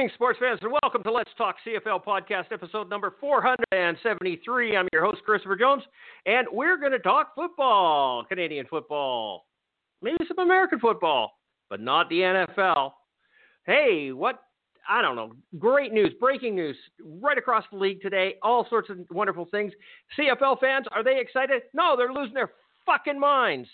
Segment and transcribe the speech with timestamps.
[0.00, 4.74] Evening, sports fans, and welcome to Let's Talk CFL podcast, episode number 473.
[4.74, 5.82] I'm your host, Christopher Jones,
[6.24, 9.44] and we're going to talk football, Canadian football,
[10.00, 11.32] maybe some American football,
[11.68, 12.92] but not the NFL.
[13.66, 14.42] Hey, what?
[14.88, 15.34] I don't know.
[15.58, 16.76] Great news, breaking news
[17.20, 18.36] right across the league today.
[18.42, 19.70] All sorts of wonderful things.
[20.18, 21.64] CFL fans, are they excited?
[21.74, 22.52] No, they're losing their
[22.86, 23.68] fucking minds.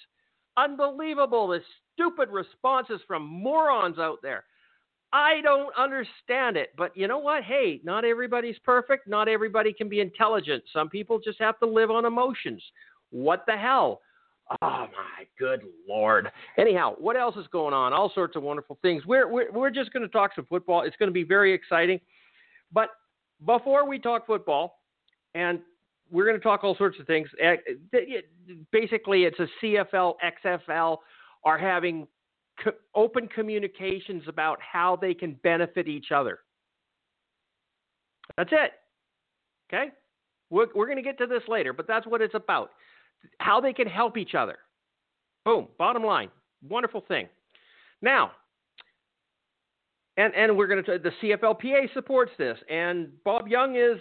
[0.56, 1.46] Unbelievable.
[1.46, 1.60] The
[1.94, 4.42] stupid responses from morons out there.
[5.16, 6.74] I don't understand it.
[6.76, 7.42] But you know what?
[7.42, 9.08] Hey, not everybody's perfect.
[9.08, 10.62] Not everybody can be intelligent.
[10.74, 12.62] Some people just have to live on emotions.
[13.10, 14.02] What the hell?
[14.60, 16.30] Oh my good lord.
[16.58, 17.94] Anyhow, what else is going on?
[17.94, 19.06] All sorts of wonderful things.
[19.06, 20.82] We're we're, we're just going to talk some football.
[20.82, 21.98] It's going to be very exciting.
[22.70, 22.90] But
[23.46, 24.80] before we talk football,
[25.34, 25.60] and
[26.10, 27.28] we're going to talk all sorts of things.
[27.42, 27.56] eh,
[28.70, 30.14] Basically, it's a CFL,
[30.44, 30.98] XFL
[31.44, 32.06] are having
[32.62, 36.40] co- open communications about how they can benefit each other.
[38.36, 38.72] That's it.
[39.68, 39.90] Okay?
[40.50, 42.70] We're, we're going to get to this later, but that's what it's about.
[43.38, 44.58] How they can help each other.
[45.44, 45.68] Boom.
[45.78, 46.30] Bottom line.
[46.68, 47.28] Wonderful thing.
[48.02, 48.32] Now,
[50.16, 53.98] and, and we're going to, the CFLPA supports this, and Bob Young is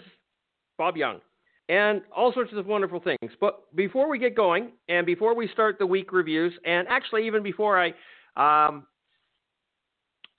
[0.78, 1.20] Bob Young,
[1.68, 3.32] and all sorts of wonderful things.
[3.40, 7.42] But before we get going, and before we start the week reviews, and actually even
[7.42, 7.92] before I
[8.36, 8.86] um,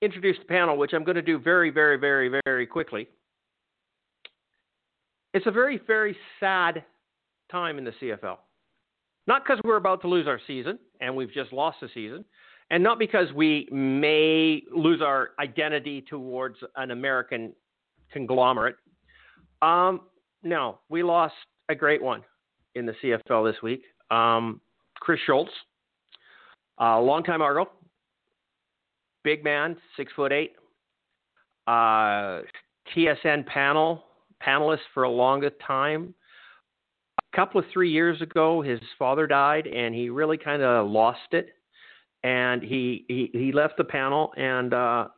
[0.02, 3.08] introduce the panel, which I'm going to do very, very, very, very quickly.
[5.34, 6.84] It's a very, very sad
[7.52, 8.38] time in the CFL.
[9.28, 12.24] Not because we're about to lose our season and we've just lost the season,
[12.72, 17.53] and not because we may lose our identity towards an American
[18.12, 18.75] conglomerate.
[19.62, 20.02] Um,
[20.44, 21.36] no, we lost
[21.69, 22.24] a great one
[22.75, 23.84] in the CFL this week.
[24.12, 24.62] Um,
[25.00, 25.52] Chris Schultz,
[26.80, 27.69] a longtime Argo,
[29.27, 30.53] big man, six foot eight,
[31.67, 32.39] uh,
[32.95, 34.05] TSN panel
[34.41, 36.13] panelist for a longer time.
[37.33, 41.33] A couple of three years ago, his father died, and he really kind of lost
[41.33, 41.49] it.
[42.23, 45.09] And he, he he left the panel, and uh,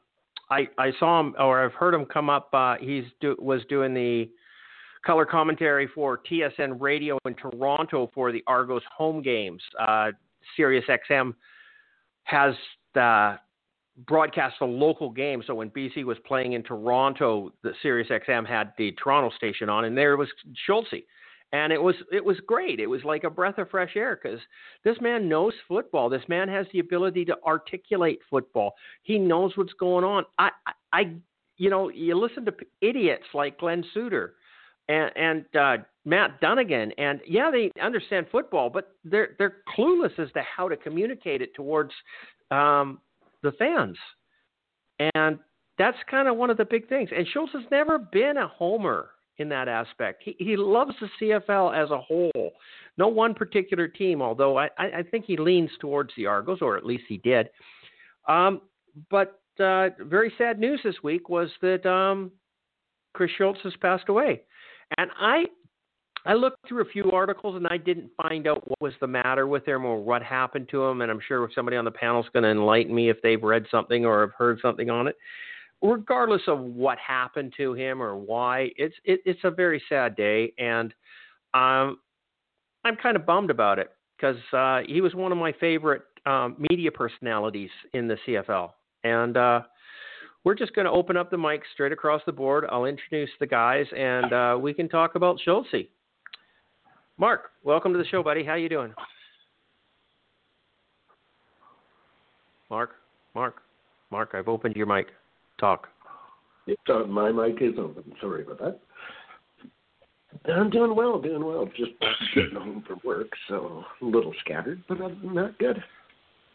[0.49, 2.49] I I saw him, or I've heard him come up.
[2.51, 4.27] Uh, he's do, was doing the
[5.05, 9.61] color commentary for TSN Radio in Toronto for the Argos home games.
[9.79, 10.09] Uh,
[10.55, 11.35] Sirius XM
[12.23, 12.55] has
[12.95, 13.37] the
[14.05, 15.43] broadcast a local game.
[15.45, 19.85] So when BC was playing in Toronto, the Sirius XM had the Toronto station on,
[19.85, 20.29] and there was
[20.65, 21.03] Schultze.
[21.51, 22.79] And it was it was great.
[22.79, 24.39] It was like a breath of fresh air because
[24.83, 26.07] this man knows football.
[26.07, 28.75] This man has the ability to articulate football.
[29.01, 30.25] He knows what's going on.
[30.37, 31.15] I I, I
[31.57, 34.35] you know you listen to idiots like Glen Suitor
[34.89, 40.31] and and uh, Matt Dunnigan, and yeah, they understand football, but they're they're clueless as
[40.33, 41.91] to how to communicate it towards
[42.51, 42.99] um,
[43.43, 43.97] the fans,
[45.15, 45.39] and
[45.77, 47.09] that's kind of one of the big things.
[47.15, 50.23] And Schultz has never been a homer in that aspect.
[50.23, 52.51] He he loves the CFL as a whole,
[52.97, 54.21] no one particular team.
[54.21, 57.49] Although I I think he leans towards the Argos, or at least he did.
[58.27, 58.61] Um,
[59.09, 62.31] but uh, very sad news this week was that um,
[63.13, 64.41] Chris Schultz has passed away.
[64.97, 65.45] And I
[66.25, 69.47] I looked through a few articles and I didn't find out what was the matter
[69.47, 71.01] with him or what happened to him.
[71.01, 73.65] And I'm sure somebody on the panel is going to enlighten me if they've read
[73.71, 75.15] something or have heard something on it.
[75.81, 80.51] Regardless of what happened to him or why, it's it, it's a very sad day,
[80.57, 80.93] and
[81.53, 81.99] um,
[82.83, 86.57] I'm kind of bummed about it because uh, he was one of my favorite um,
[86.69, 88.71] media personalities in the CFL,
[89.05, 89.61] and uh,
[90.43, 92.65] we're just going to open up the mic straight across the board.
[92.69, 95.87] I'll introduce the guys, and uh, we can talk about Schultze.
[97.19, 98.45] Mark, welcome to the show, buddy.
[98.45, 98.93] How you doing?
[102.69, 102.91] Mark,
[103.35, 103.55] Mark,
[104.09, 104.29] Mark.
[104.33, 105.07] I've opened your mic.
[105.59, 105.89] Talk.
[106.65, 107.11] It's on.
[107.11, 108.13] My mic is open.
[108.21, 108.79] Sorry about that.
[110.49, 111.69] I'm doing well, doing well.
[111.75, 111.91] Just
[112.33, 115.83] getting home from work, so a little scattered, but other than that, good.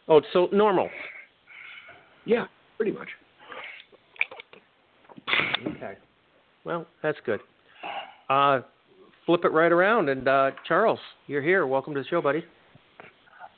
[0.07, 0.89] Oh, so normal.
[2.25, 2.45] Yeah,
[2.77, 3.09] pretty much.
[5.67, 5.93] Okay.
[6.63, 7.41] Well, that's good.
[8.29, 8.61] Uh,
[9.25, 11.65] flip it right around, and uh, Charles, you're here.
[11.65, 12.43] Welcome to the show, buddy.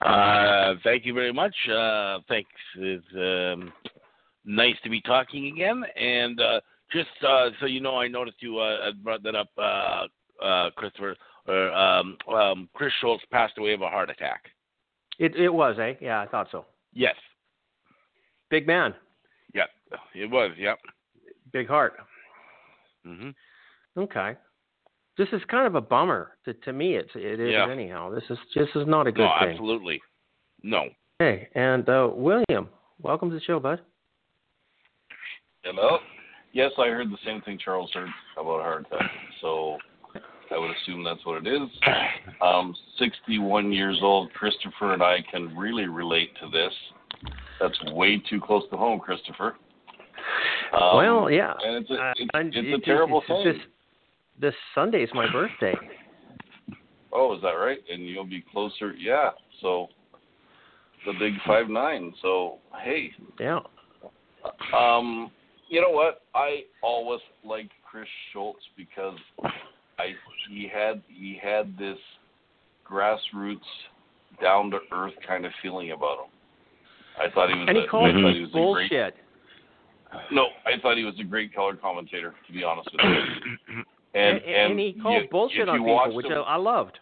[0.01, 1.55] Uh, thank you very much.
[1.69, 2.49] Uh, thanks.
[2.77, 3.73] It's um,
[4.45, 5.83] nice to be talking again.
[5.95, 6.59] And uh,
[6.91, 10.05] just uh, so you know, I noticed you uh, brought that up, uh,
[10.43, 11.15] uh, Christopher.
[11.47, 14.43] Or, um, um, Chris Schultz passed away of a heart attack.
[15.17, 15.93] It it was, eh?
[16.01, 16.65] Yeah, I thought so.
[16.93, 17.15] Yes.
[18.49, 18.93] Big man,
[19.53, 19.65] Yeah,
[20.15, 20.51] it was.
[20.57, 20.77] Yep.
[21.51, 21.93] big heart.
[23.03, 23.31] hmm
[23.97, 24.35] Okay.
[25.17, 26.95] This is kind of a bummer to to me.
[26.95, 27.69] It's it is Yeah.
[27.69, 28.09] anyhow.
[28.13, 29.49] This is this is not a good No, thing.
[29.51, 30.01] absolutely.
[30.63, 30.85] No.
[31.19, 32.69] Hey, and uh, William,
[33.01, 33.81] welcome to the show, bud.
[35.63, 35.97] Hello.
[36.53, 38.09] Yes, I heard the same thing Charles heard
[38.39, 39.09] about a heart attack.
[39.41, 39.77] So
[40.15, 41.69] I would assume that's what it is.
[42.39, 46.71] Um, 61 years old, Christopher and I can really relate to this.
[47.59, 49.55] That's way too close to home, Christopher.
[50.71, 51.53] Um, well, yeah.
[51.65, 53.43] and it's a, Uh, it's, and it's it- a terrible it's thing.
[53.43, 53.57] This,
[54.39, 55.73] this Sunday is my birthday.
[57.13, 57.79] Oh, is that right?
[57.91, 58.93] And you'll be closer.
[58.93, 59.31] Yeah.
[59.61, 59.87] So
[61.05, 62.13] the big five nine.
[62.21, 63.59] So hey, Yeah.
[64.77, 65.31] Um,
[65.69, 66.21] you know what?
[66.35, 69.17] I always liked Chris Schultz because
[69.97, 70.13] I
[70.49, 71.97] he had he had this
[72.89, 73.59] grassroots,
[74.41, 76.31] down to earth kind of feeling about him.
[77.19, 77.65] I thought he was.
[77.67, 78.89] And a, he called I thought he was a great.
[78.89, 79.15] bullshit.
[80.31, 82.33] No, I thought he was a great color commentator.
[82.47, 83.83] To be honest with you.
[84.13, 86.55] And, and, and he called you- bullshit on you people, watched which him, I, I
[86.55, 86.99] loved.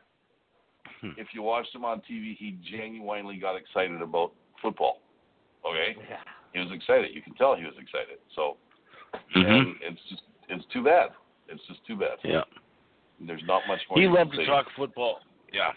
[1.18, 4.32] if you watched him on TV, he genuinely got excited about
[4.62, 5.02] football.
[5.66, 6.18] Okay, Yeah.
[6.54, 7.12] he was excited.
[7.14, 8.18] You can tell he was excited.
[8.36, 8.58] So,
[9.36, 9.48] Mhm.
[9.48, 11.10] and it's just it's too bad.
[11.48, 12.18] It's just too bad.
[12.24, 12.42] Yeah.
[13.20, 14.00] There's not much more.
[14.00, 15.20] He loved to talk football.
[15.54, 15.70] Yeah.
[15.70, 15.72] Yeah.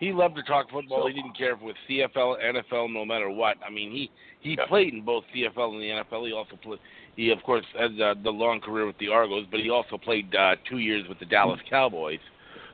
[0.00, 1.02] He loved to talk football.
[1.02, 3.58] So- he didn't care if it was CFL, NFL, no matter what.
[3.64, 4.10] I mean, he
[4.40, 4.64] he Yeah.
[4.64, 6.24] played in both CFL and the NFL.
[6.24, 6.78] He also played.
[7.16, 10.34] He of course had uh, the long career with the Argos, but he also played
[10.34, 12.20] uh, two years with the Dallas Cowboys.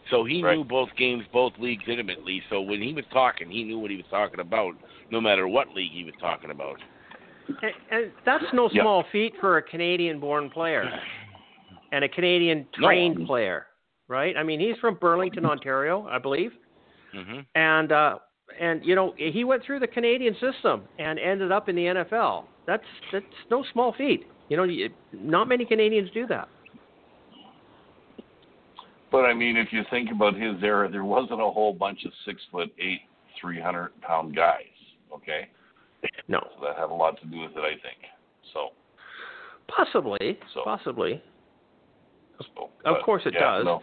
[0.08, 0.56] So he Right.
[0.56, 2.40] knew both games, both leagues intimately.
[2.48, 4.76] So when he was talking, he knew what he was talking about,
[5.10, 6.80] no matter what league he was talking about.
[7.62, 8.82] And, and that's no Yeah.
[8.82, 11.00] small feat for a Canadian-born player
[11.90, 13.66] and a Canadian-trained player,
[14.06, 14.36] right?
[14.36, 16.52] I mean, he's from Burlington, Ontario, I believe,
[17.16, 18.18] hmm and uh,
[18.60, 22.44] and you know he went through the Canadian system and ended up in the NFL.
[22.66, 24.26] That's that's no small feat.
[24.48, 24.66] You know,
[25.12, 26.48] not many Canadians do that.
[29.10, 32.12] But I mean, if you think about his era, there wasn't a whole bunch of
[32.24, 33.00] six foot eight,
[33.40, 34.62] three hundred pound guys.
[35.14, 35.48] Okay,
[36.28, 37.98] No, so that had a lot to do with it, I think.
[38.52, 38.68] So,
[39.68, 41.22] possibly, So- possibly.
[42.54, 43.64] so Of course it yeah, does.
[43.64, 43.82] No.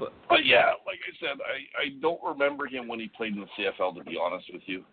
[0.00, 0.12] Okay.
[0.28, 3.40] But But yeah, like I said, I I don't remember him when he played in
[3.40, 3.96] the CFL.
[3.96, 4.84] To be honest with you,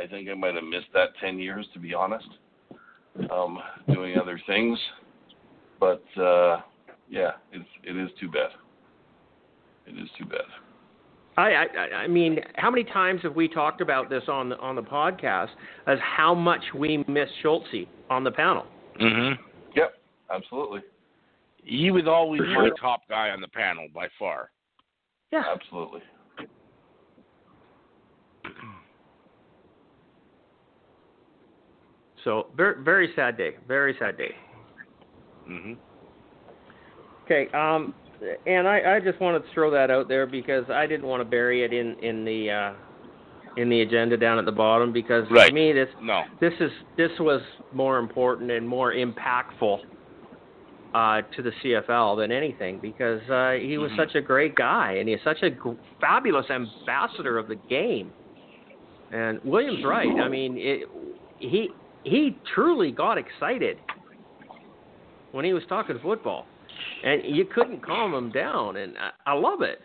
[0.00, 1.66] I think I might have missed that ten years.
[1.74, 2.28] To be honest,
[3.30, 3.58] um,
[3.92, 4.78] doing other things.
[5.80, 6.60] But uh,
[7.08, 8.50] yeah, it's it is too bad.
[9.86, 10.46] It is too bad.
[11.36, 14.76] I, I, I mean, how many times have we talked about this on the on
[14.76, 15.48] the podcast
[15.86, 18.66] as how much we miss Schultze on the panel?
[19.00, 19.42] Mm-hmm.
[19.74, 19.94] Yep,
[20.30, 20.80] absolutely,
[21.62, 24.50] He was always For my top guy on the panel by far.
[25.32, 25.44] Yeah.
[25.54, 26.02] absolutely.
[32.24, 33.56] So very very sad day.
[33.66, 34.34] Very sad day.
[35.46, 35.72] hmm
[37.24, 37.48] Okay.
[37.52, 37.94] Um,
[38.46, 41.24] and I, I just wanted to throw that out there because I didn't want to
[41.24, 42.72] bury it in in the uh,
[43.56, 45.48] in the agenda down at the bottom because Right.
[45.48, 46.22] to me this No.
[46.40, 47.40] this is this was
[47.72, 49.80] more important and more impactful
[50.94, 53.96] uh, to the CFL than anything because uh, he was Mhm.
[53.96, 58.12] such a great guy and he's such a g- fabulous ambassador of the game.
[59.10, 60.08] And William's right.
[60.20, 60.88] I mean, it,
[61.38, 61.70] he
[62.04, 63.78] he truly got excited
[65.32, 66.46] when he was talking football,
[67.04, 68.76] and you couldn't calm him down.
[68.76, 69.80] And I, I love it.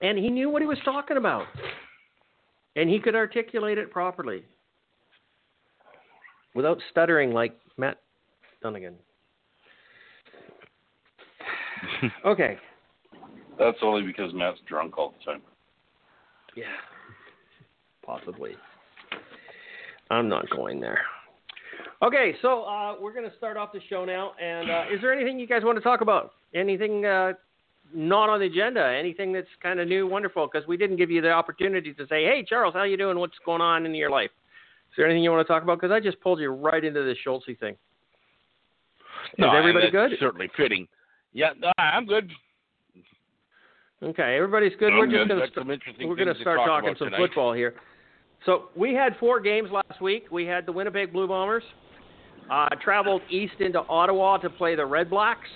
[0.00, 1.44] And he knew what he was talking about,
[2.74, 4.44] and he could articulate it properly
[6.54, 7.98] without stuttering like Matt
[8.62, 8.94] Dunnigan.
[12.24, 12.56] Okay.
[13.58, 15.42] That's only because Matt's drunk all the time.
[16.56, 16.64] Yeah.
[18.04, 18.52] Possibly.
[20.10, 21.00] I'm not going there.
[22.02, 24.32] Okay, so uh, we're going to start off the show now.
[24.42, 26.32] And uh, is there anything you guys want to talk about?
[26.54, 27.32] Anything uh,
[27.94, 28.84] not on the agenda?
[28.98, 30.48] Anything that's kind of new, wonderful?
[30.50, 33.18] Because we didn't give you the opportunity to say, "Hey, Charles, how you doing?
[33.18, 34.30] What's going on in your life?"
[34.90, 35.80] Is there anything you want to talk about?
[35.80, 37.76] Because I just pulled you right into the Schultze thing.
[39.38, 40.18] No, is and everybody that's good?
[40.18, 40.88] Certainly fitting.
[41.32, 42.30] Yeah, no, I'm good.
[44.02, 44.92] Okay, everybody's good.
[44.92, 47.08] I'm we're just going to Got some interesting we're going to start talk talking some
[47.08, 47.18] tonight.
[47.18, 47.74] football here.
[48.44, 50.24] So we had four games last week.
[50.32, 51.62] We had the Winnipeg Blue Bombers
[52.50, 55.48] uh, traveled east into Ottawa to play the Red Blacks.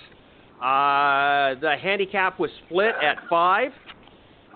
[0.61, 3.71] Uh, the handicap was split at five.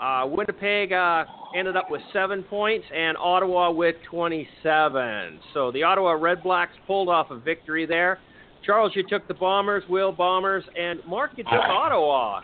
[0.01, 1.25] Uh, Winnipeg uh,
[1.55, 5.39] ended up with seven points, and Ottawa with 27.
[5.53, 8.19] So the Ottawa Red Blacks pulled off a victory there.
[8.65, 12.41] Charles, you took the Bombers, Will Bombers, and Mark, you took Ottawa.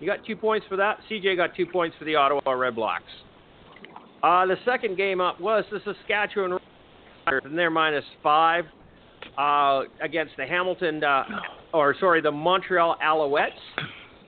[0.00, 0.98] You got two points for that.
[1.10, 3.04] CJ got two points for the Ottawa Red Blacks.
[4.22, 6.58] Uh, the second game up was the Saskatchewan
[7.28, 8.64] Roughriders, and they're minus five
[9.36, 11.24] uh, against the Hamilton, uh,
[11.72, 13.50] or sorry, the Montreal Alouettes.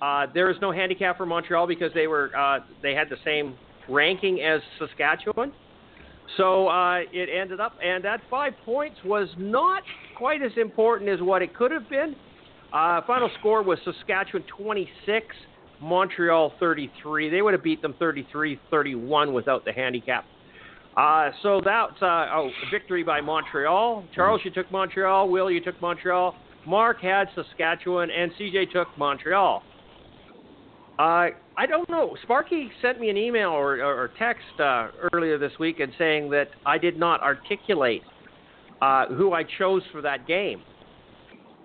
[0.03, 3.55] Uh, there is no handicap for Montreal because they were uh, they had the same
[3.89, 5.53] ranking as Saskatchewan.
[6.37, 9.83] So uh, it ended up, and that five points was not
[10.17, 12.15] quite as important as what it could have been.
[12.73, 15.27] Uh, final score was Saskatchewan 26,
[15.81, 17.31] Montreal 33.
[17.31, 20.25] They would have beat them 33-31 without the handicap.
[20.97, 24.05] Uh, so that's uh, oh, victory by Montreal.
[24.15, 25.29] Charles, you took Montreal.
[25.29, 26.35] Will, you took Montreal.
[26.67, 29.63] Mark had Saskatchewan, and CJ took Montreal.
[31.01, 32.15] Uh, I don't know.
[32.25, 36.29] Sparky sent me an email or, or, or text uh, earlier this week and saying
[36.33, 38.03] that I did not articulate
[38.83, 40.61] uh, who I chose for that game,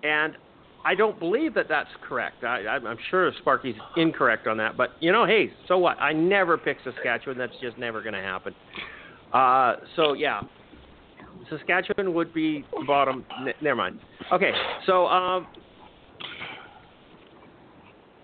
[0.02, 0.38] and
[0.86, 2.44] I don't believe that that's correct.
[2.44, 5.98] I, I'm sure Sparky's incorrect on that, but you know, hey, so what?
[6.00, 7.36] I never pick Saskatchewan.
[7.36, 8.54] That's just never going to happen.
[9.34, 10.40] Uh, so yeah,
[11.50, 13.22] Saskatchewan would be bottom.
[13.46, 14.00] N- never mind.
[14.32, 14.52] Okay,
[14.86, 15.46] so um,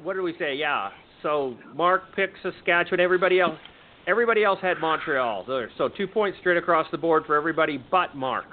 [0.02, 0.54] what did we say?
[0.54, 0.88] Yeah.
[1.22, 3.00] So Mark picked Saskatchewan.
[3.00, 3.56] Everybody else,
[4.06, 5.44] everybody else had Montreal.
[5.78, 8.46] So two points straight across the board for everybody but Mark.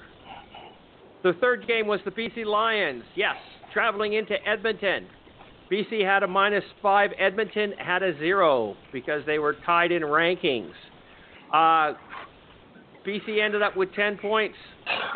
[1.24, 3.04] The third game was the BC Lions.
[3.16, 3.36] Yes,
[3.74, 5.08] traveling into Edmonton.
[5.72, 7.12] BC had a minus five.
[7.20, 10.72] Edmonton had a zero because they were tied in rankings.
[11.54, 11.94] Uh,
[13.06, 14.58] BC ended up with 10 points.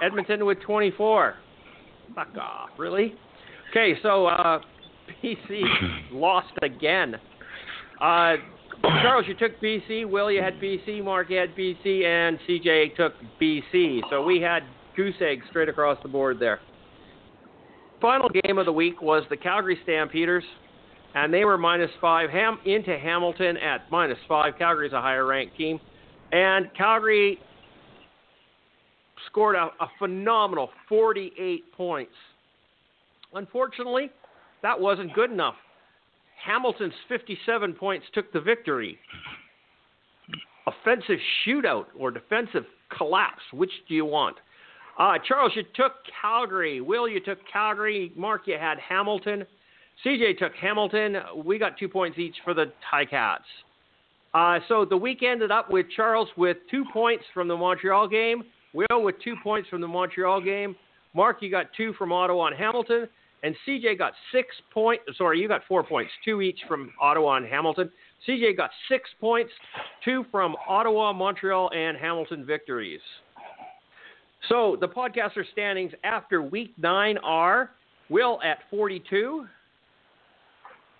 [0.01, 1.35] Edmonton with 24.
[2.15, 3.15] Fuck off, really?
[3.71, 4.59] Okay, so uh,
[5.23, 5.61] BC
[6.11, 7.15] lost again.
[8.03, 8.35] Uh,
[8.81, 10.09] Charles, you took BC.
[10.09, 11.01] Will, you had BC.
[11.01, 12.03] Mark, you had BC.
[12.03, 14.01] And CJ took BC.
[14.09, 14.63] So we had
[14.97, 16.59] goose eggs straight across the board there.
[18.01, 20.43] Final game of the week was the Calgary Stampeders,
[21.15, 24.55] and they were minus five ham- into Hamilton at minus five.
[24.57, 25.79] Calgary's a higher ranked team.
[26.33, 27.39] And Calgary
[29.27, 32.11] scored a, a phenomenal 48 points.
[33.33, 34.11] Unfortunately,
[34.61, 35.55] that wasn't good enough.
[36.45, 38.97] Hamilton's 57 points took the victory.
[40.67, 42.65] Offensive shootout or defensive
[42.97, 44.37] collapse, which do you want?
[44.99, 46.81] Uh, Charles, you took Calgary.
[46.81, 48.11] Will, you took Calgary.
[48.15, 49.45] Mark, you had Hamilton.
[50.05, 51.17] CJ took Hamilton.
[51.43, 53.39] We got two points each for the Ticats.
[54.33, 58.43] Uh, so the week ended up with Charles with two points from the Montreal game.
[58.73, 60.75] Will with two points from the Montreal game.
[61.13, 63.07] Mark, you got two from Ottawa and Hamilton.
[63.43, 65.03] And CJ got six points.
[65.17, 67.91] Sorry, you got four points, two each from Ottawa and Hamilton.
[68.27, 69.51] CJ got six points,
[70.03, 73.01] two from Ottawa, Montreal, and Hamilton victories.
[74.49, 77.71] So the podcaster standings after week nine are
[78.09, 79.45] Will at 42,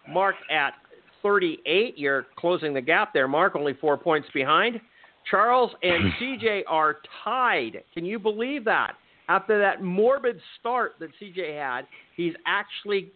[0.10, 0.74] Mark at
[1.22, 1.98] 38.
[1.98, 4.82] You're closing the gap there, Mark, only four points behind.
[5.30, 7.84] Charles and CJ are tied.
[7.94, 8.94] Can you believe that?
[9.30, 13.12] After that morbid start that CJ had, he's actually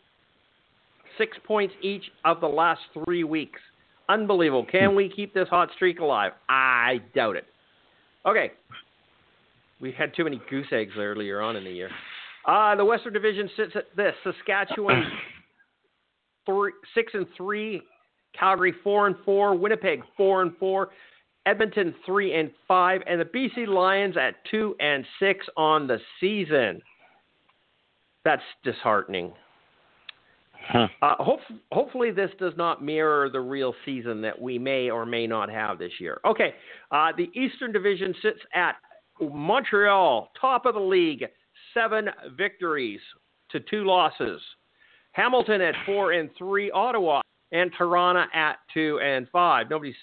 [1.17, 3.59] six points each of the last three weeks.
[4.09, 4.65] Unbelievable.
[4.65, 6.31] Can we keep this hot streak alive?
[6.47, 7.45] I doubt it.
[8.25, 8.51] Okay.
[9.81, 11.89] We had too many goose eggs earlier on in the year.
[12.45, 15.03] Uh, the Western Division sits at this Saskatchewan
[16.45, 17.81] three, six and three,
[18.37, 20.89] Calgary four and four, Winnipeg four and four,
[21.47, 26.81] Edmonton three and five, and the BC Lions at two and six on the season.
[28.25, 29.31] That's disheartening.
[30.69, 30.87] Huh.
[31.01, 31.39] Uh, hope,
[31.71, 35.79] hopefully, this does not mirror the real season that we may or may not have
[35.79, 36.19] this year.
[36.25, 36.53] Okay,
[36.91, 38.75] uh, the Eastern Division sits at
[39.21, 41.25] Montreal, top of the league,
[41.73, 42.99] seven victories
[43.51, 44.41] to two losses.
[45.13, 47.21] Hamilton at four and three, Ottawa
[47.53, 49.69] and Toronto at two and five.
[49.69, 49.95] Nobody's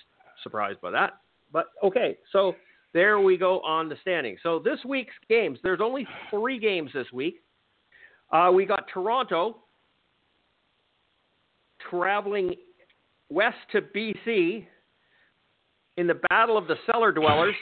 [0.43, 1.19] surprised by that.
[1.55, 2.55] But okay, so
[2.93, 4.37] there we go on the standing.
[4.43, 7.37] So this week's games, there's only three games this week.
[8.31, 9.59] Uh, we got Toronto
[11.89, 12.55] traveling
[13.31, 14.67] west to BC
[15.97, 17.55] in the Battle of the Cellar Dwellers.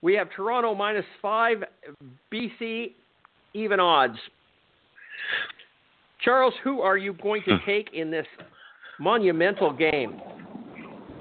[0.00, 1.64] We have Toronto minus five,
[2.32, 2.92] BC
[3.52, 4.18] even odds.
[6.22, 8.26] Charles, who are you going to take in this
[9.00, 10.20] monumental game?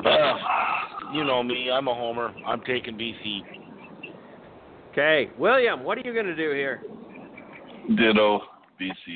[0.05, 0.33] Uh,
[1.15, 1.71] you know me.
[1.71, 2.33] I'm a homer.
[2.45, 3.41] I'm taking BC.
[4.91, 6.81] Okay, William, what are you going to do here?
[7.95, 8.41] Ditto,
[8.79, 9.15] BC.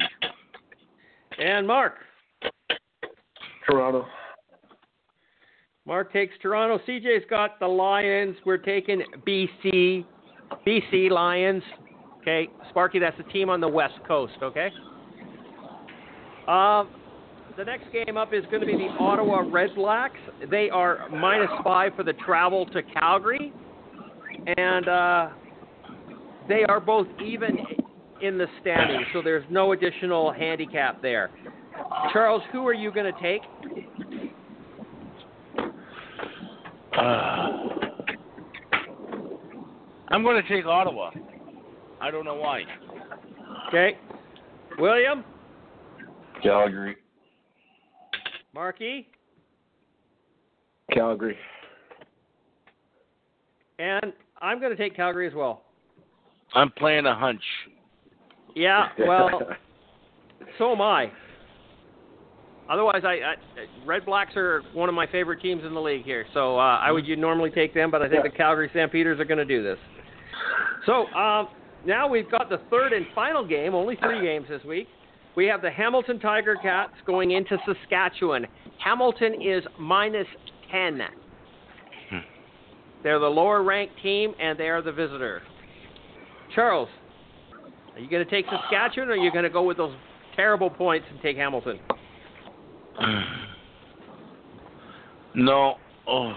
[1.39, 1.95] And Mark.
[3.67, 4.05] Toronto.
[5.85, 6.79] Mark takes Toronto.
[6.87, 8.35] CJ's got the Lions.
[8.45, 10.05] We're taking BC.
[10.65, 11.63] BC Lions.
[12.21, 14.33] Okay, Sparky, that's the team on the West Coast.
[14.41, 14.69] Okay.
[16.47, 16.89] Um,
[17.59, 20.15] the next game up is going to be the Ottawa Red Blacks.
[20.49, 23.51] They are minus five for the travel to Calgary,
[24.55, 25.29] and uh,
[26.47, 27.57] they are both even
[28.21, 31.31] in the standings, so there's no additional handicap there.
[32.13, 33.41] Charles, who are you going to take?
[36.97, 37.47] Uh,
[40.07, 41.11] I'm going to take Ottawa.
[41.99, 42.61] I don't know why.
[43.67, 43.97] Okay.
[44.77, 45.25] William?
[46.41, 46.95] Calgary.
[48.53, 49.07] Marky?
[50.91, 51.37] Calgary.
[53.77, 55.63] And I'm going to take Calgary as well.
[56.53, 57.41] I'm playing a hunch.
[58.55, 59.29] Yeah, well,
[60.57, 61.11] so am I.
[62.69, 63.35] Otherwise, I, I
[63.85, 66.25] Red Blacks are one of my favorite teams in the league here.
[66.33, 69.25] So uh, I would you normally take them, but I think the Calgary Stampeders are
[69.25, 69.77] going to do this.
[70.85, 71.49] So um,
[71.85, 73.73] now we've got the third and final game.
[73.73, 74.87] Only three games this week.
[75.39, 78.45] We have the Hamilton Tiger Cats going into Saskatchewan.
[78.83, 80.27] Hamilton is minus
[80.69, 80.99] ten.
[82.09, 82.17] Hmm.
[83.03, 85.41] They're the lower ranked team, and they are the visitor.
[86.53, 86.89] Charles,
[87.93, 89.95] are you going to take Saskatchewan, or are you going to go with those
[90.35, 91.79] terrible points and take Hamilton?
[95.35, 95.75] No.
[96.05, 96.33] Oh.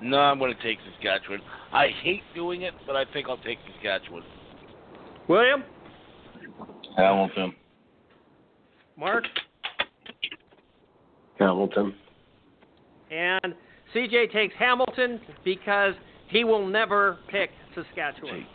[0.00, 1.40] No, I'm going to take Saskatchewan.
[1.72, 4.22] I hate doing it, but I think I'll take Saskatchewan.
[5.26, 5.64] William,
[6.96, 7.54] Hamilton.
[8.96, 9.24] Mark,
[11.38, 11.94] Hamilton.
[13.10, 13.54] and
[13.94, 15.94] CJ takes Hamilton because
[16.28, 18.46] he will never pick Saskatchewan.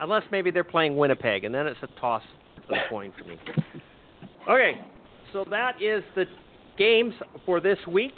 [0.00, 2.22] Unless maybe they're playing Winnipeg, and then it's a toss
[2.56, 3.38] of the coin for me.
[4.48, 4.80] Okay,
[5.32, 6.24] so that is the
[6.78, 7.14] games
[7.44, 8.14] for this week.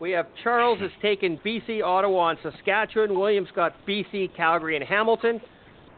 [0.00, 3.16] We have Charles has taken BC, Ottawa, and Saskatchewan.
[3.18, 5.40] Williams got BC, Calgary, and Hamilton.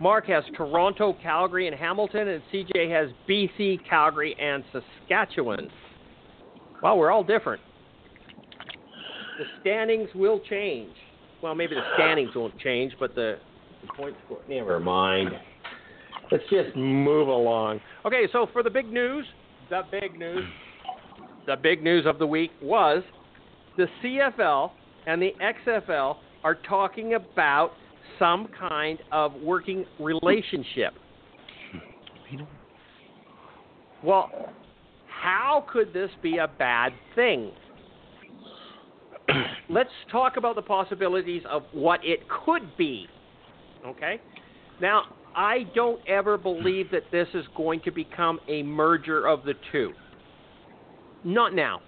[0.01, 5.71] Mark has Toronto, Calgary, and Hamilton, and CJ has BC, Calgary, and Saskatchewan.
[6.83, 7.63] Wow, we're all different.
[9.39, 10.93] The standings will change.
[11.43, 13.39] Well, maybe the standings won't change, but the,
[13.83, 14.39] the point score.
[14.49, 15.31] Never mind.
[16.31, 17.81] Let's just move along.
[18.05, 19.25] Okay, so for the big news,
[19.71, 20.45] the big news,
[21.47, 23.03] the big news of the week was
[23.77, 24.73] the CFL
[25.07, 25.33] and the
[25.67, 27.73] XFL are talking about
[28.19, 30.95] some kind of working relationship.
[34.03, 34.31] Well,
[35.09, 37.51] how could this be a bad thing?
[39.69, 43.07] Let's talk about the possibilities of what it could be.
[43.87, 44.21] Okay?
[44.81, 49.55] Now, I don't ever believe that this is going to become a merger of the
[49.73, 49.93] two.
[51.25, 51.81] Not now.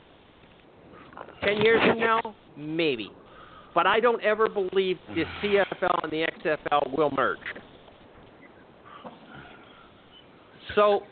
[1.45, 3.11] Ten years from now, maybe.
[3.79, 7.38] But I don't ever believe the CFL and the XFL will merge.
[10.75, 11.03] So,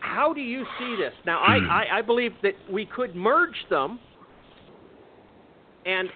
[0.00, 1.12] how do you see this?
[1.24, 1.70] Now, I, hmm.
[1.70, 4.00] I, I believe that we could merge them
[5.86, 6.08] and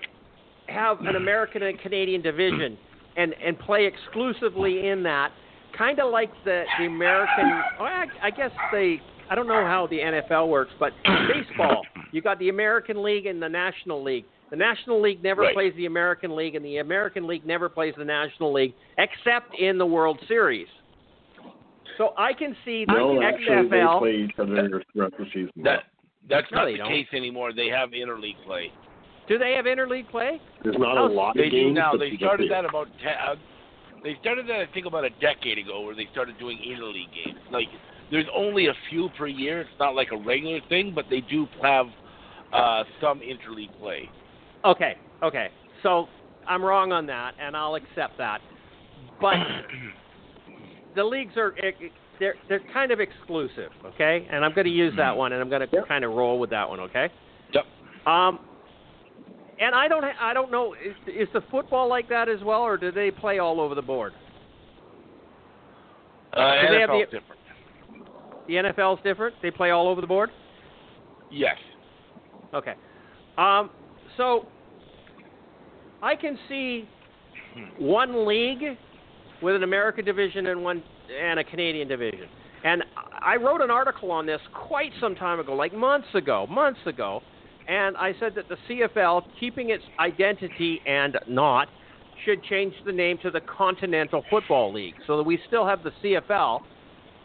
[0.67, 1.17] have an hmm.
[1.19, 3.21] American and Canadian division hmm.
[3.21, 5.31] and, and play exclusively in that,
[5.79, 7.49] kind of like the, the American.
[7.79, 9.01] Well, I, I guess they.
[9.31, 13.41] I don't know how the NFL works, but baseball, you got the American League and
[13.41, 14.25] the National League.
[14.51, 15.55] The National League never Right.
[15.55, 19.77] plays the American League, and the American League never plays the National League, except in
[19.79, 20.69] the World Series.
[21.97, 25.51] So I can see the No, actually, they play each other throughout the season.
[25.57, 25.85] That
[26.29, 26.89] that's No, not they the don't.
[26.89, 27.53] case anymore.
[27.53, 28.73] They have interleague play.
[29.27, 30.41] Do they have interleague play?
[30.63, 31.97] There's not a lot They of do now.
[31.97, 33.37] They they started that about te- uh,
[34.05, 37.41] they started that I think about a decade ago, where they started doing interleague games.
[37.51, 37.69] Like
[38.11, 39.61] there's only a few per year.
[39.63, 41.87] It's not like a regular thing, but they do have
[42.53, 44.09] uh, some interleague play.
[44.67, 45.49] Okay, okay.
[45.83, 46.07] So
[46.47, 48.41] I'm wrong on that, and I'll accept that.
[49.21, 49.37] But
[50.97, 51.71] the leagues are eh,
[52.19, 54.27] they're they're kind of exclusive, okay?
[54.31, 55.87] And I'm going to use that one, and I'm going to Yep.
[55.89, 57.09] kind of roll with that one, okay?
[57.53, 57.65] Yep.
[58.07, 58.39] Um,
[59.61, 62.77] and I don't I don't know is, is the football like that as well, or
[62.77, 64.13] do they play all over the board?
[66.33, 67.41] Uh, Do they have NFL's the- different.
[68.49, 69.35] The NFL's different.
[69.43, 70.31] They play all over the board.
[71.33, 71.57] Yes.
[72.55, 72.75] Okay.
[73.39, 73.71] Um,
[74.17, 74.47] so
[76.03, 76.89] I can see
[77.79, 78.77] one league
[79.43, 80.83] with an American division and one
[81.21, 82.27] and a Canadian division.
[82.65, 82.83] And
[83.21, 87.23] I wrote an article on this quite some time ago, like months ago, months ago,
[87.69, 91.69] and I said that the CFL, keeping its identity and not,
[92.25, 95.93] should change the name to the Continental Football League, so that we still have the
[96.03, 96.61] CFL,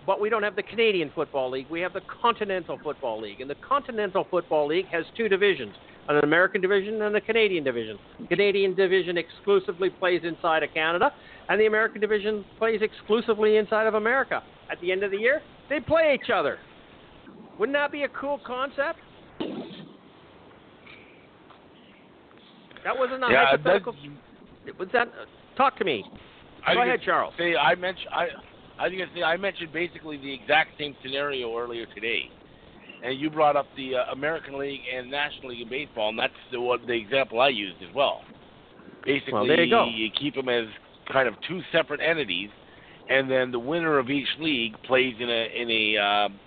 [0.06, 1.68] but we don't have the Canadian Football League.
[1.70, 5.74] We have the Continental Football League, and the Continental Football League has two divisions:
[6.10, 7.98] an American division and a Canadian division.
[8.28, 11.12] Canadian division exclusively plays inside of Canada,
[11.50, 14.44] and the American division plays exclusively inside of America.
[14.72, 16.58] At the end of the year, they play each other.
[17.60, 19.00] Wouldn't that be a cool concept?
[22.84, 23.94] That wasn't a yeah, hypothetical.
[23.94, 25.08] that's- Was that?
[25.56, 26.04] Talk to me.
[26.66, 27.34] I Go ahead, Charles.
[27.38, 28.28] Say I mentioned I,
[28.80, 32.30] I think I mentioned basically the exact same scenario earlier today,
[33.04, 36.34] and you brought up the uh, American League and National League in baseball, and that's
[36.52, 38.22] the what the example I used as well.
[39.06, 39.88] Basically, Well, there you go.
[40.20, 40.66] keep them as
[41.12, 42.50] kind of two separate entities,
[43.10, 46.40] and then the winner of each league plays in a in a um,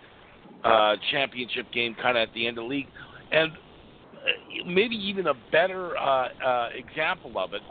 [0.64, 2.86] uh, championship game, kind of at the end of the league,
[3.32, 7.62] and uh, maybe even a better uh, uh, example of it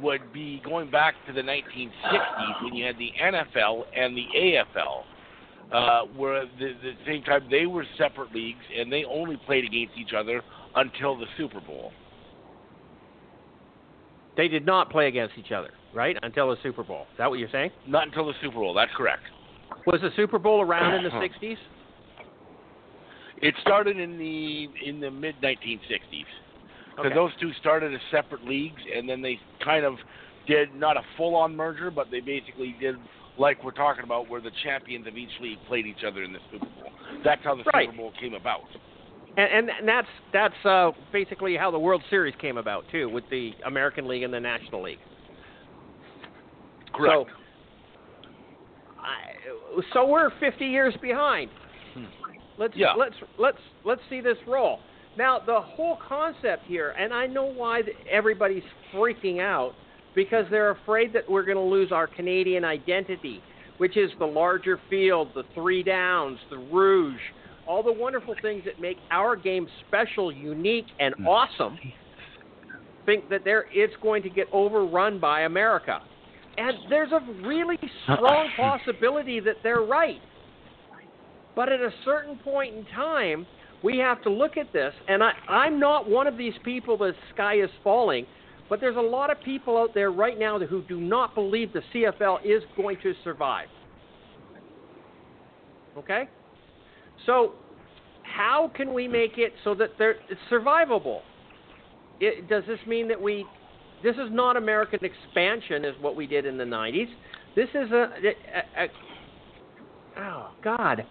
[0.00, 5.02] would be going back to the 1960s when you had the NFL and the AFL,
[5.72, 9.96] uh, where the, the same time they were separate leagues and they only played against
[9.96, 10.42] each other
[10.74, 11.92] until the Super Bowl.
[14.36, 16.16] They did not play against each other, right?
[16.22, 17.02] Until the Super Bowl.
[17.02, 17.70] Is that what you're saying?
[17.86, 18.74] Not until the Super Bowl.
[18.74, 19.22] That's correct.
[19.86, 21.56] Was the Super Bowl around in the 60s?
[23.38, 25.90] It started in the in the mid 1960s.
[26.96, 27.14] Because Okay.
[27.14, 29.98] those two started as separate leagues, and then they kind of
[30.46, 32.96] did not a full-on merger, but they basically did
[33.38, 36.38] like we're talking about, where the champions of each league played each other in the
[36.50, 36.90] Super Bowl.
[37.24, 37.86] That's how the Right.
[37.88, 38.60] Super Bowl came about.
[39.36, 43.52] And, and, that's that's uh, basically how the World Series came about too, with the
[43.66, 44.98] American League and the National League.
[46.94, 47.14] Correct.
[47.14, 47.26] So,
[48.98, 51.50] I, so we're 50 years behind.
[52.58, 52.94] Let's Yeah.
[52.94, 54.80] let's let's let's see this roll.
[55.18, 58.62] Now the whole concept here, and I know why everybody's
[58.94, 59.74] freaking out
[60.16, 63.40] because they're afraid that we're going to lose our Canadian identity,
[63.76, 67.20] which is the larger field, the three downs, the rouge,
[67.68, 71.28] all the wonderful things that make our game special, unique, and hmm.
[71.28, 71.78] awesome.
[73.04, 76.00] Think that there it's going to get overrun by America,
[76.56, 80.20] and there's a really strong possibility that they're right.
[81.54, 83.46] But at a certain point in time,
[83.84, 84.92] we have to look at this.
[85.08, 88.26] And I, I'm not one of these people the sky is falling,
[88.68, 91.82] but there's a lot of people out there right now who do not believe the
[91.94, 93.68] CFL is going to survive.
[95.96, 96.28] Okay?
[97.26, 97.52] So,
[98.22, 101.20] how can we make it so that they're, it's survivable?
[102.20, 103.46] It, does this mean that we.
[104.02, 107.06] This is not American expansion, is what we did in the 90s.
[107.54, 108.10] This is a,
[108.76, 108.88] a, a
[110.20, 111.06] oh, God.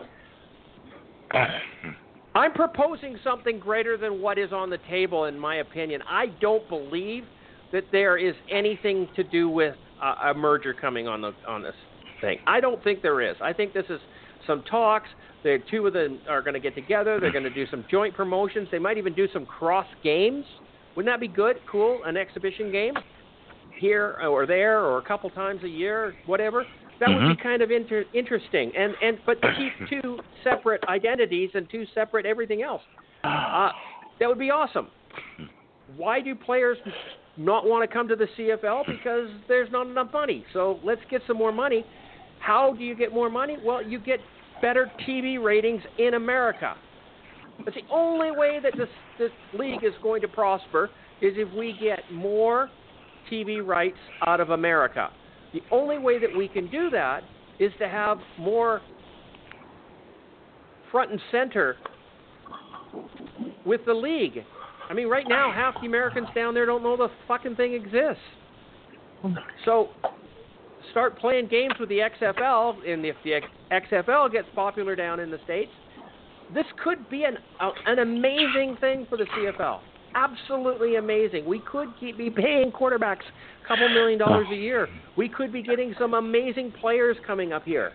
[2.36, 6.02] I'm proposing something greater than what is on the table, in my opinion.
[6.08, 7.24] I don't believe
[7.71, 11.75] that there is anything to do with uh, a merger coming on the on this
[12.21, 12.39] thing.
[12.47, 13.36] I don't think there is.
[13.41, 13.99] I think this is
[14.47, 15.10] some talks.
[15.43, 17.19] The two of them are going to get together.
[17.19, 18.67] They're going to do some joint promotions.
[18.71, 20.45] They might even do some cross games.
[20.95, 21.58] Wouldn't that be good?
[21.69, 22.93] Cool, an exhibition game
[23.80, 26.65] here or there or a couple times a year, whatever.
[26.99, 28.71] That would be kind of inter- interesting.
[28.78, 32.82] And and but to keep two separate identities and two separate everything else.
[33.23, 33.69] Uh,
[34.19, 34.88] that would be awesome.
[35.97, 36.78] Why do players
[37.38, 38.84] not want to come to the CFL?
[38.98, 40.45] Because there's not enough money.
[40.54, 41.86] So let's get some more money.
[42.39, 43.58] How do you get more money?
[43.63, 44.19] Well, you get
[44.62, 46.76] better TV ratings in America.
[47.63, 50.89] That's the only way that this this league is going to prosper
[51.21, 52.69] is if we get more
[53.32, 55.10] TV rights out of America.
[55.54, 57.21] The only way that we can do that
[57.60, 58.82] is to have more
[60.91, 61.78] front and center
[63.65, 64.43] with the league.
[64.89, 68.21] I mean, right now, half the Americans down there don't know the fucking thing exists.
[69.65, 69.89] So,
[70.91, 75.39] start playing games with the XFL, and if the XFL gets popular down in the
[75.43, 75.71] states,
[76.54, 79.80] this could be an uh, an amazing thing for the CFL.
[80.13, 81.45] Absolutely amazing.
[81.45, 83.24] We could keep be paying quarterbacks
[83.63, 84.88] a couple million dollars a year.
[85.17, 87.91] We could be getting some amazing players coming up here.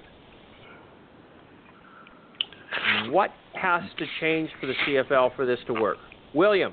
[3.06, 5.98] What has to change for the CFL for this to work?
[6.34, 6.72] William,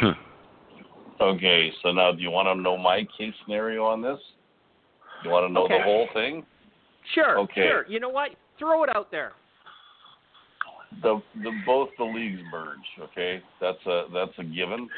[0.00, 0.10] hmm.
[1.20, 4.18] Okay, so now do you want to know my case scenario on this?
[5.24, 5.78] You want to know Okay.
[5.78, 6.44] the whole thing?
[7.14, 7.68] sure, Okay.
[7.68, 7.86] sure.
[7.88, 8.30] You know what?
[8.58, 9.32] Throw it out there.
[11.02, 12.78] The, the both the leagues merge.
[13.00, 14.88] Okay, that's a that's a given.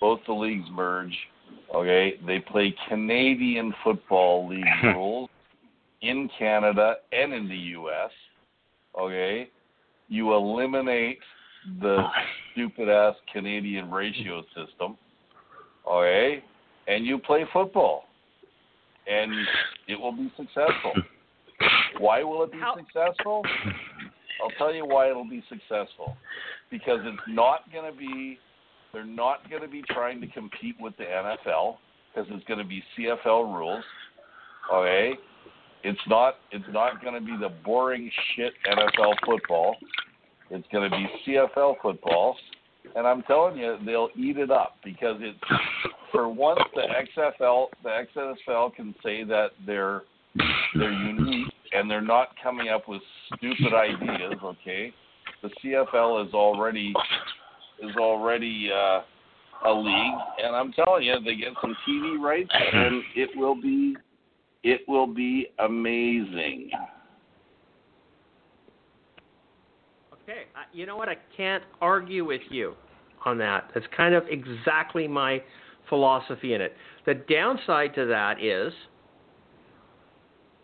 [0.00, 1.16] Both the leagues merge.
[1.74, 5.30] Okay, they play Canadian Football League rules
[6.02, 8.10] in Canada and in the U.S.
[8.98, 9.48] Okay,
[10.08, 11.18] you eliminate
[11.80, 12.04] the
[12.52, 14.96] stupid ass Canadian ratio system.
[15.90, 16.42] Okay,
[16.88, 18.04] and you play football,
[19.06, 19.32] and
[19.88, 20.92] it will be successful.
[21.98, 23.42] Why will it be How- successful?
[24.42, 26.16] I'll tell you why it'll be successful.
[26.70, 28.38] Because it's not going to be,
[28.92, 31.76] they're not going to be trying to compete with the NFL
[32.12, 33.84] because it's going to be CFL rules.
[34.72, 35.12] Okay,
[35.84, 36.36] it's not.
[36.50, 39.76] It's not going to be the boring shit NFL football.
[40.50, 42.36] It's going to be CFL football,
[42.94, 45.38] and I'm telling you, they'll eat it up because it's
[46.12, 50.02] for once the XFL, the XFL can say that they're
[50.74, 53.02] they're unique and they're not coming up with
[53.36, 54.34] stupid ideas.
[54.42, 54.92] Okay,
[55.42, 56.92] the CFL is already
[57.82, 59.00] is already uh,
[59.66, 63.96] a league, and I'm telling you, they get some TV rights, and it will be
[64.62, 66.70] it will be amazing.
[70.24, 71.08] Okay, uh, you know what?
[71.08, 72.74] I can't argue with you
[73.24, 73.70] on that.
[73.74, 75.42] That's kind of exactly my
[75.88, 76.74] philosophy in it.
[77.06, 78.72] The downside to that is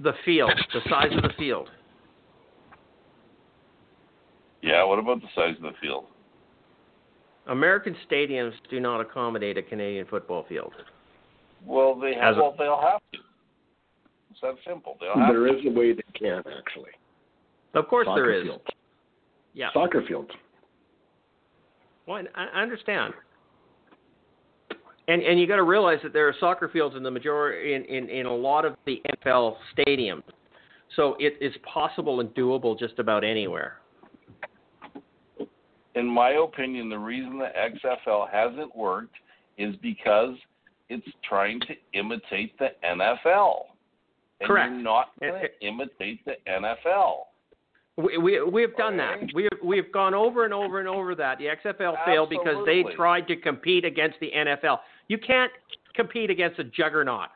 [0.00, 1.68] the field, the size of the field.
[4.62, 4.82] Yeah.
[4.84, 6.04] What about the size of the field?
[7.46, 10.72] American stadiums do not accommodate a Canadian football field.
[11.66, 12.36] Well, they have.
[12.36, 13.18] A- well, they'll have to.
[14.30, 14.96] It's that simple.
[15.00, 15.58] They'll have There to.
[15.58, 16.90] is a way they can actually.
[17.74, 18.44] Of course, Soccer there is.
[18.44, 18.64] Fields.
[19.60, 19.68] Yeah.
[19.74, 20.30] Soccer fields.
[22.06, 23.12] Well, I I understand.
[25.06, 27.84] And and you got to realize that there are soccer fields in the majority in,
[27.84, 30.22] in, in a lot of the NFL stadiums,
[30.96, 33.80] so it is possible and doable just about anywhere.
[35.94, 39.16] in my opinion, the reason the XFL hasn't worked
[39.58, 40.36] is because
[40.88, 43.64] it's trying to imitate the NFL.
[44.40, 44.72] And Correct.
[44.72, 47.24] You're not going to imitate the NFL.
[48.02, 49.18] We we we have done that.
[49.34, 51.38] We have, we have gone over and over and over that.
[51.38, 54.78] The XFL failed because they tried to compete against the NFL.
[55.08, 55.52] You can't
[55.94, 57.28] compete against a juggernaut.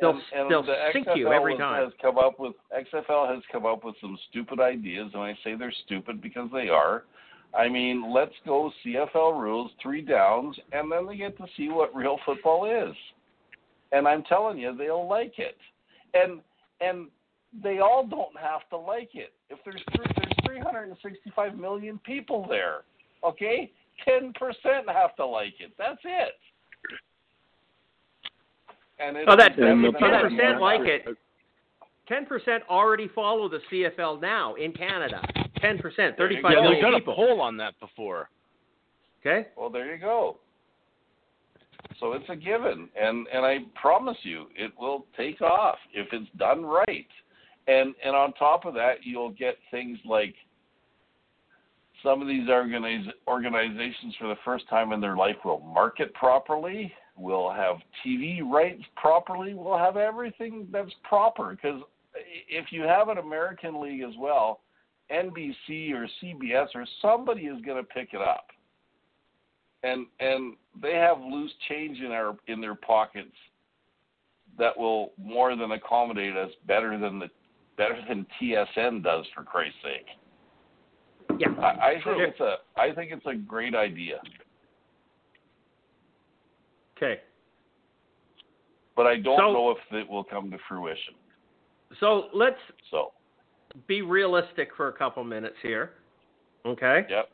[0.00, 1.84] They'll and, and they'll the sink XFL you every time.
[1.84, 5.54] has come up with XFL has come up with some stupid ideas, and I say
[5.54, 7.04] they're stupid because they are.
[7.56, 11.94] I mean, let's go CFL rules, three downs, and then they get to see what
[11.94, 12.94] real football is.
[13.92, 15.56] And I'm telling you, they'll like it.
[16.14, 16.40] And
[16.80, 17.08] and
[17.62, 19.32] they all don't have to like it.
[19.48, 22.82] If there's three, there's 365 million people there,
[23.24, 23.70] okay,
[24.08, 24.32] 10%
[24.92, 25.72] have to like it.
[25.78, 26.34] That's it.
[28.98, 31.06] And it's Oh, that And the so that problem percent like it.
[32.06, 35.22] Ten percent already follow the CFL now in Canada.
[35.60, 37.12] Ten percent, thirty-five Yeah, million we've done people.
[37.12, 38.28] a poll on that before.
[39.20, 39.48] Okay.
[39.56, 40.38] Well, there you go.
[42.00, 46.28] So it's a given, and and I promise you, it will take off if it's
[46.36, 47.06] done right.
[47.66, 50.34] And and on top of that, you'll get things like
[52.02, 56.92] some of these organiz- organizations for the first time in their life will market properly,
[57.16, 61.50] will have TV rights properly, will have everything that's proper.
[61.50, 61.82] Because
[62.48, 64.60] if you have an American league as well,
[65.12, 68.46] NBC or CBS or somebody is going to pick it up
[69.82, 73.34] and and they have loose change in our in their pockets
[74.58, 77.28] that will more than accommodate us better than the
[77.80, 80.06] better than TSN does for Christ's sake.
[81.38, 81.48] Yeah.
[81.62, 82.24] I, I think Sure.
[82.24, 84.20] it's a I think it's a great idea,
[86.96, 87.22] Okay.
[88.94, 91.14] but I don't So- know if it will come to fruition.
[91.98, 93.12] So let's So,
[93.86, 95.94] be realistic for a couple minutes here.
[96.66, 97.06] Okay.
[97.08, 97.30] yep.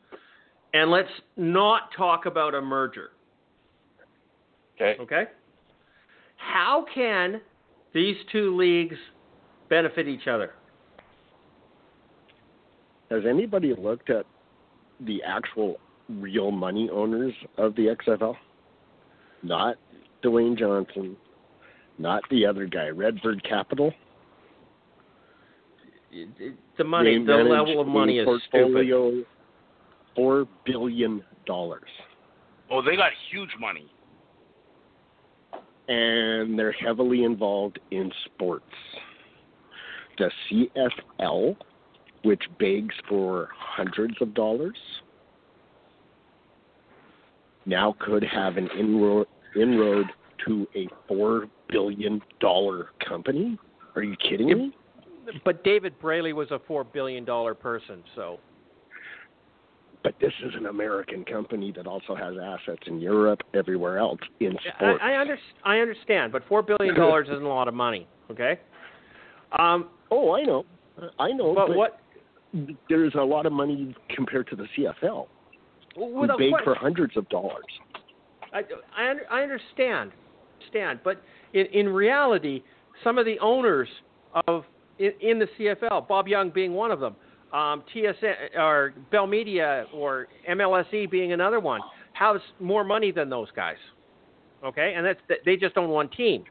[0.73, 3.11] And let's not talk about a merger.
[4.75, 4.95] Okay.
[5.01, 5.25] Okay.
[6.37, 7.41] How can
[7.93, 8.97] these two leagues
[9.69, 10.53] benefit each other?
[13.09, 14.25] Has anybody looked at
[15.01, 15.77] the actual
[16.09, 18.35] real money owners of the XFL?
[19.43, 19.77] Not
[20.23, 21.15] Dwayne Johnson,
[21.97, 23.93] not the other guy, Redbird Capital.
[26.11, 29.25] It- it- The money, the level of money is stupid.
[30.15, 31.89] Four billion dollars,
[32.69, 33.87] Oh, they got huge money.
[35.87, 38.73] and they're heavily involved in sports.
[40.17, 40.31] The
[41.19, 41.55] CFL,
[42.23, 44.77] which begs for hundreds of dollars,
[47.65, 50.07] now could have an inroad, inroad
[50.45, 53.57] to a four billion dollar company.
[53.95, 54.75] Are you kidding me?
[55.43, 58.39] But David Braley was a four billion dollar person, so
[60.03, 64.57] But this is an American company that also has assets in Europe, everywhere else in
[64.57, 64.99] I, sports.
[65.03, 68.07] I, under, I understand, but four billion dollars isn't a lot of money.
[68.31, 68.59] Okay.
[69.59, 70.65] Um, oh, I know,
[71.19, 71.53] I know.
[71.53, 71.99] but but what?
[72.89, 75.27] There's a lot of money compared to the CFL.
[75.95, 77.65] who Without beg for hundreds of dollars.
[78.53, 78.61] I,
[78.95, 80.11] I, I understand,
[80.59, 81.21] understand, but
[81.53, 82.63] in, in reality,
[83.03, 83.89] some of the owners
[84.47, 84.63] of
[84.99, 86.07] in, in the CFL.
[86.07, 87.15] Bob Young being one of them.
[87.53, 91.81] Um, TSN or Bell Media or MLSE being another one
[92.13, 93.77] has more money than those guys.
[94.65, 96.43] Okay, and that's they just own one team.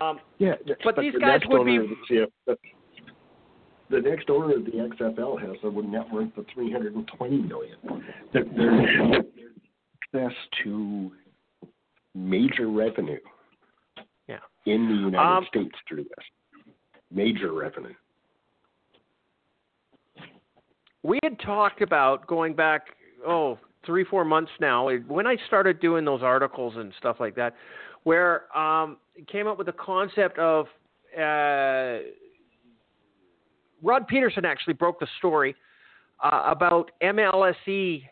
[0.00, 2.56] Um, Yeah, But the these guys would be- the, CF,
[3.90, 7.38] the next owner of the XFL has a net worth of three hundred and twenty
[7.38, 7.76] million.
[8.32, 9.24] There, there's
[10.14, 11.12] access to
[12.14, 13.18] major revenue.
[14.28, 14.38] Yeah.
[14.66, 16.24] In the United Um, States through this,
[17.10, 17.94] major revenue.
[21.02, 22.86] we had talked about going back
[23.26, 27.54] oh three four months now when i started doing those articles and stuff like that
[28.04, 30.66] where um came up with the concept of
[31.18, 31.98] uh
[33.82, 35.54] rod pedersen actually broke the story
[36.22, 38.02] uh, about mlse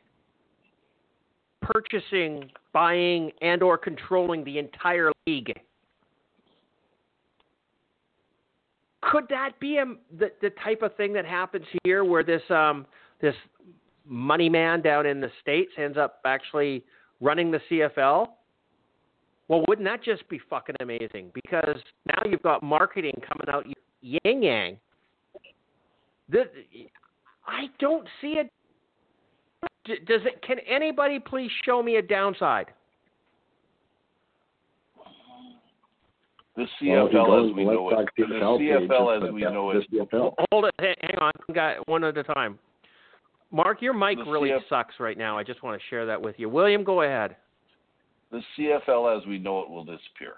[1.60, 5.52] purchasing buying and or controlling the entire league
[9.02, 9.84] could that be a,
[10.18, 12.86] the, the type of thing that happens here where this um
[13.20, 13.34] this
[14.06, 16.84] money man down in the states ends up actually
[17.20, 18.28] running the CFL?
[19.48, 21.30] Well, wouldn't that just be fucking amazing?
[21.34, 21.76] Because
[22.06, 23.66] now you've got marketing coming out
[24.00, 24.78] yang yang.
[26.28, 26.46] This,
[27.46, 28.50] I don't see it.
[29.84, 30.40] Does it?
[30.42, 32.66] Can anybody please show me a downside?
[36.54, 38.08] The Well, CFL go as we know it.
[38.16, 39.86] The CFL page, CFL it's as we know it.
[40.50, 40.74] Hold it.
[40.78, 41.32] Hang hang on.
[41.54, 42.58] Got one at a time.
[43.50, 45.36] Mark, your mic The really CF sucks right now.
[45.36, 46.48] I just want to share that with you.
[46.48, 47.36] William, go ahead.
[48.32, 50.34] The CFL as we know it will disappear.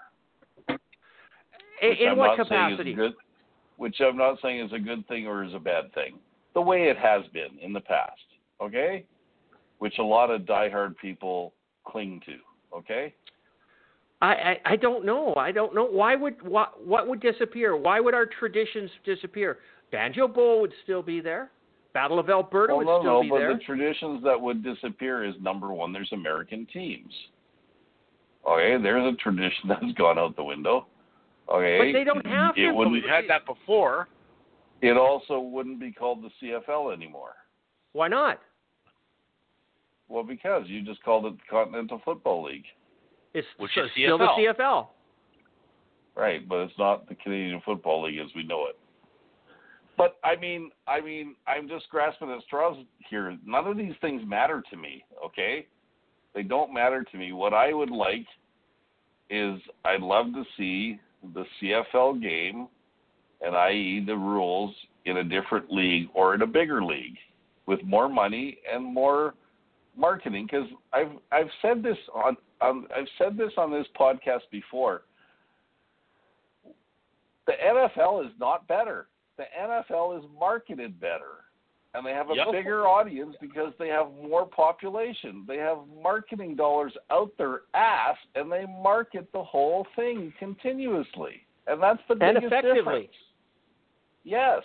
[1.81, 2.93] In, in what not saying is a capacity?
[2.93, 3.13] good,
[3.77, 6.19] which I'm not saying is a good thing or is a bad thing.
[6.53, 8.21] The way it has been in the past,
[8.61, 9.05] okay?
[9.79, 11.53] Which a lot of diehard people
[11.85, 13.13] cling to, okay?
[14.21, 15.33] I, I I don't know.
[15.35, 15.85] I don't know.
[15.85, 17.75] Why would what what would disappear?
[17.75, 19.59] Why would our traditions disappear?
[19.91, 21.51] Banjo Bowl would still be there.
[21.93, 25.23] Battle of Alberta Well, would no, still no, be but the traditions that would disappear
[25.23, 27.13] is number one, there's American teams.
[28.47, 30.87] Okay, there's a tradition that's gone out the window.
[31.51, 32.67] Okay, But they don't have it to.
[32.67, 32.93] Well, wouldn't.
[32.93, 34.07] we've had that before.
[34.81, 37.31] It also wouldn't be called the CFL anymore.
[37.93, 38.39] Why not?
[40.09, 42.65] Well, because you just called it the Continental Football League,
[43.33, 44.55] It's Which s- is still the CFL.
[44.57, 44.87] CFL.
[46.15, 46.47] right?
[46.47, 48.77] But it's not the Canadian Football League as we know it.
[49.97, 52.77] But I mean, I mean, I'm just grasping at straws
[53.09, 53.37] here.
[53.45, 55.05] None of these things matter to me.
[55.25, 55.67] Okay,
[56.35, 57.31] they don't matter to me.
[57.31, 58.27] What I would like
[59.29, 60.99] is I'd love to see
[61.33, 62.67] the CFL game,
[63.41, 64.03] and i.e.
[64.05, 67.15] the rules in a different league or in a bigger league
[67.65, 69.33] with more money and more
[69.97, 70.45] marketing.
[70.45, 75.03] Because I've I've said this on, on I've said this on this podcast before.
[77.47, 79.07] The NFL is not better.
[79.37, 81.44] The NFL is marketed better.
[81.95, 82.51] And they have a Yep.
[82.51, 85.45] bigger audience because they have more population.
[85.47, 91.45] They have marketing dollars out their ass and they market the whole thing continuously.
[91.67, 92.75] And that's the And biggest effectively.
[92.79, 93.15] difference.
[94.23, 94.61] Yes.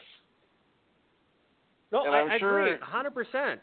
[1.93, 3.61] No, And I, I'm I sure- agree, hundred percent.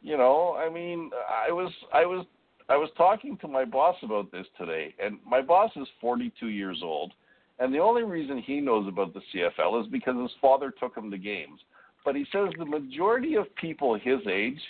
[0.00, 2.24] you know i mean i was i was
[2.68, 6.80] i was talking to my boss about this today and my boss is 42 years
[6.84, 7.12] old
[7.58, 11.10] and the only reason he knows about the cfl is because his father took him
[11.10, 11.60] to games
[12.04, 14.60] but he says the majority of people his age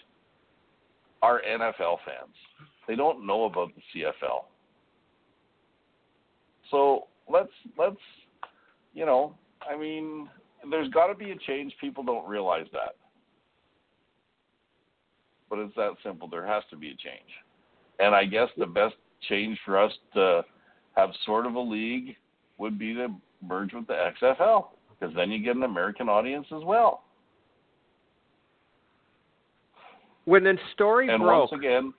[1.23, 2.35] are nfl fans
[2.87, 4.45] they don't know about the cfl
[6.71, 7.97] so let's let's
[8.95, 9.35] you know
[9.69, 10.29] i mean
[10.71, 12.97] there's got to be a change people don't realize that
[15.49, 16.29] but it's that simple.
[16.29, 17.31] There has to be a change.
[17.99, 18.95] And I guess the best
[19.29, 20.43] change for us to
[20.97, 22.17] have sort of a league
[22.59, 23.09] would be to
[23.43, 24.67] merge with the XFL
[24.99, 27.05] because then you get an American audience as well.
[30.29, 31.95] When the story And broke, once again,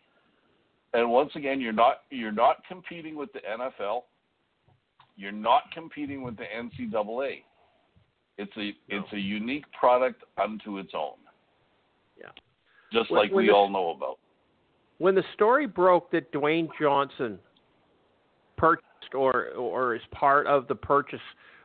[0.94, 4.04] and once again, you're not you're not competing with the NFL.
[5.18, 7.44] You're not competing with the NCAA.
[8.38, 11.16] It's a it's a unique product unto its own.
[12.20, 12.28] Yeah.
[12.94, 14.20] Just When- like when we the- all know about.
[15.00, 17.40] when the story broke that Dwayne Johnson
[18.58, 21.20] purchased or or is part of the purchase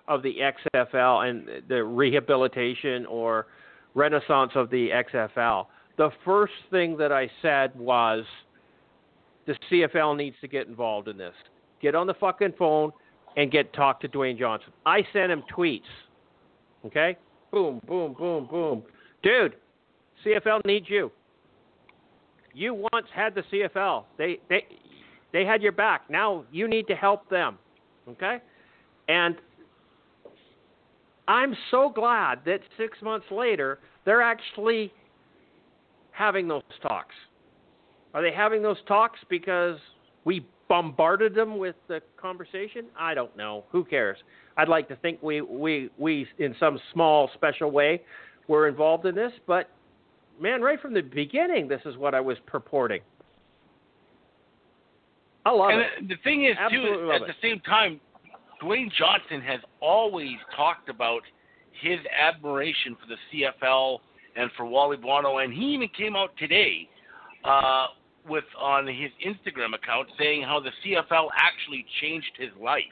[0.09, 3.49] of the XFL and the rehabilitation or
[3.95, 5.66] renaissance of the XFL,
[5.97, 8.24] the first thing that I said was
[9.47, 11.34] the CFL needs to get involved in this.
[11.80, 12.92] Get on the fucking phone
[13.36, 14.72] and get talk to Dwayne Johnson.
[14.86, 15.80] I sent him tweets.
[16.86, 17.16] Okay?
[17.51, 18.82] Boom, boom, boom, boom.
[19.22, 19.57] Dude,
[20.24, 21.11] CFL needs you
[22.55, 24.05] you once had the CFL.
[24.16, 24.64] They they
[25.32, 26.09] they had your back.
[26.09, 27.59] Now you need to help them.
[28.09, 28.38] Okay?
[29.09, 29.36] And
[31.26, 34.92] I'm so glad that six months later they're actually
[36.15, 37.15] having those talks.
[38.15, 39.79] Are they having those talks because
[40.25, 42.87] we bombarded them with the conversation?
[42.99, 43.65] I don't know.
[43.71, 44.17] Who cares?
[44.57, 48.03] I'd like to think we we we in some small special way
[48.47, 49.71] were involved in this, but
[50.41, 53.01] man, right from the beginning, this is what I was purporting.
[55.45, 56.09] I love and it.
[56.09, 57.27] the thing is, Absolutely too, at it.
[57.27, 58.01] the same time,
[58.62, 61.23] Dwayne Johnson has always talked about
[61.83, 63.99] his admiration for the CFL
[64.37, 66.89] and for Wally Buono, and he even came out today
[67.45, 67.87] uh,
[68.28, 72.82] with on his Instagram account saying how the CFL actually changed his life,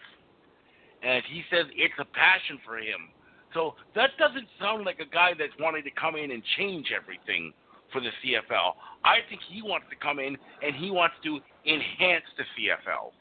[1.03, 3.11] and he says it's a passion for him.
[3.55, 7.53] So that doesn't sound like a guy that's wanting to come in and change everything
[7.93, 8.73] for the CFL.
[9.05, 13.13] I think he wants to come in and he wants to enhance the CFL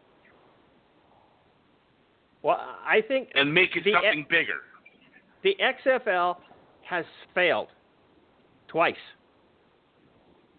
[2.43, 4.61] Well, I think and make it something bigger.
[5.43, 5.55] the
[5.85, 6.37] XFL
[6.87, 7.05] has
[7.35, 7.67] failed
[8.71, 8.95] twice.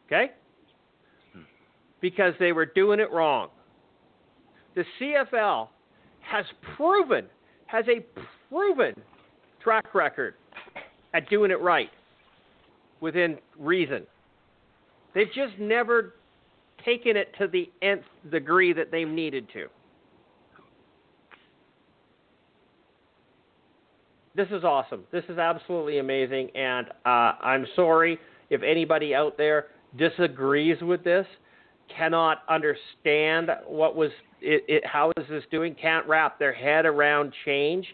[0.07, 0.33] Okay?
[2.01, 3.49] Because they were doing it wrong.
[4.75, 5.69] The CFL
[6.21, 6.45] has
[6.77, 7.27] proven,
[7.67, 8.05] has a
[8.49, 8.95] proven
[9.63, 10.35] track record
[11.15, 11.91] at doing it right
[13.01, 14.03] within reason.
[15.15, 16.15] They've just never
[16.85, 19.67] taken it to the nth degree that they needed to.
[24.35, 25.05] This is awesome.
[25.13, 28.19] This is absolutely amazing, and uh, I'm sorry
[28.49, 29.67] if anybody out there
[29.99, 31.27] disagrees with this,
[31.95, 34.11] cannot understand what was
[34.41, 37.87] it, it how is this doing, can't wrap their head around change.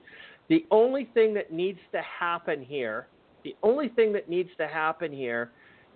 [0.49, 3.09] The only thing that needs to happen here,
[3.43, 5.51] the only thing that needs to happen here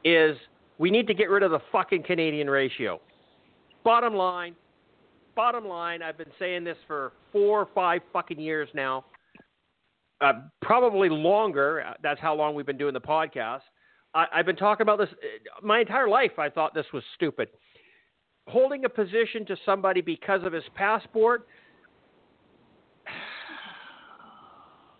[0.05, 0.37] is
[0.79, 3.01] we need to get rid of the fucking Canadian ratio.
[3.85, 4.57] Bottom line,
[5.37, 9.05] bottom line, I've been saying this for four or five fucking years now
[10.23, 11.85] uh, probably longer.
[11.87, 13.61] Uh, That's how long we've been doing the podcast.
[14.15, 16.39] I, I've been talking about this uh, my entire life.
[16.39, 17.49] I thought this was stupid.
[18.47, 21.47] Holding a position to somebody because of his passport.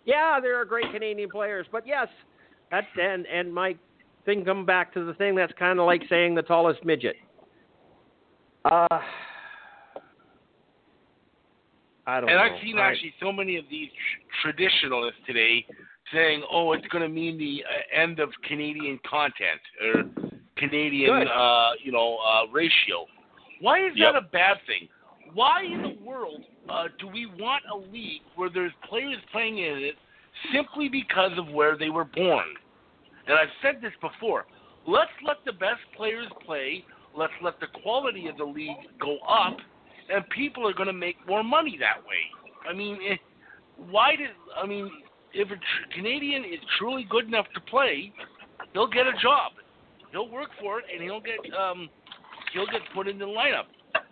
[0.05, 2.09] Yeah, there are great Canadian players, but yes,
[2.69, 3.73] that's and and my
[4.25, 7.15] thing come back to the thing that's kind of like saying the tallest midget.
[8.65, 8.99] Uh,
[12.05, 12.43] I don't And know.
[12.43, 15.65] I've seen actually so many of these tr- traditionalists today
[16.13, 20.03] saying, "Oh, it's going to mean the uh, end of Canadian content or
[20.57, 23.05] Canadian, uh, you know, uh, ratio."
[23.61, 24.13] Why is Yep.
[24.13, 24.89] that a bad thing?
[25.33, 29.77] Why in the world uh, do we want a league where there's players playing in
[29.77, 29.95] it
[30.51, 32.45] simply because of where they were born?
[33.27, 34.45] And I've said this before.
[34.85, 36.83] Let's let the best players play.
[37.15, 39.57] Let's let the quality of the league go up,
[40.09, 42.69] and people are going to make more money that way.
[42.69, 43.15] I mean, eh,
[43.77, 44.29] why did
[44.61, 44.91] I mean
[45.33, 48.13] if a tr- Canadian is truly good enough to play,
[48.73, 49.53] he'll get a job.
[50.11, 51.89] He'll work for it, and he'll get um,
[52.53, 53.65] he'll get put in the lineup.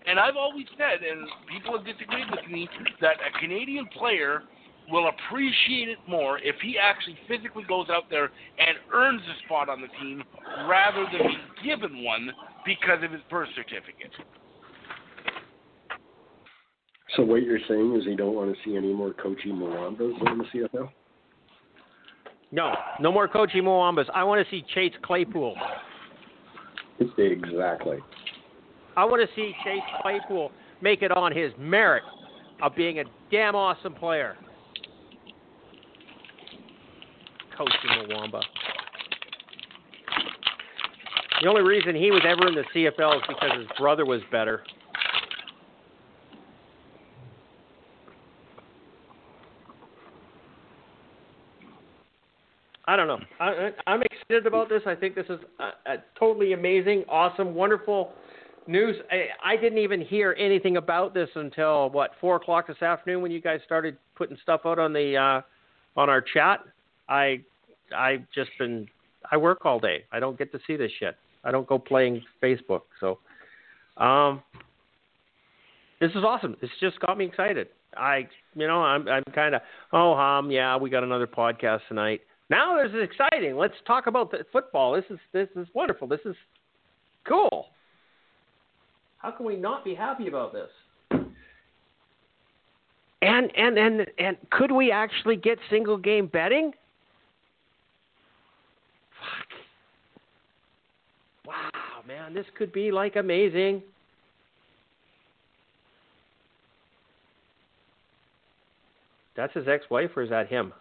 [0.05, 2.67] And I've always said, and people have disagreed with me,
[3.01, 4.43] that a Canadian player
[4.89, 8.25] will appreciate it more if he actually physically goes out there
[8.57, 10.23] and earns a spot on the team
[10.67, 12.31] rather than be given one
[12.65, 14.11] because of his birth certificate.
[17.15, 20.37] So what you're saying is you don't want to see any more coaching Mwambas in
[20.37, 20.89] the CFL?
[22.53, 24.05] No, no more Kochi Mwambas.
[24.13, 25.55] I want to see Chase Claypool.
[27.17, 27.97] Exactly.
[28.95, 30.51] I want to see Chase Claypool
[30.81, 32.03] make it on his merit
[32.61, 34.35] of being a damn awesome player.
[37.57, 37.71] Coach
[38.09, 38.41] Mwamba.
[41.41, 44.63] The only reason he was ever in the CFL is because his brother was better.
[52.91, 53.19] I don't know.
[53.39, 54.81] I, I'm excited about this.
[54.85, 58.11] I think this is a, a totally amazing, awesome, wonderful
[58.67, 58.97] news.
[59.09, 63.31] I, I didn't even hear anything about this until what four o'clock this afternoon when
[63.31, 65.41] you guys started putting stuff out on the uh,
[65.97, 66.65] on our chat.
[67.07, 67.39] I
[67.95, 68.89] I've just been
[69.31, 70.03] I work all day.
[70.11, 71.15] I don't get to see this shit.
[71.45, 72.81] I don't go playing Facebook.
[72.99, 73.19] So,
[74.03, 74.43] um,
[76.01, 76.57] this is awesome.
[76.59, 77.69] This just got me excited.
[77.95, 79.61] I you know I'm I'm kind of
[79.93, 82.19] oh um yeah we got another podcast tonight.
[82.51, 83.55] Now this is exciting.
[83.55, 84.91] Let's talk about the football.
[84.91, 86.05] This is this is wonderful.
[86.05, 86.35] This is
[87.25, 87.67] cool.
[89.19, 90.69] How can we not be happy about this?
[93.21, 96.73] And and and and could we actually get single game betting?
[99.21, 99.47] Fuck.
[101.47, 103.81] Wow, man, this could be like amazing.
[109.37, 110.73] That's his ex-wife, or is that him?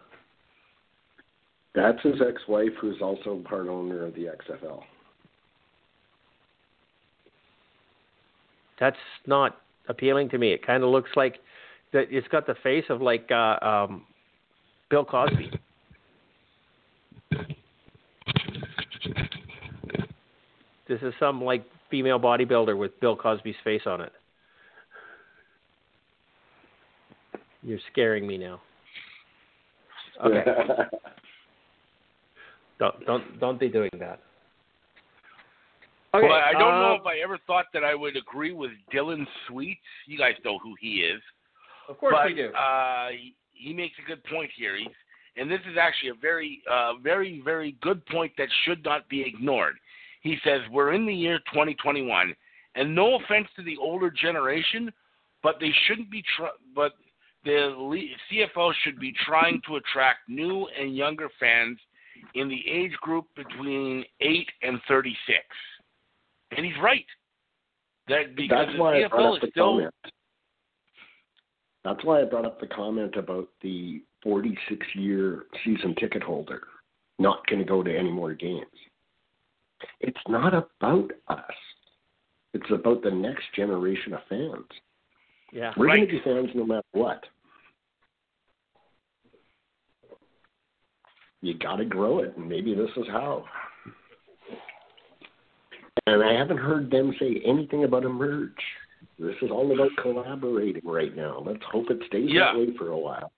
[1.73, 4.81] That's his ex-wife, who's also part owner of the XFL.
[8.79, 9.57] That's not
[9.87, 10.51] appealing to me.
[10.51, 11.39] It kind of looks like
[11.93, 12.05] that.
[12.09, 14.05] It's got the face of like uh, um,
[14.89, 15.51] Bill Cosby.
[20.87, 24.11] This is some like female bodybuilder with Bill Cosby's face on it.
[27.63, 28.61] You're scaring me now.
[30.23, 30.43] Okay.
[32.81, 34.19] Don't don't don't be doing that.
[36.13, 36.27] Okay.
[36.27, 39.25] well, I don't know uh, if I ever thought that I would agree with Dylan
[39.47, 39.77] Sweet.
[40.07, 41.21] You guys know who he is.
[41.87, 42.49] Of course but, we do.
[42.49, 44.75] Uh, he, he makes a good point here.
[44.75, 44.87] He's,
[45.37, 49.21] and this is actually a very, uh, very, very good point that should not be
[49.21, 49.75] ignored.
[50.21, 52.35] He says we're in the year 2021,
[52.75, 54.91] and no offense to the older generation,
[55.43, 56.23] but they shouldn't be.
[56.35, 56.93] Tr- but
[57.45, 61.77] the le- CFL should be trying to attract new and younger fans
[62.35, 65.17] in the age group between eight and 36.
[66.55, 67.05] And he's right.
[68.07, 69.95] That because That's the why I brought up the is still comment.
[71.83, 76.61] That's why I brought up the comment about the 46 year season ticket holder
[77.21, 78.65] not going to go to any more games.
[79.99, 81.55] It's not about us.
[82.53, 84.65] It's about the next generation of fans.
[85.53, 85.71] yeah.
[85.77, 87.23] We're going to be fans no matter what.
[91.41, 93.45] You got to grow it, and maybe this is how.
[96.07, 98.51] And I haven't heard them say anything about a merge.
[99.19, 101.43] This is all about collaborating right now.
[101.45, 102.53] Let's hope it stays Yeah.
[102.53, 103.31] that way for a while.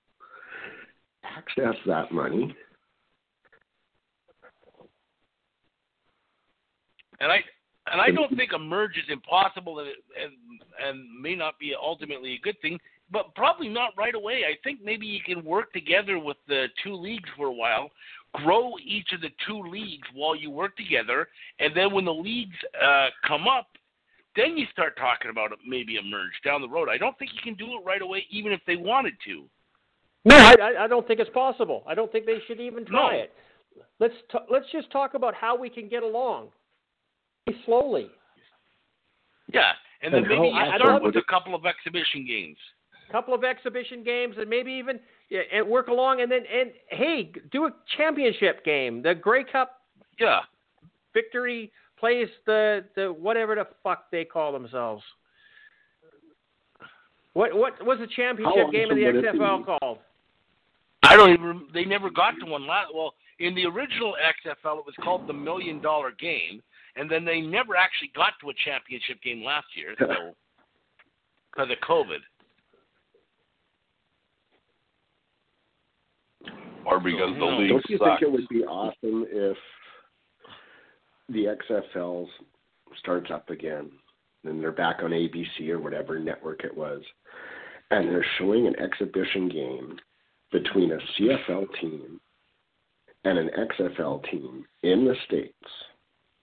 [1.23, 2.55] Access that money.
[7.23, 7.37] and I
[7.91, 9.89] and I don't think a merge is impossible and
[10.21, 10.33] and
[10.83, 12.79] and may not be ultimately a good thing,
[13.13, 14.41] but probably not right away.
[14.49, 17.91] I think maybe you can work together with the two leagues for a while,
[18.33, 22.57] grow each of the two leagues while you work together, and then when the leagues
[22.83, 23.67] uh, come up,
[24.35, 26.89] then you start talking about maybe a merge down the road.
[26.89, 29.43] I don't think you can do it right away, even if they wanted to.
[30.25, 31.83] No, I, I- I don't think it's possible.
[31.87, 33.23] I don't think they should even try No.
[33.23, 33.33] it.
[33.99, 36.49] Let's t- let's just talk about how we can get along
[37.65, 38.09] slowly.
[39.51, 42.25] Yeah, and then And maybe how you often start would with a couple of exhibition
[42.25, 42.57] games.
[43.13, 44.99] Couple of exhibition games and maybe even
[45.29, 49.81] yeah, and work along and then and hey do a championship game the Grey Cup
[50.19, 50.39] Yeah.
[51.13, 55.03] victory plays the the whatever the fuck they call themselves
[57.33, 59.99] what what was the championship game of the awesome would it XFL called
[61.03, 61.67] I don't even.
[61.73, 62.87] They never got to one last.
[62.93, 66.63] Well, in the original XFL, it was called the Million Dollar Game,
[66.95, 70.33] and then they never actually got to a championship game last year, so
[71.51, 72.23] because of COVID.
[76.85, 78.19] Or because the league Don't you sucks.
[78.19, 79.57] think it would be awesome if
[81.29, 82.27] the XFL
[82.99, 83.89] starts up again
[84.43, 87.01] and they're back on ABC or whatever network it was,
[87.91, 89.97] and they're showing an exhibition game
[90.51, 92.19] between a CFL team
[93.23, 95.55] and an XFL team in the States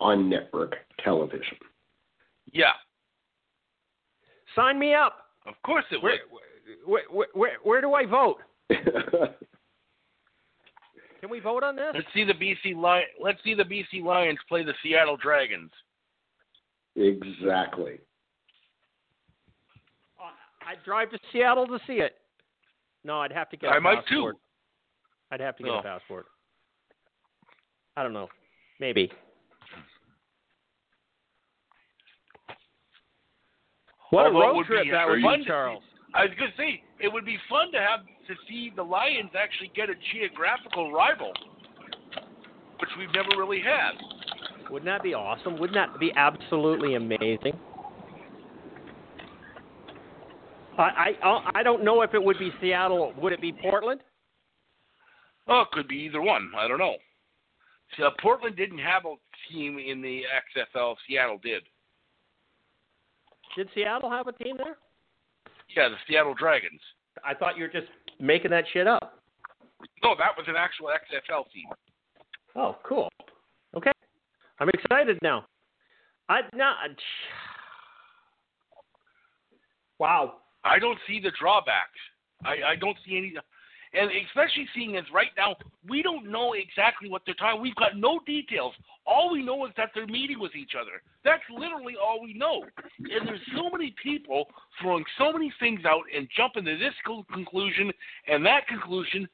[0.01, 1.59] on network television?
[2.53, 2.73] Yeah,
[4.57, 6.41] sign me up of course it where would.
[6.87, 8.39] where where, where, where do I vote
[11.21, 13.05] can we vote on this Let's see the BC Lion.
[13.21, 15.71] Let's see the BC Lions play the Seattle Dragons.
[16.97, 17.99] exactly.
[20.19, 20.31] Uh,
[20.69, 22.17] I'd drive to Seattle to see it
[23.05, 24.33] no I'd have to get a I might too.
[25.31, 25.79] I'd have to get No.
[25.79, 26.27] a passport
[27.97, 28.29] I don't know
[28.81, 29.11] maybe
[34.11, 35.83] What a Although it road trip that would be, Charles.
[36.15, 38.01] I was gonna say it would be fun to have
[38.31, 41.33] to see the Lions actually get a geographical rival,
[42.79, 43.93] which we've never really had.
[44.71, 45.59] Wouldn't that be awesome?
[45.59, 47.59] Wouldn't that be absolutely amazing?
[50.79, 53.13] I I I don't know if it would be Seattle.
[53.21, 54.01] Would it be Portland?
[55.49, 56.53] Oh, it could be either one.
[56.57, 56.95] I don't know.
[57.97, 59.17] See, uh, Portland didn't have a
[59.51, 60.23] team in the
[60.57, 60.95] XFL.
[61.09, 61.65] Seattle did.
[63.57, 64.77] Did Seattle have a team there?
[65.77, 66.81] Yeah, the Seattle Dragons.
[67.25, 67.89] I thought you were just
[68.21, 69.19] making that shit up.
[70.03, 71.67] No, that was an actual XFL team.
[72.55, 73.09] Oh, cool.
[73.77, 73.93] Okay,
[74.59, 75.47] I'm excited now.
[76.29, 76.77] I not.
[79.99, 80.37] Wow.
[80.65, 82.01] I don't see the drawbacks.
[82.43, 83.35] I, I don't see any,
[83.93, 85.57] and especially seeing as right now
[85.89, 87.61] we don't know exactly what they're talking.
[87.61, 88.75] We've got no details.
[89.07, 91.03] All we know is that they're meeting with each other.
[91.25, 92.65] That's literally all we know.
[92.99, 94.47] And there's so many people
[94.81, 96.95] throwing so many things out and jumping to this
[97.33, 97.91] conclusion
[98.29, 99.29] and that conclusion.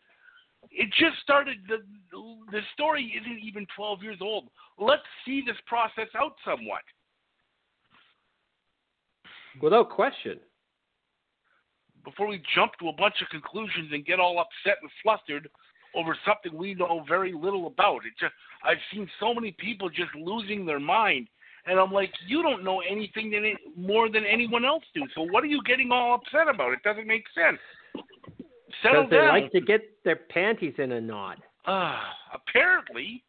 [0.70, 1.58] It just started.
[1.68, 1.78] The
[2.50, 4.48] the story isn't even 12 years old.
[4.78, 6.82] Let's see this process out somewhat.
[9.60, 10.38] Without question.
[12.06, 15.50] Before we jump to a bunch of conclusions and get all upset and flustered
[15.94, 18.06] over something we know very little about.
[18.06, 18.32] It just
[18.64, 21.26] I've seen so many people just losing their mind,
[21.66, 25.02] and I'm like, you don't know anything than it, more than anyone else do.
[25.14, 26.72] So what are you getting all upset about?
[26.72, 27.58] It doesn't make sense.
[28.82, 29.28] Settle Because they down.
[29.40, 31.38] like to get their panties in a knot.
[31.66, 31.98] Uh,
[32.32, 33.24] apparently,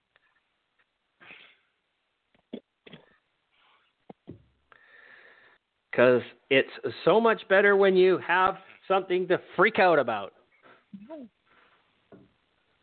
[5.97, 6.69] Because it's
[7.03, 10.33] so much better when you have something to freak out about.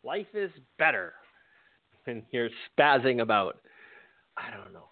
[0.03, 1.13] Life is better
[2.05, 3.57] when you're spazzing about.
[4.37, 4.89] I don't know.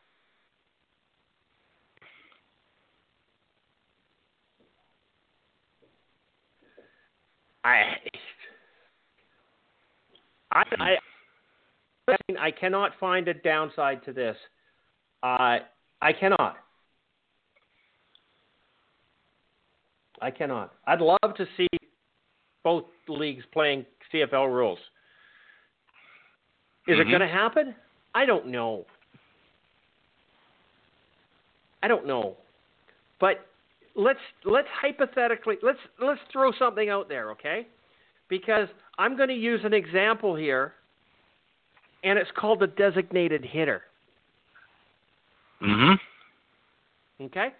[7.65, 7.83] I,
[10.51, 10.63] I,
[12.07, 14.35] I, I cannot find a downside to this.
[15.21, 15.59] Uh,
[16.01, 16.57] I cannot.
[20.23, 20.73] I cannot.
[20.87, 21.67] I'd love to see
[22.63, 24.79] both leagues playing CFL rules.
[26.87, 27.09] Is it Mhm.
[27.09, 27.75] going to happen?
[28.15, 28.85] I don't know.
[31.81, 32.37] I don't know.
[33.19, 33.45] But
[33.95, 37.67] let's let's hypothetically let's let's throw something out there, okay?
[38.29, 40.75] Because I'm going to use an example here
[42.03, 43.83] and it's called the designated hitter.
[45.61, 45.95] mm-hmm.
[47.25, 47.53] Okay?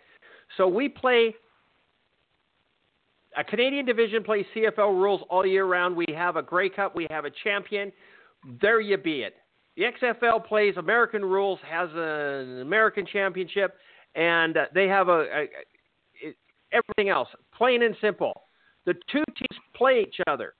[0.57, 1.35] So we play
[3.37, 5.95] a Canadian division plays CFL rules all year round.
[5.95, 7.91] We have a Grey Cup, we have a champion.
[8.61, 9.35] There you be it.
[9.75, 13.75] The XFL plays American rules, has an American championship,
[14.15, 16.35] and they have a, a, a
[16.71, 17.27] everything else.
[17.55, 18.43] Plain and simple.
[18.85, 20.53] The two teams play each other.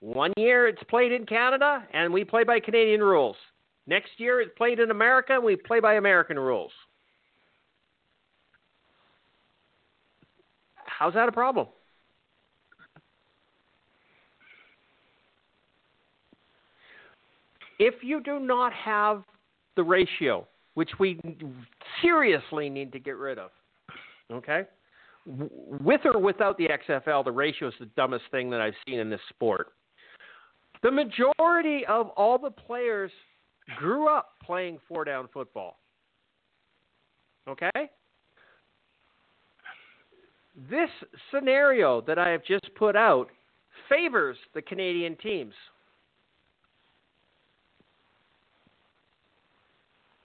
[0.00, 3.36] One year it's played in Canada, and we play by Canadian rules.
[3.86, 6.72] Next year it's played in America, and we play by American rules.
[10.86, 11.66] How's that a problem?
[17.84, 19.24] If you do not have
[19.74, 21.18] the ratio, which we
[22.00, 23.50] seriously need to get rid of,
[24.30, 24.62] okay?
[25.26, 29.10] With or without the XFL, the ratio is the dumbest thing that I've seen in
[29.10, 29.72] this sport.
[30.84, 33.10] The majority of all the players
[33.78, 35.80] grew up playing four down football.
[37.48, 37.90] Okay?
[40.70, 40.90] This
[41.34, 43.26] scenario that I have just put out
[43.88, 45.54] favors the Canadian teams.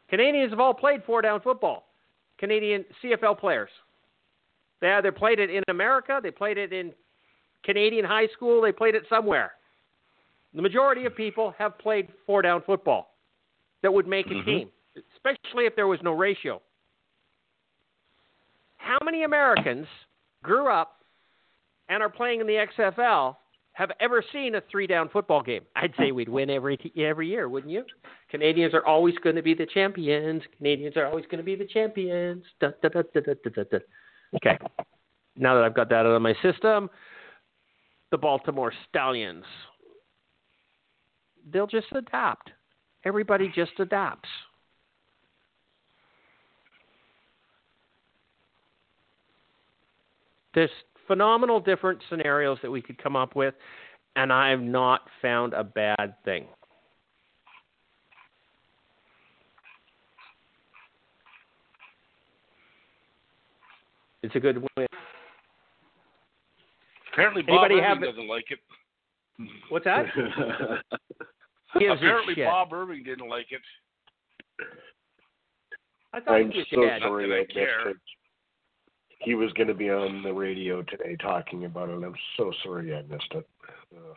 [0.10, 1.86] Canadians have all played four down football.
[2.38, 3.70] Canadian CFL players.
[4.80, 6.94] They either played it in America, they played it in
[7.64, 9.54] Canadian high school, they played it somewhere.
[10.54, 13.16] The majority of people have played four down football
[13.82, 14.46] that would make a Mhm.
[14.46, 14.72] team,
[15.16, 16.62] especially if there was no ratio.
[18.78, 19.88] How many Americans
[20.44, 21.04] grew up
[21.90, 23.38] and are playing in the XFL
[23.78, 25.62] have ever seen a three down football game?
[25.76, 27.84] I'd say we'd win every every year, wouldn't you?
[28.32, 30.42] Canadians are always going to be the champions.
[30.58, 32.44] Canadians are always going to be the champions.
[32.60, 33.78] Da, da, da, da, da, da, da.
[34.36, 34.58] Okay.
[35.36, 36.90] Now that I've got that out of my system,
[38.10, 39.46] the Baltimore Stallions.
[41.54, 42.50] They'll just adapt.
[43.06, 44.28] Everybody just adapts.
[50.56, 50.72] There's
[51.08, 53.56] phenomenal different scenarios that we could come up with,
[54.16, 56.46] and I have not found a bad thing.
[64.24, 64.88] It's a good win.
[67.14, 68.02] Apparently, Bob Anybody Irving have...
[68.02, 68.60] doesn't like it.
[69.70, 70.06] What's that?
[71.76, 72.36] Apparently.
[72.36, 73.62] Bob Irving didn't like it.
[76.14, 77.02] I thought I'm he was so dead.
[77.02, 77.94] sorry I I care.
[79.20, 82.04] He was going to be on the radio today talking about it.
[82.04, 83.48] I'm so sorry I missed it.
[83.96, 84.16] Ugh.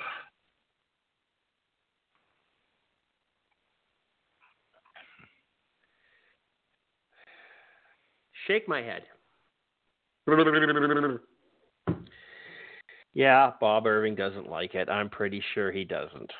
[8.46, 9.02] Shake my head.
[13.12, 14.88] Yeah, Bob Irving doesn't like it.
[14.88, 16.30] I'm pretty sure he doesn't.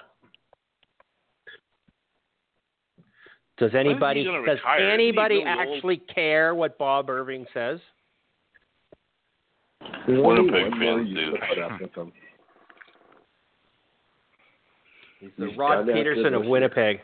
[3.58, 4.88] Does anybody does retire?
[4.88, 5.48] Anybody old?
[5.48, 7.80] actually care what Bob Irving says?
[10.06, 11.30] There's only Winnipeg one more fans you do.
[11.32, 12.12] can put up with him.
[15.20, 16.44] He's the He's Rod Pedersen of.
[16.46, 17.00] Winnipeg.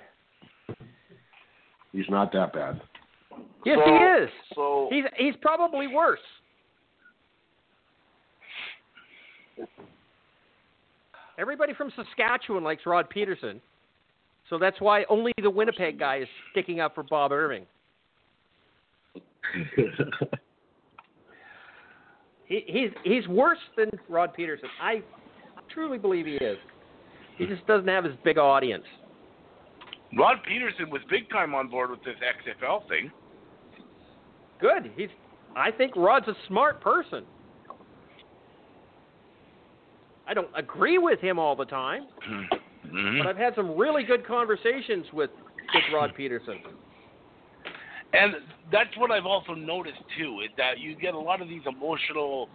[1.93, 2.81] He's not that bad.
[3.65, 4.31] Yes, So- he is.
[4.55, 6.21] So He's he's probably worse.
[11.39, 13.61] Everybody from Saskatchewan likes Rod Pedersen.
[14.49, 17.67] So that's why only the Winnipeg guy is sticking up for Bob Irving.
[22.47, 24.69] He, he's he's worse than Rod Pedersen.
[24.81, 25.03] I
[25.73, 26.59] truly believe he is.
[27.37, 28.85] He just doesn't have his big audience.
[30.17, 33.11] Rod Pedersen was big time on board with this XFL thing.
[34.61, 34.91] Good.
[34.97, 35.09] He's.
[35.57, 37.25] I think Rod's a smart person.
[40.29, 42.07] I don't agree with him all the time,
[42.85, 43.19] Mhm.
[43.19, 45.31] but I've had some really good conversations with
[45.75, 46.61] with Rod Pedersen.
[48.17, 48.35] And
[48.73, 52.49] that's what I've also noticed too, is that you get a lot of these emotional,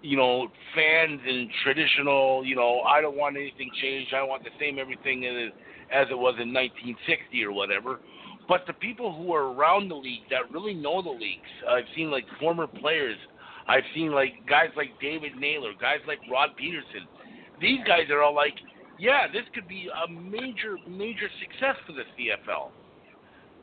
[0.00, 4.14] you know, fans and traditional, you know, I don't want anything changed.
[4.14, 5.52] I want the same everything as
[5.92, 8.00] as it was in 1960 or whatever.
[8.48, 12.10] But the people who are around the league that really know the leagues, I've seen
[12.10, 13.16] like former players.
[13.68, 17.06] I've seen like guys like David Naylor, guys like Rod Pedersen.
[17.60, 18.54] These guys are all like,
[18.98, 22.70] yeah, this could be a major, major success for the CFL.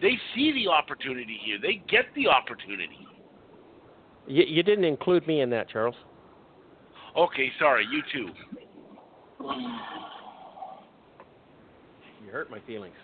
[0.02, 1.58] They see the opportunity here.
[1.62, 3.08] They get the opportunity.
[4.28, 5.96] You, you didn't include me in that, Charles.
[7.18, 8.30] Okay, sorry, you too.
[12.24, 12.96] You hurt my feelings.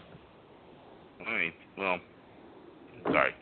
[1.20, 1.54] All right.
[1.78, 2.00] Well,
[3.12, 3.34] sorry.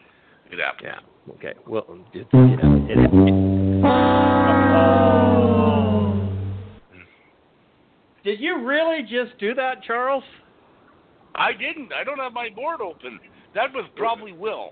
[0.52, 0.88] It happened.
[0.88, 1.34] Yeah.
[1.34, 1.54] Okay.
[1.68, 3.04] Well, it, it, it,
[8.24, 10.24] Did you really just do that, Charles?
[11.36, 11.92] I didn't.
[11.94, 13.20] I don't have my board open.
[13.56, 14.72] That was probably Will.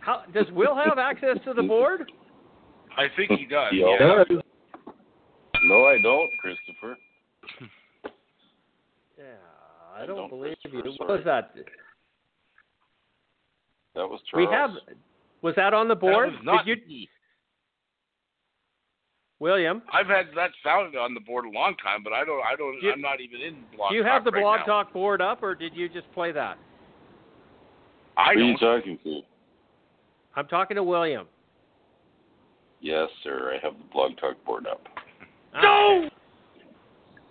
[0.00, 2.10] How does Will have access to the board?
[2.96, 3.70] I think he does.
[3.70, 3.96] He yeah.
[3.98, 4.26] does.
[5.64, 6.96] No, I don't, Christopher.
[9.16, 9.24] Yeah,
[9.96, 10.82] I don't, don't, believe you.
[10.82, 11.54] Christopher, What was that?
[13.94, 14.46] That was true.
[14.46, 14.70] We have.
[15.42, 16.30] Was that on the board?
[16.30, 17.08] That was not Did you, me.
[19.38, 19.82] William?
[19.92, 22.42] I've had that sound on the board a long time, but I don't.
[22.44, 22.80] I don't.
[22.80, 23.78] Do you- I'm not even in blog.
[23.78, 23.90] Talk.
[23.90, 24.66] Do you have the right Blog now.
[24.66, 26.58] Talk board up, or did you just play that?
[28.16, 28.78] I Who are you don't.
[28.80, 29.20] talking to?
[30.36, 31.26] I'm talking to William.
[32.80, 33.52] Yes, sir.
[33.54, 34.82] I have the blog talk board up.
[35.54, 36.10] Ah, no.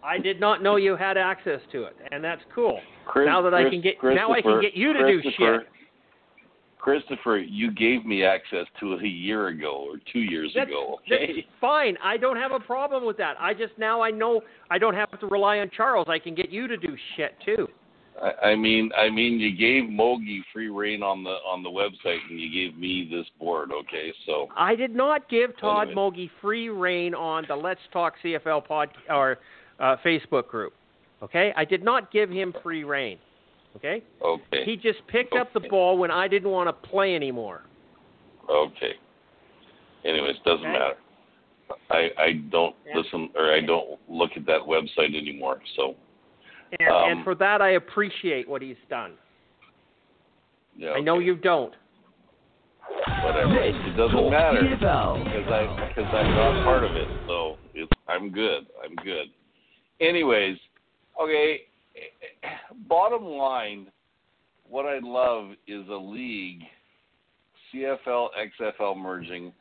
[0.03, 2.79] I did not know you had access to it, and that's cool.
[3.05, 5.67] Chris, now that I can get now I can Christopher- get you to do shit.
[6.79, 10.99] Christopher, you gave me access to it a year ago or two years That's, ago.
[11.09, 11.47] that's Okay.
[11.61, 11.97] fine.
[12.03, 13.37] I don't have a problem with that.
[13.39, 16.07] I just now I know I don't have to rely on Charles.
[16.09, 17.69] I can get you to do shit too.
[18.21, 22.19] I, I mean, I mean, you gave Mogi free reign on the on the website,
[22.29, 23.71] and you gave me this board.
[23.71, 25.95] Okay, so I did not give Todd Anyway.
[26.11, 29.39] Mogi free reign on the Let's Talk CFL pod or
[29.79, 30.73] uh, Facebook group.
[31.21, 33.17] Okay, I did not give him free reign.
[33.75, 37.63] Okay, okay, he just picked up the ball when I didn't want to play anymore.
[38.49, 38.93] okay.
[40.05, 40.73] Anyways, doesn't Okay.
[40.77, 40.97] matter.
[41.89, 42.97] I I don't Yeah.
[42.97, 45.61] listen or I don't look at that website anymore.
[45.75, 45.95] So
[46.79, 49.13] And, Um, and for that, I appreciate what he's done.
[50.75, 51.73] yeah, I know you don't.
[53.23, 53.53] whatever.
[53.53, 57.07] Let's It doesn't matter because I because I'm not part of it.
[57.27, 58.67] So it's I'm good.
[58.83, 59.27] I'm good.
[59.99, 60.57] Anyways,
[61.21, 61.61] okay.
[62.87, 63.87] Bottom line,
[64.67, 66.63] what I love is a league,
[67.71, 69.53] CFL XFL merging,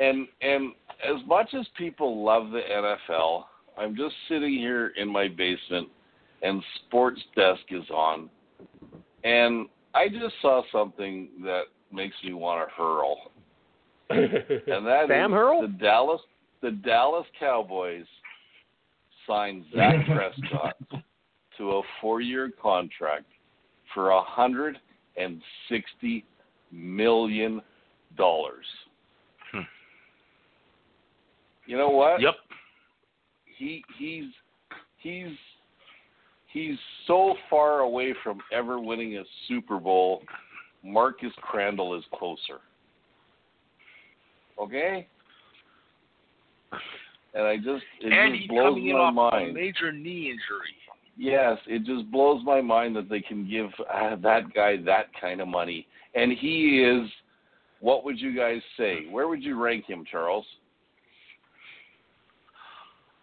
[0.00, 0.72] and and
[1.04, 3.44] as much as people love the NFL,
[3.78, 5.88] I'm just sitting here in my basement,
[6.42, 8.30] and Sports Desk is on,
[9.24, 13.16] and I just saw something that makes me want to hurl,
[14.10, 15.62] and that is Sam Hurl?
[15.62, 16.20] the Dallas
[16.62, 18.06] the Dallas Cowboys
[19.26, 20.76] signed Dak Prescott
[21.58, 23.26] to a four-year contract
[23.94, 24.78] for a hundred
[25.16, 26.24] and sixty
[26.72, 27.60] million
[28.16, 28.64] dollars.
[29.52, 29.60] Hmm.
[31.66, 32.20] You know what?
[32.20, 32.34] Yep.
[33.58, 34.24] he he's
[34.98, 35.36] he's
[36.52, 36.76] he's
[37.06, 40.22] so far away from ever winning a Super Bowl.
[40.84, 42.60] Marcus Crandell is closer.
[44.60, 45.06] Okay?
[47.34, 49.54] And I just it and just blows my off a mind.
[49.54, 50.74] major knee injury.
[51.16, 55.40] Yes, it just blows my mind that they can give uh, that guy that kind
[55.40, 55.86] of money.
[56.14, 57.08] And he is
[57.80, 59.06] what would you guys say?
[59.10, 60.44] Where would you rank him, Charles?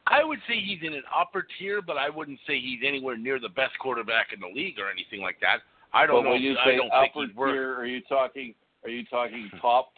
[0.10, 3.39] I would say he's in an upper tier, but I wouldn't say he's anywhere near
[3.39, 5.60] the best quarterback in the league or anything like that.
[5.93, 6.30] I don't but know.
[6.32, 7.53] when you I say don't upper think he's worth.
[7.53, 8.53] tier, are you talking
[8.84, 9.58] are you talking hmm.
[9.60, 9.93] top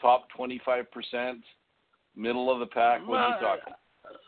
[0.00, 1.40] top twenty five percent,
[2.16, 3.06] middle of the pack?
[3.06, 3.74] What are you talking?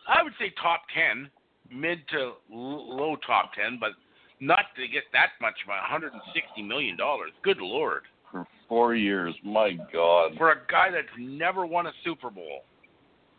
[0.09, 1.31] I would say top ten,
[1.71, 3.93] mid to l- low top ten, but
[4.41, 5.55] not to get that much.
[5.67, 7.31] By 160 million dollars.
[7.43, 10.33] Good lord, For four years, my God.
[10.37, 12.65] for a guy that's never won a Super Bowl.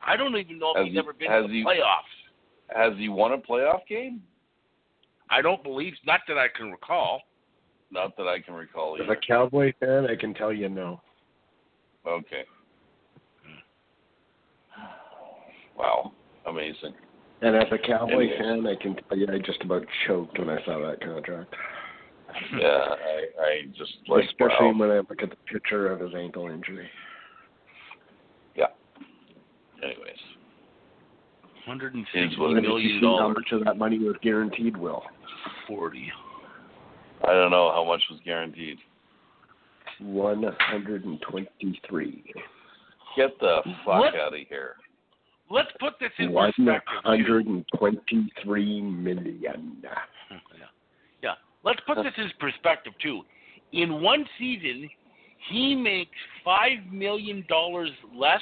[0.05, 2.75] I don't even know if Has he's he- ever been has to the he- playoffs.
[2.75, 4.21] Has he won a playoff game?
[5.29, 7.21] I don't believe, not that I can recall.
[7.91, 9.13] Not that I can recall As either.
[9.13, 10.99] a Cowboy fan, I can tell you no.
[12.07, 12.43] Okay.
[15.77, 16.11] Wow.
[16.45, 16.93] Amazing.
[17.41, 18.39] And as a Cowboy Anyways.
[18.39, 21.53] fan, I can tell you I just about choked when I saw that contract.
[22.57, 24.73] Yeah, I, I just like Especially wow.
[24.77, 26.89] when I look at the picture of his ankle injury.
[29.83, 30.17] Anyways,
[31.65, 32.61] Hundred and Is sixty what it is.
[32.61, 33.35] Did you million see how dollars.
[33.39, 35.03] much of that money was guaranteed, Will?
[35.67, 36.11] Forty.
[37.23, 38.77] I don't know how much was guaranteed.
[39.99, 42.23] One hundred and twenty-three.
[43.15, 44.15] Get the fuck What?
[44.15, 44.75] out of here.
[45.49, 46.93] Let's put this in One perspective.
[47.03, 47.09] too.
[47.09, 49.77] hundred and twenty-three million.
[49.83, 49.89] Yeah.
[51.21, 51.33] yeah.
[51.63, 53.21] Let's put this in perspective too.
[53.71, 54.89] In one season,
[55.49, 58.41] he makes five million dollars less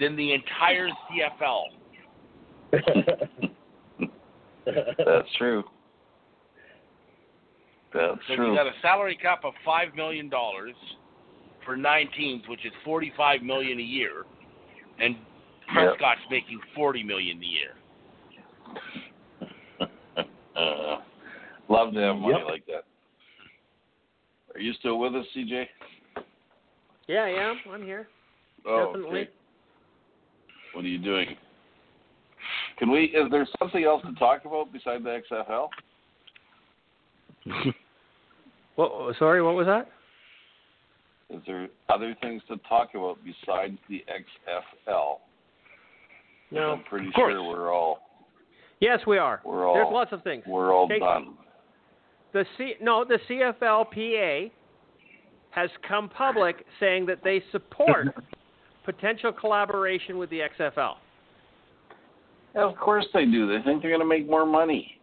[0.00, 1.62] than the entire CFL.
[4.66, 5.62] That's true.
[7.92, 8.50] That's So true.
[8.50, 10.74] you got a salary cap of five million dollars
[11.64, 14.24] for nine teams, which is forty-five million a year,
[14.98, 15.16] and
[15.72, 17.70] Prescott's making forty million a year.
[20.56, 20.96] uh,
[21.68, 22.46] love to have money Yep.
[22.48, 22.84] like that.
[24.54, 25.66] Are you still with us, CJ?
[27.06, 28.08] Yeah, yeah, I'm here.
[28.66, 29.20] Oh, Definitely.
[29.20, 29.30] okay.
[30.74, 31.36] What are you doing?
[32.78, 33.04] Can we?
[33.04, 35.68] Is there something else to talk about besides the XFL?
[38.76, 39.88] What, sorry, what was that?
[41.30, 44.04] Is there other things to talk about besides the
[44.88, 45.18] XFL?
[46.50, 46.72] No.
[46.72, 47.32] I'm pretty Of course.
[47.34, 48.00] sure we're all
[48.80, 49.40] Yes, we are.
[49.44, 50.42] we're all There's lots of things.
[50.44, 51.34] we're all Take- done.
[52.32, 54.50] The C no, the CFLPA
[55.50, 58.08] has come public saying that they support
[58.84, 60.94] potential collaboration with the XFL.
[62.54, 63.48] Of course they do.
[63.48, 65.00] They think they're going to make more money.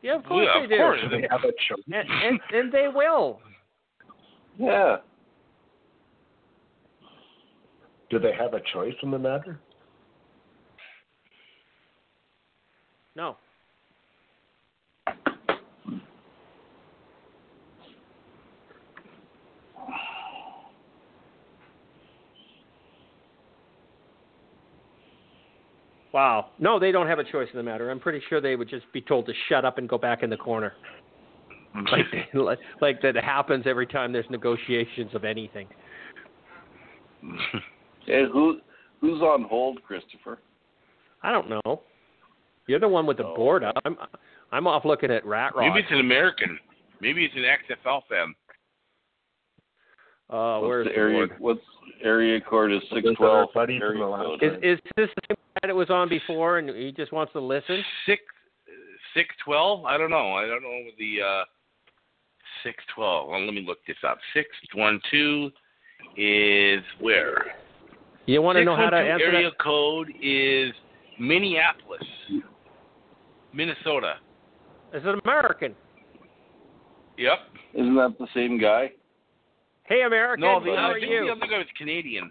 [0.00, 0.76] Yeah, of course Yeah, they of do.
[0.76, 1.00] course.
[1.02, 1.84] Do they have a choice?
[1.92, 3.40] And, and and they will.
[4.56, 4.96] Yeah.
[8.10, 9.60] Do they have a choice in the matter?
[13.14, 13.36] No.
[26.12, 26.50] Wow.
[26.58, 27.90] No, they don't have a choice in the matter.
[27.90, 30.30] I'm pretty sure they would just be told to shut up and go back in
[30.30, 30.72] the corner.
[31.76, 31.90] Mm.
[31.90, 35.68] Like, like, like that happens every time there's negotiations of anything.
[38.06, 38.58] Hey, who
[39.02, 40.38] who's on hold, Christopher?
[41.22, 41.82] I don't know.
[42.66, 43.36] You're the one with the Oh.
[43.36, 43.76] board up.
[43.84, 43.98] I'm
[44.50, 45.68] I'm off looking at Rat Rod.
[45.68, 46.58] Maybe it's an American.
[47.02, 48.34] Maybe it's an XFL fan.
[50.30, 51.26] Uh, what's where's the the area?
[51.26, 51.36] board?
[51.40, 51.60] What's
[52.02, 53.48] area code is six Those are twelve?
[53.48, 54.42] our buddies Area from the last code.
[54.42, 57.40] Is is this the same guy that was on before and he just wants to
[57.40, 57.82] listen?
[58.06, 58.22] Six
[59.14, 59.84] six twelve?
[59.84, 60.34] I don't know.
[60.34, 61.44] I don't know the uh
[62.62, 63.28] six twelve.
[63.28, 64.18] Well, let me look this up.
[64.34, 65.50] Six one two
[66.16, 67.44] is where?
[68.26, 69.58] You want to know how to 612 answer area that?
[69.58, 70.72] code is
[71.18, 72.02] Minneapolis,
[73.54, 74.14] Minnesota.
[74.92, 75.74] Is it American?
[77.16, 77.38] Yep.
[77.74, 78.90] Isn't that the same guy?
[79.88, 81.24] Hey, American, No, the, how I are think you?
[81.24, 82.30] the other guy was Canadian.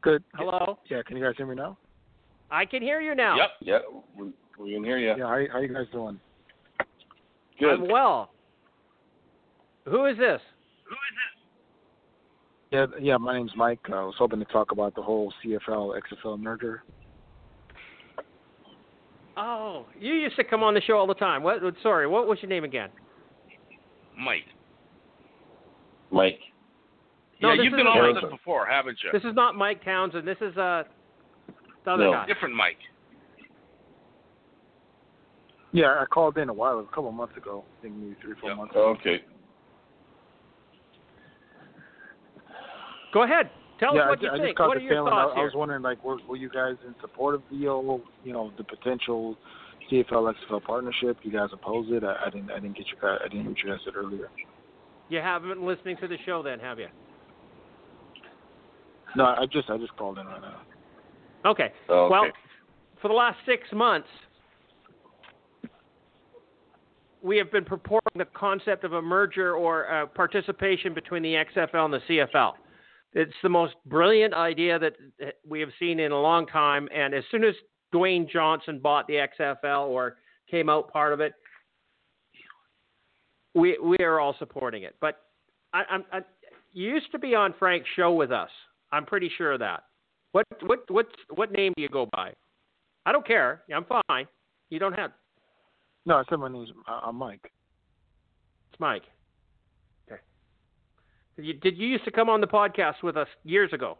[0.00, 0.24] Good.
[0.34, 0.78] Hello.
[0.88, 1.76] Yeah, can you guys hear me now?
[2.50, 3.36] I can hear you now.
[3.36, 3.50] Yep.
[3.60, 3.82] Yep.
[4.16, 5.08] we, we can hear you.
[5.08, 6.18] Yeah, how, how you guys doing?
[7.60, 7.74] Good.
[7.74, 8.30] I'm well.
[9.84, 10.40] Who is this?
[10.84, 11.34] Who is this?
[12.70, 13.80] Yeah, yeah, my name's Mike.
[13.86, 16.84] I was hoping to talk about the whole CFL XFL merger.
[19.36, 21.42] Oh, you used to come on the show all the time.
[21.42, 21.60] What?
[21.82, 22.88] Sorry, what was your name again?
[24.18, 24.44] Mike.
[26.10, 26.38] Mike.
[27.40, 28.14] No, yeah, this you've been isn't on Mike.
[28.22, 29.10] with us before, haven't you?
[29.12, 30.26] This is not Mike Townsend.
[30.26, 30.82] This is uh,
[31.84, 32.12] the other No.
[32.12, 32.26] guy.
[32.26, 32.78] Different Mike.
[35.72, 37.62] Yeah, I called in a while, a couple months ago.
[37.78, 38.56] I think maybe three, four Yep.
[38.56, 38.96] months ago.
[39.00, 39.22] Okay.
[43.12, 43.50] Go ahead.
[43.78, 44.46] Tell yeah, us what I, you ju- I think.
[44.48, 45.10] just caught What are the your feeling.
[45.12, 48.02] thoughts I, I was wondering, like, were, were you guys in support of the, you
[48.32, 49.36] know, the potential
[49.90, 51.18] CFL XFL partnership?
[51.22, 52.04] You guys oppose it?
[52.04, 52.50] I, I didn't.
[52.50, 53.08] I didn't get you.
[53.08, 54.30] I didn't hear what you guys said earlier.
[55.08, 56.88] You haven't been listening to the show, then, have you?
[59.16, 59.70] No, I just.
[59.70, 60.60] I just called in right now.
[61.50, 61.72] Okay.
[61.88, 62.10] Okay.
[62.10, 62.26] Well,
[63.00, 64.08] for the last six months,
[67.22, 71.84] we have been purporting the concept of a merger or uh, participation between the XFL
[71.84, 72.52] and the CFL.
[73.14, 74.92] It's the most brilliant idea that
[75.46, 76.88] we have seen in a long time.
[76.94, 77.54] And as soon as
[77.94, 80.16] Dwayne Johnson bought the XFL or
[80.50, 81.32] came out part of it,
[83.54, 84.94] we we are all supporting it.
[85.00, 85.20] But
[85.72, 86.20] I, I'm, I,
[86.72, 88.50] you used to be on Frank's show with us.
[88.92, 89.84] I'm pretty sure of that.
[90.32, 92.32] What what what what name do you go by?
[93.06, 93.62] I don't care.
[93.74, 94.26] I'm fine.
[94.70, 95.12] You don't have.
[96.04, 97.50] No, I said my name's uh, I'm Mike.
[98.70, 99.02] It's Mike.
[100.10, 100.20] Okay.
[101.36, 103.98] Did you, did you used to come on the podcast with us years ago?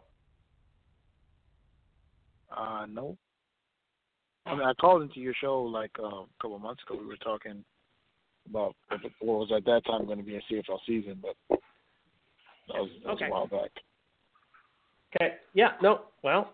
[2.55, 3.17] Uh, no.
[4.49, 6.99] I mean, I called into your show like uh, a couple of months ago.
[6.99, 7.63] We were talking
[8.49, 8.75] about
[9.19, 13.09] what was at that time going to be a CFL season, but that was, that
[13.09, 13.27] was Okay.
[13.27, 13.69] a while back.
[15.15, 15.35] Okay.
[15.53, 15.71] Yeah.
[15.81, 16.01] No.
[16.23, 16.53] Well,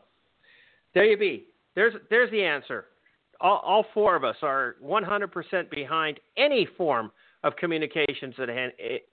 [0.93, 1.45] there you be.
[1.75, 2.85] There's there's the answer.
[3.41, 7.11] All, all four of us are 100% behind any form
[7.43, 8.49] of communications that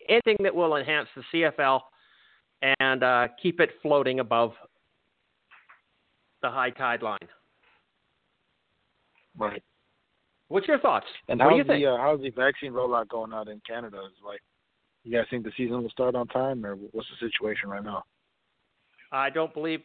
[0.08, 1.80] anything that will enhance the CFL
[2.78, 4.52] and uh, keep it floating above
[6.40, 7.18] the high tide line.
[9.36, 9.62] Right.
[10.48, 11.06] What's your thoughts?
[11.28, 11.84] And what do how's you think?
[11.84, 13.98] the uh, how's the vaccine rollout going out in Canada?
[14.04, 14.40] Is like,
[15.04, 18.04] you guys think the season will start on time, or what's the situation right now?
[19.10, 19.80] I don't believe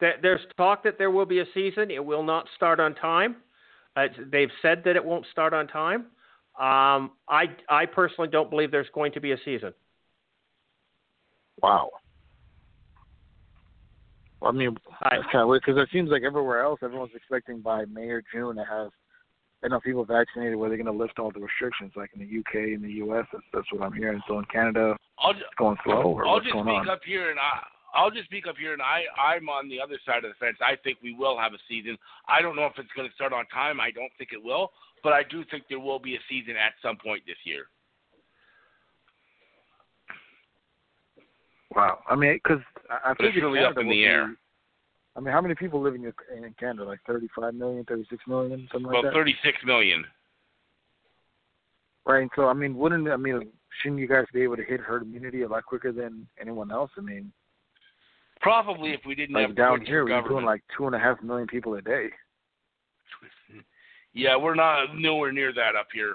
[0.00, 1.90] that there's talk that there will be a season.
[1.90, 3.36] It will not start on time.
[3.96, 6.06] Uh, they've said that it won't start on time.
[6.58, 9.72] Um, I I personally don't believe there's going to be a season.
[11.62, 11.90] Wow.
[14.42, 17.60] I mean, I- that's kind of weird because it seems like everywhere else, everyone's expecting
[17.60, 18.90] by May or June to have
[19.62, 21.92] enough people vaccinated where they're going to lift all the restrictions.
[21.96, 24.20] Like in the UK and the US, that's, that's what I'm hearing.
[24.28, 26.88] So in Canada, I'll, ju- it's going slow, I'll just speak on?
[26.88, 27.62] up here, and I,
[27.94, 30.58] I'll just speak up here, and I, I'm on the other side of the fence.
[30.60, 31.96] I think we will have a season.
[32.28, 33.80] I don't know if it's going to start on time.
[33.80, 34.70] I don't think it will,
[35.02, 37.66] but I do think there will be a season at some point this year.
[41.76, 41.98] Wow.
[42.08, 44.34] I mean, because I, I But it's really up in the be- air.
[45.14, 46.84] I mean, how many people live in, your, in Canada?
[46.84, 49.14] Like 35 million, 36 million, something like About that?
[49.14, 50.04] 36 million.
[52.06, 52.22] Right.
[52.22, 53.48] And so, I mean, wouldn't I mean,
[53.82, 56.90] shouldn't you guys be able to hit herd immunity a lot quicker than anyone else?
[56.96, 57.32] I mean,
[58.40, 61.22] Probably if we didn't like have down here, we're doing like two and a half
[61.22, 62.06] million people a day.
[64.12, 66.14] Yeah, we're not nowhere near that up here.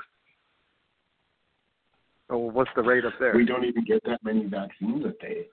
[2.31, 3.33] So what's the rate up there?
[3.35, 5.47] We don't even get that many vaccines a day.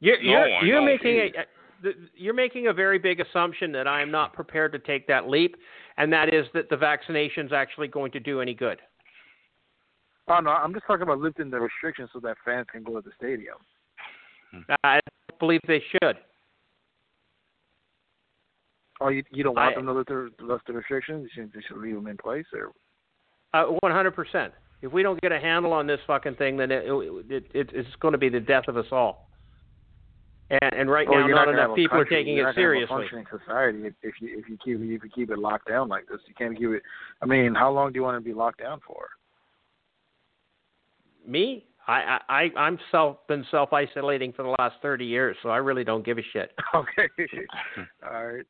[0.00, 3.86] You're No, you're, I you're making a, a you're making a very big assumption that
[3.86, 5.54] I am not prepared to take that leap,
[5.98, 8.80] and that is that the vaccination's actually going to do any good.
[10.28, 13.02] Oh no, I'm just talking about lifting the restrictions so that fans can go to
[13.02, 13.56] the stadium.
[14.82, 14.94] I
[15.28, 16.16] don't believe they should.
[19.00, 21.28] Oh, you you don't want I- them to lift the, lift the restrictions?
[21.36, 22.72] You should, you should leave them in place, or
[23.54, 24.50] Uh, 100%.
[24.82, 27.88] If we don't get a handle on this fucking thing, then it, it, it, it's
[28.00, 29.30] going to be the death of us all.
[30.50, 32.80] And, and right oh, now, you're not enough people are taking you're it not gonna
[32.80, 32.96] have a seriously.
[32.96, 36.08] functioning society if, if you if you keep if you keep it locked down like
[36.08, 36.18] this.
[36.26, 36.82] You can't keep it.
[37.22, 39.06] I mean, how long do you want to be locked down for?
[41.24, 45.50] Me, I, I, I I'm self been self isolating for the last 30 years, so
[45.50, 46.52] I really don't give a shit.
[46.74, 47.08] okay,
[48.10, 48.46] all right.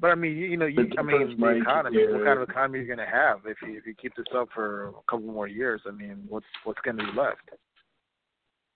[0.00, 2.06] But I mean, you, you know, you, I mean, difference, the Mike, economy.
[2.06, 4.14] What is- kind of economy are you going to have if you if you keep
[4.16, 5.80] this up for a couple more years?
[5.86, 7.50] I mean, what's what's going to be left?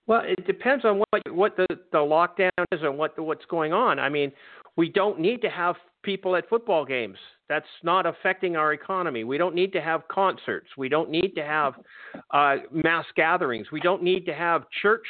[0.05, 3.71] Well, it depends on what what the the lockdown is and what the, what's going
[3.71, 3.99] on.
[3.99, 4.33] I mean,
[4.75, 7.17] we don't need to have people at football games.
[7.47, 9.23] That's not affecting our economy.
[9.23, 10.67] We don't need to have concerts.
[10.77, 11.75] We don't need to have
[12.31, 13.67] uh, mass gatherings.
[13.71, 15.05] We don't need to have church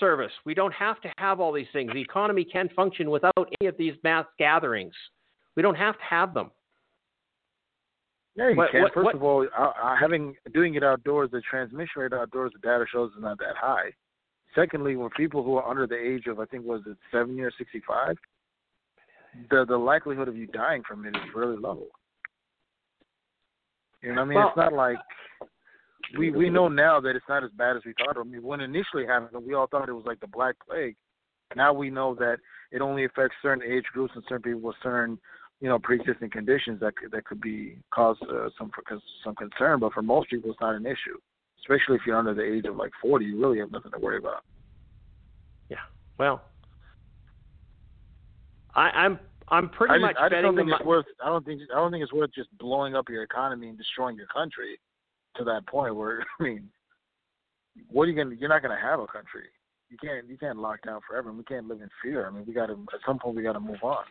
[0.00, 0.32] service.
[0.46, 1.90] We don't have to have all these things.
[1.92, 4.94] The economy can function without any of these mass gatherings.
[5.58, 6.52] We don't have to have them.
[8.36, 8.82] Yeah, you What- can.
[8.82, 12.60] what- First what- of all, uh, having doing it outdoors, the transmission rate outdoors, the
[12.60, 13.92] data shows is not that high.
[14.54, 17.50] Secondly, when people who are under the age of I think was it seventy or
[17.50, 18.16] sixty five,
[19.50, 21.88] the the likelihood of you dying from it is really low.
[24.00, 24.38] You know what I mean?
[24.38, 25.00] Well- it's not like
[26.16, 28.16] we we know now that it's not as bad as we thought.
[28.16, 30.96] I mean, when it initially happened, we all thought it was like the Black Plague.
[31.56, 32.38] Now we know that
[32.70, 35.18] it only affects certain age groups and certain people with certain,
[35.60, 38.70] you know, pre-existing conditions that could that could be cause uh, some
[39.24, 39.80] some concern.
[39.80, 41.18] But for most people, it's not an issue.
[41.60, 44.18] Especially if you're under the age of like 40, you really have nothing to worry
[44.18, 44.44] about.
[45.68, 45.76] Yeah.
[46.18, 46.42] Well,
[48.74, 51.06] I, I'm I'm pretty I much just, I betting don't the think it's worth.
[51.22, 51.62] I don't think.
[51.74, 54.78] I don't think it's worth just blowing up your economy and destroying your country
[55.36, 56.68] to that point where I mean,
[57.88, 58.36] what are you gonna?
[58.36, 59.44] You're not gonna have a country.
[59.90, 60.28] You can't.
[60.28, 61.30] You can't lock down forever.
[61.30, 62.26] And we can't live in fear.
[62.26, 62.74] I mean, we got to.
[62.94, 64.04] At some point, we got to move on.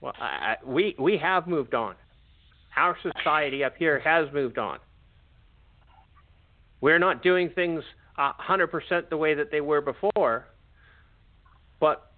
[0.00, 1.94] Well, I, we we have moved on.
[2.76, 4.78] Our society up here has moved on.
[6.80, 7.82] We're not doing things
[8.16, 10.46] a hundred percent the way that they were before,
[11.80, 12.12] but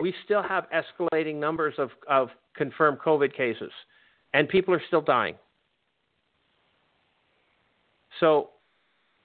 [0.00, 3.72] we still have escalating numbers of, of confirmed COVID cases,
[4.32, 5.34] and people are still dying.
[8.20, 8.50] So,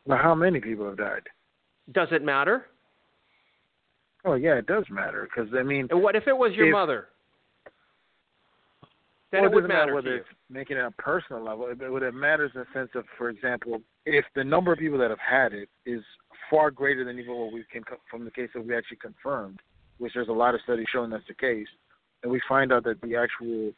[0.05, 1.23] Now, how many people have died?
[1.91, 2.65] does it matter?
[4.25, 7.07] Oh yeah, it does matter because I mean, what if it was your If- mother?
[9.35, 11.67] Then well, it would doesn't matter matter whether it's making it a personal level.
[11.77, 14.97] But what it matters in the sense of, for example, if the number of people
[14.99, 16.01] that have had it is
[16.49, 19.59] far greater than even what we can from the case that we actually confirmed,
[19.97, 21.67] which there's a lot of studies showing that's the case,
[22.23, 23.73] and we find out that the actual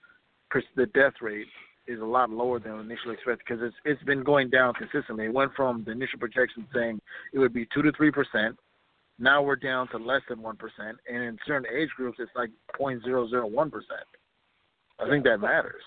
[0.76, 1.48] the death rate
[1.88, 5.26] is a lot lower than initially expected because it's it's been going down consistently.
[5.26, 7.02] It went from the initial projection saying
[7.34, 8.58] it would be two to three percent.
[9.18, 12.52] Now we're down to less than one percent, and in certain age groups, it's like
[12.78, 14.06] point zero zero one percent.
[15.00, 15.84] I think that matters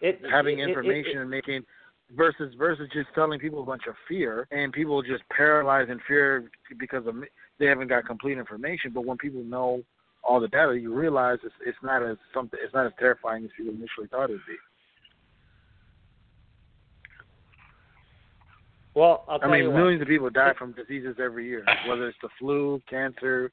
[0.00, 1.64] It, having it- information it- and making
[2.10, 6.50] versus versus just telling people a bunch of fear and people just paralyzed in fear
[6.78, 7.16] because of
[7.58, 8.92] they haven't got complete information.
[8.92, 9.82] But when people know
[10.22, 13.50] all the data, you realize it's it's not as something it's not as terrifying as
[13.58, 14.56] you initially thought it'd be.
[18.94, 19.76] well, I'll I mean, you what.
[19.76, 23.50] millions of people die from diseases every year, whether it's the flu, cancer,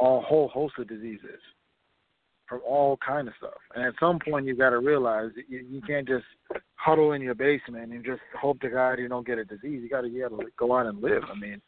[0.00, 1.40] a whole host of diseases
[2.48, 3.58] from all kind of stuff.
[3.74, 6.24] And at some point, you got to realize that you, you can't just
[6.76, 9.80] huddle in your basement and just hope to God you don't get a disease.
[9.82, 11.22] You got to be able to go out and live.
[11.30, 11.60] I mean,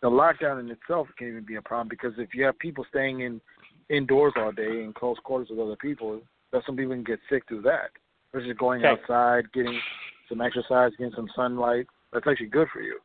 [0.00, 3.20] the lockdown in itself can even be a problem because if you have people staying
[3.20, 3.40] in
[3.90, 6.20] indoors all day in close quarters with other people,
[6.52, 7.90] that's some people can get sick through that.
[8.32, 9.00] Versus going Okay.
[9.00, 9.80] outside, getting
[10.28, 11.86] some exercise, getting some sunlight.
[12.12, 12.98] That's actually good for you.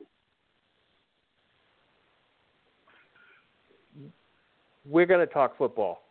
[4.86, 6.09] We're going to talk football.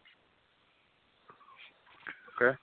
[2.40, 2.56] Okay.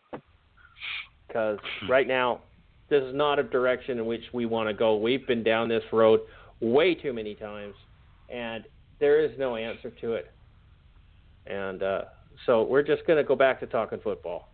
[1.27, 1.57] Because
[1.89, 2.41] right now,
[2.89, 4.95] this is not a direction in which we want to go.
[4.95, 6.21] We've been down this road
[6.61, 7.73] way too many times,
[8.29, 8.63] and
[8.99, 10.31] there is no answer to it.
[11.47, 12.01] And uh,
[12.45, 14.49] so we're just going to go back to talking football.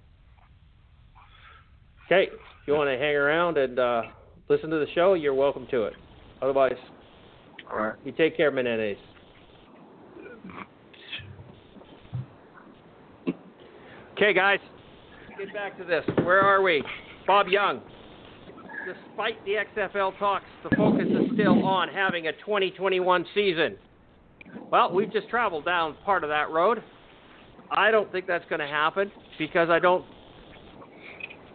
[2.05, 4.01] Okay, if you want to hang around and uh,
[4.49, 5.93] listen to the show, you're welcome to it.
[6.41, 6.75] Otherwise,
[7.71, 7.95] All right.
[8.03, 8.97] you take care, Menendez.
[14.13, 14.59] Okay, guys,
[15.45, 16.03] get back to this.
[16.23, 16.83] Where are we?
[17.25, 17.81] Bob Young.
[18.85, 23.77] Despite the XFL talks, the focus is still on having a 2021 season.
[24.71, 26.83] Well, we've just traveled down part of that road.
[27.69, 30.03] I don't think that's going to happen because I don't.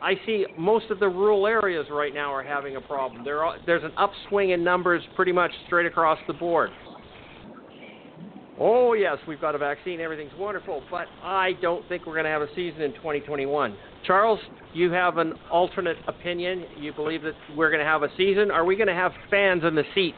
[0.01, 3.25] I see most of the rural areas right now are having a problem.
[3.25, 6.71] There are, there's an upswing in numbers pretty much straight across the board.
[8.59, 10.01] Oh, yes, we've got a vaccine.
[10.01, 10.83] Everything's wonderful.
[10.91, 13.77] But I don't think we're going to have a season in 2021.
[14.07, 14.41] Charles,
[14.73, 16.65] you have an alternate opinion.
[16.79, 18.51] You believe that we're going to have a season.
[18.51, 20.17] Are we going to have fans in the seats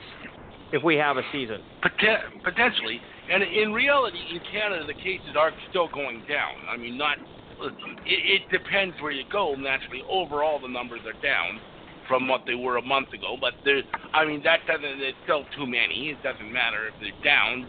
[0.73, 1.59] if we have a season?
[1.83, 6.55] Poten- potentially, and in reality, in Canada, the cases are still going down.
[6.69, 7.19] I mean, not.
[7.61, 9.55] It, it depends where you go.
[9.57, 11.61] Naturally, overall, the numbers are down
[12.07, 13.37] from what they were a month ago.
[13.41, 13.83] But there,
[14.15, 14.85] I mean, that doesn't.
[14.85, 16.11] It's still too many.
[16.11, 17.67] It doesn't matter if they're down.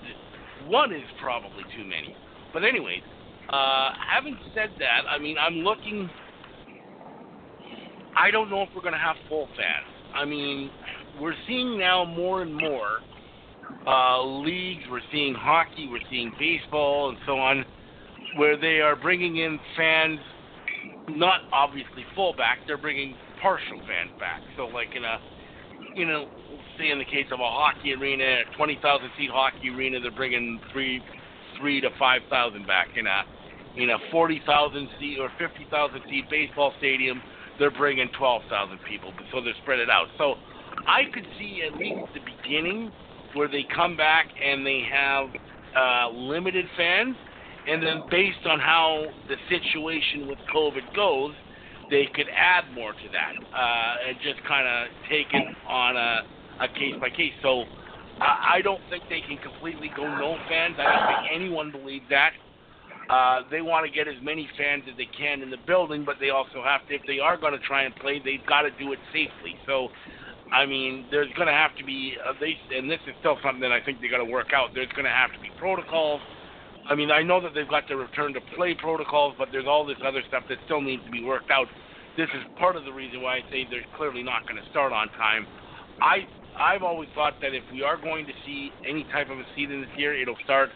[0.68, 2.16] One is probably too many.
[2.54, 3.02] But anyways,
[3.50, 6.10] uh, having said that, I mean, I'm looking.
[8.18, 9.88] I don't know if we're going to have full fans.
[10.14, 10.70] I mean,
[11.22, 13.00] we're seeing now more and more
[13.88, 14.84] uh, leagues.
[14.90, 15.88] We're seeing hockey.
[15.90, 17.66] We're seeing baseball and so on,
[18.38, 20.20] where they are bringing in fans,
[21.10, 22.60] not obviously full back.
[22.68, 24.42] They're bringing partial fans back.
[24.58, 25.20] So, like in a,
[26.00, 26.28] you know,
[26.78, 30.60] say in the case of a hockey arena, a 20,000 seat hockey arena, they're bringing
[30.72, 31.02] three,
[31.60, 32.88] three to five thousand back.
[32.96, 33.24] In a,
[33.76, 37.22] in a 40,000 seat or 50,000 seat baseball stadium,
[37.60, 39.12] they're bringing 12,000 people.
[39.34, 40.08] So they're spread it out.
[40.18, 40.36] So
[40.88, 42.92] I could see at least the beginning
[43.34, 45.28] where they come back and they have
[45.76, 47.16] uh, limited fans,
[47.68, 51.34] and then based on how the situation with COVID goes,
[51.90, 56.22] they could add more to that uh, and just kind of take it on a,
[56.62, 57.34] a case by case.
[57.42, 57.64] So
[58.22, 60.76] I I don't think they can completely go no fans.
[60.80, 62.32] I don't think anyone believes that.
[63.10, 66.18] Uh, they want to get as many fans as they can in the building, but
[66.20, 68.72] they also have to, if they are going to try and play, they've got to
[68.78, 69.58] do it safely.
[69.66, 69.90] So,
[70.54, 73.62] I mean, there's going to have to be, uh, they, and this is still something
[73.62, 74.70] that I think they got to work out.
[74.76, 76.22] There's going to have to be protocols.
[76.90, 79.86] I mean, I know that they've got the return to play protocols, but there's all
[79.86, 81.68] this other stuff that still needs to be worked out.
[82.18, 84.92] This is part of the reason why I say they're clearly not going to start
[84.92, 85.46] on time.
[86.02, 86.26] I
[86.60, 89.82] I've always thought that if we are going to see any type of a season
[89.82, 90.70] this year, it'll start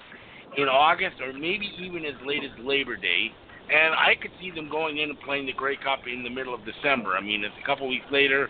[0.56, 3.34] in August or maybe even as late as Labor Day.
[3.68, 6.53] And I could see them going in and playing the Grey Cup in the middle
[6.53, 7.18] of December.
[7.18, 8.48] I mean, it's a couple weeks later.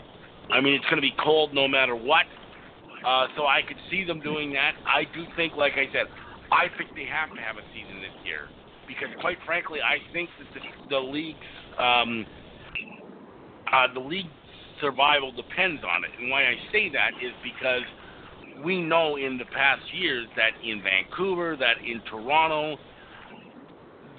[0.51, 2.25] I mean, it's going to be cold no matter what.
[3.05, 4.73] Uh, so I could see them doing that.
[4.85, 6.07] I do think, like I said,
[6.53, 8.45] I think they have to have a season this year
[8.87, 12.25] because, quite frankly, I think that the, the league's um,
[13.73, 14.29] uh, the league
[14.79, 16.11] survival depends on it.
[16.19, 17.81] And why I say that is because
[18.63, 22.77] we know in the past years that in Vancouver, that in Toronto,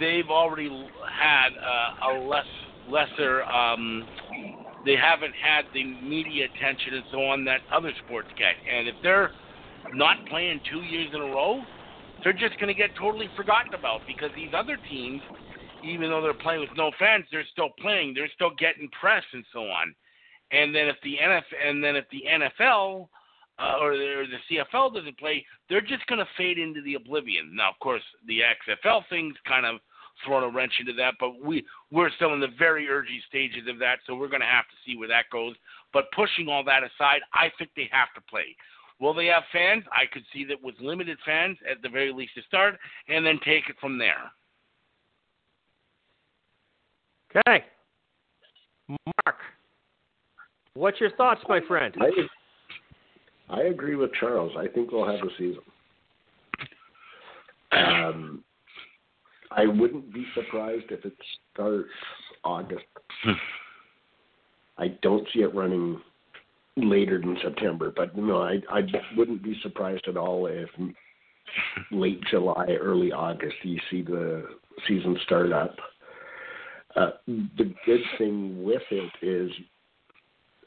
[0.01, 0.69] they've already
[1.13, 2.47] had uh, a less
[2.89, 3.45] lesser.
[3.45, 4.05] Um,
[4.85, 8.55] they haven't had the media attention and so on that other sports get.
[8.71, 9.31] And if they're
[9.95, 11.63] not playing two years in a row,
[12.25, 15.21] they're just going to get totally forgotten about because these other teams,
[15.85, 18.15] even though they're playing with no fans, they're still playing.
[18.15, 19.95] They're still getting press and so on.
[20.51, 23.09] And then if the NFL and then if the NFL
[23.59, 26.95] uh, or, the, or the CFL doesn't play, they're just going to fade into the
[26.95, 27.55] oblivion.
[27.55, 29.77] Now, of course, the XFL thing's kind of
[30.25, 33.79] thrown a wrench into that, but we we're still in the very early stages of
[33.81, 35.55] that, so we're going to have to see where that goes.
[35.93, 38.57] But pushing all that aside, I think they have to play.
[39.01, 39.85] Will they have fans?
[39.93, 43.39] I could see that with limited fans at the very least to start, and then
[43.45, 44.31] take it from there.
[47.37, 47.65] Okay,
[48.89, 49.37] Mark,
[50.75, 51.93] what's your thoughts, my friend?
[52.01, 52.11] I,
[53.53, 54.53] I agree with Charles.
[54.57, 55.63] I think we'll have a season.
[57.73, 58.45] Um,
[59.51, 61.15] I wouldn't be surprised if it
[61.53, 61.91] starts
[62.45, 62.85] August.
[64.79, 66.01] I don't see it running
[66.77, 68.83] later than September, but no, I I
[69.17, 70.69] wouldn't be surprised at all if
[71.91, 74.47] late July, early August you see the
[74.89, 75.77] season start up.
[76.97, 79.51] Uh, the good thing with it is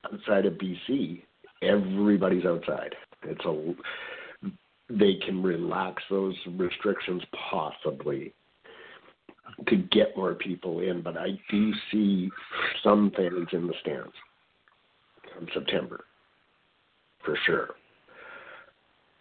[0.05, 1.23] outside of BC,
[1.61, 2.95] everybody's outside.
[3.23, 3.73] It's a
[4.89, 7.21] they can relax those restrictions
[7.51, 8.33] possibly
[9.67, 12.29] to get more people in, but I do see
[12.83, 14.13] some fans in the stands
[15.37, 16.03] from September
[17.23, 17.69] for sure.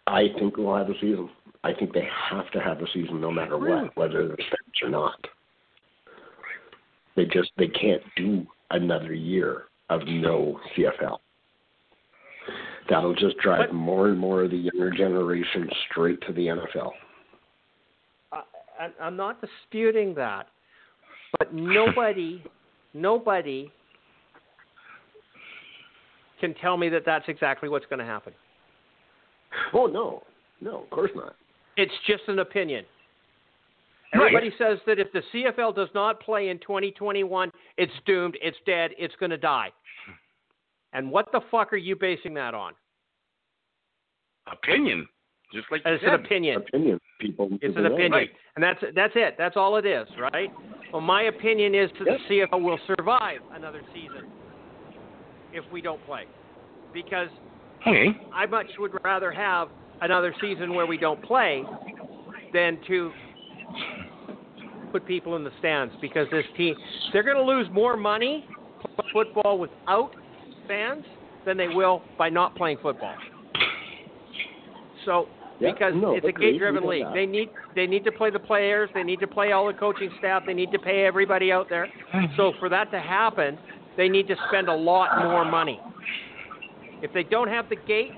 [0.07, 1.29] I think we'll have a season.
[1.65, 4.01] I think they have to have a season no matter what, hmm.
[4.01, 5.19] whether there's fans or not.
[7.17, 11.19] They just they can't do another year of no CFL.
[12.89, 16.93] That'll just drive But- more and more of the younger generation straight to the NFL.
[18.33, 20.49] I, I'm not disputing that,
[21.39, 22.45] but nobody,
[22.95, 23.73] nobody
[26.41, 28.33] can tell me that that's exactly what's going to happen.
[29.73, 30.23] Oh no,
[30.61, 31.35] no, of course not.
[31.77, 32.85] It's just an opinion.
[34.15, 34.27] Right.
[34.35, 38.93] Everybody says that if the CFL does not play in 2021, it's doomed, it's dead,
[38.99, 39.71] it's going to die.
[40.93, 42.73] And what the fuck are you basing that on?
[44.51, 45.07] Opinion,
[45.53, 46.63] just like you It's an opinion.
[46.69, 47.49] Opinion, people.
[47.53, 48.31] It's people an opinion, Right.
[48.55, 49.35] and that's that's it.
[49.37, 50.53] That's all it is, right?
[50.93, 52.19] Well, my opinion is that Yep.
[52.29, 54.31] the CFL will survive another season
[55.57, 56.25] if we don't play,
[56.93, 57.29] because
[57.87, 58.09] Okay.
[58.33, 59.69] I much would rather have
[60.01, 61.65] another season where we don't play
[62.53, 63.13] than to
[64.93, 66.75] put people in the stands because this team
[67.13, 68.47] they're going to lose more money
[68.81, 70.11] playing football without
[70.67, 71.05] fans
[71.45, 73.15] than they will by not playing football.
[75.05, 75.29] So
[75.61, 76.53] Yeah, because no, it's a agreed.
[76.53, 77.15] gate-driven league, that.
[77.15, 80.11] they need they need to play the players, they need to play all the coaching
[80.19, 81.89] staff, they need to pay everybody out there.
[82.37, 83.59] So for that to happen,
[83.97, 85.81] they need to spend a lot more money.
[87.03, 88.15] If they don't have the gates,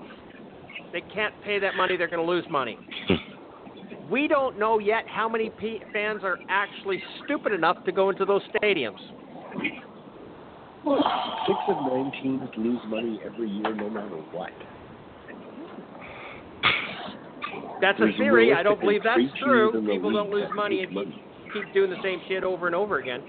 [0.92, 1.96] they can't pay that money.
[1.96, 2.78] They're going to lose money.
[3.08, 3.14] Hmm.
[4.10, 8.24] We don't know yet how many P- fans are actually stupid enough to go into
[8.24, 8.96] those stadiums.
[11.46, 14.50] Six of nine teams lose money every year, no matter what.
[17.80, 18.54] That's There's a theory.
[18.54, 19.78] I don't believe that's three teams true.
[19.78, 21.22] in the People don't lose money if you money.
[21.52, 23.22] keep doing the same shit over and over again.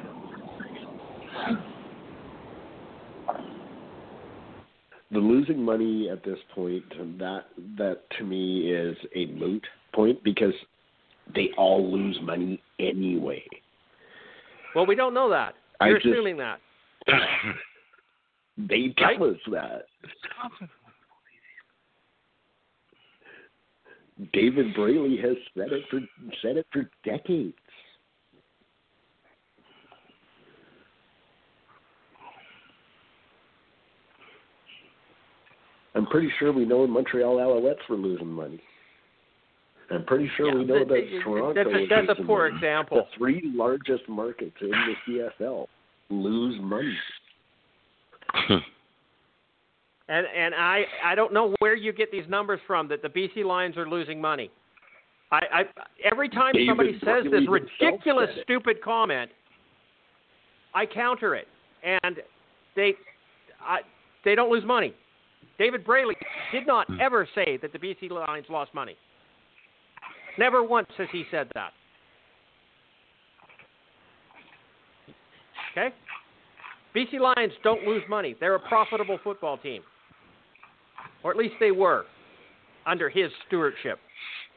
[5.11, 6.83] The losing money at this point,
[7.17, 7.45] that
[7.77, 10.53] that to me is a moot point because
[11.33, 13.43] they all lose money anyway.
[14.75, 15.55] Well, we don't know that.
[15.81, 16.59] You're just- assuming that.
[18.67, 19.21] They tell Right.
[19.21, 19.85] us that.
[24.33, 26.01] David Braley has said it for
[26.41, 27.55] said it for decades.
[35.99, 38.61] I'm pretty sure we know Montreal Alouettes were losing money.
[39.91, 42.55] I'm pretty sure Yeah, we know but that Toronto that's a, that's a poor money.
[42.55, 42.97] example.
[42.97, 45.67] The three largest markets in the CFL
[46.09, 46.95] lose money.
[50.11, 53.45] And and I I don't know where you get these numbers from that the BC
[53.45, 54.49] Lions are losing money.
[55.31, 55.63] I, I
[56.11, 59.29] every time David somebody says Braley this ridiculous stupid comment,
[60.73, 61.47] I counter it,
[61.83, 62.17] and
[62.75, 62.95] they
[63.61, 63.81] I,
[64.25, 64.95] they don't lose money.
[65.59, 66.15] David Braley
[66.51, 66.99] did not Hmm.
[66.99, 68.95] ever say that the BC Lions lost money.
[70.37, 71.73] Never once has he said that.
[75.71, 75.93] Okay?
[76.95, 78.33] BC Lions don't lose money.
[78.39, 79.83] They're a profitable football team.
[81.23, 82.05] Or at least they were.
[82.85, 83.99] under his stewardship.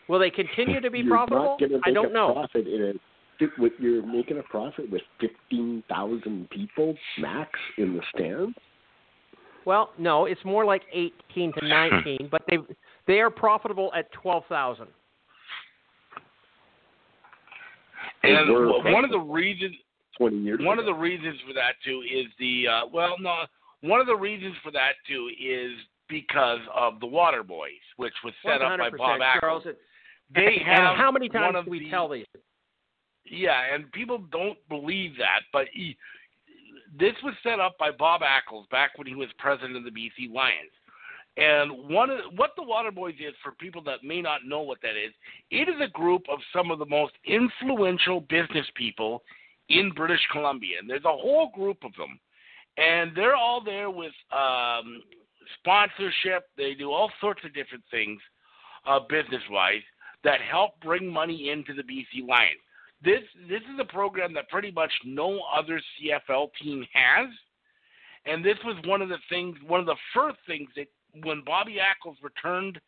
[0.09, 1.45] Will they continue to be You're profitable?
[1.45, 2.33] Not gonna I make don't a know.
[2.33, 2.83] Profit in
[3.41, 3.45] a,
[3.79, 8.57] you're making a profit with fifteen thousand people max in the stands.
[9.65, 12.59] Well, no, it's more like 18 to 19, but they
[13.07, 14.87] they are profitable at 12,000.
[18.23, 19.75] And one of the reasons
[20.17, 20.61] Twenty years.
[20.63, 23.45] one of the reasons for that too is the uh, well no
[23.81, 25.73] one of the reasons for that too is
[26.09, 29.63] because of the Water Boys, which was set up by Bob Charles.
[29.65, 29.67] Ackles.
[29.71, 29.79] It-
[30.35, 32.27] They and have how many times do we the- tell these?
[33.25, 35.97] Yeah, and people don't believe that, but he,
[36.99, 40.33] this was set up by Bob Ackles back when he was president of the BC
[40.33, 40.71] Lions.
[41.39, 44.83] And one of what the Water Boys is for people that may not know what
[44.83, 45.13] that is,
[45.51, 49.23] it is a group of some of the most influential business people
[49.71, 50.79] in British Columbia.
[50.79, 52.21] And there's a whole group of them,
[52.77, 55.03] and they're all there with um,
[55.59, 56.49] sponsorship.
[56.59, 58.21] They do all sorts of different things,
[58.87, 59.83] uh, business wise,
[60.25, 62.61] that help bring money into the BC Lions
[63.05, 67.29] this this is a program that pretty much no other CFL team has,
[68.27, 70.87] and this was one of the things, one of the first things that
[71.25, 72.81] when Bobby Ackles returned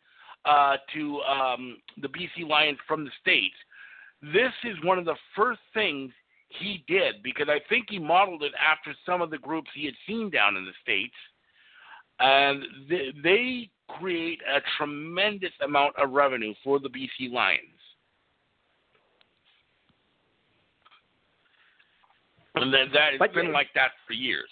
[0.45, 3.55] uh, to um, the BC Lions from the states,
[4.21, 6.11] this is one of the first things
[6.47, 9.95] he did because I think he modeled it after some of the groups he had
[10.07, 11.15] seen down in the states,
[12.19, 13.69] and they, they
[13.99, 17.74] create a tremendous amount of revenue for the BC Lions.
[22.55, 24.49] And then that has But- been like that for years.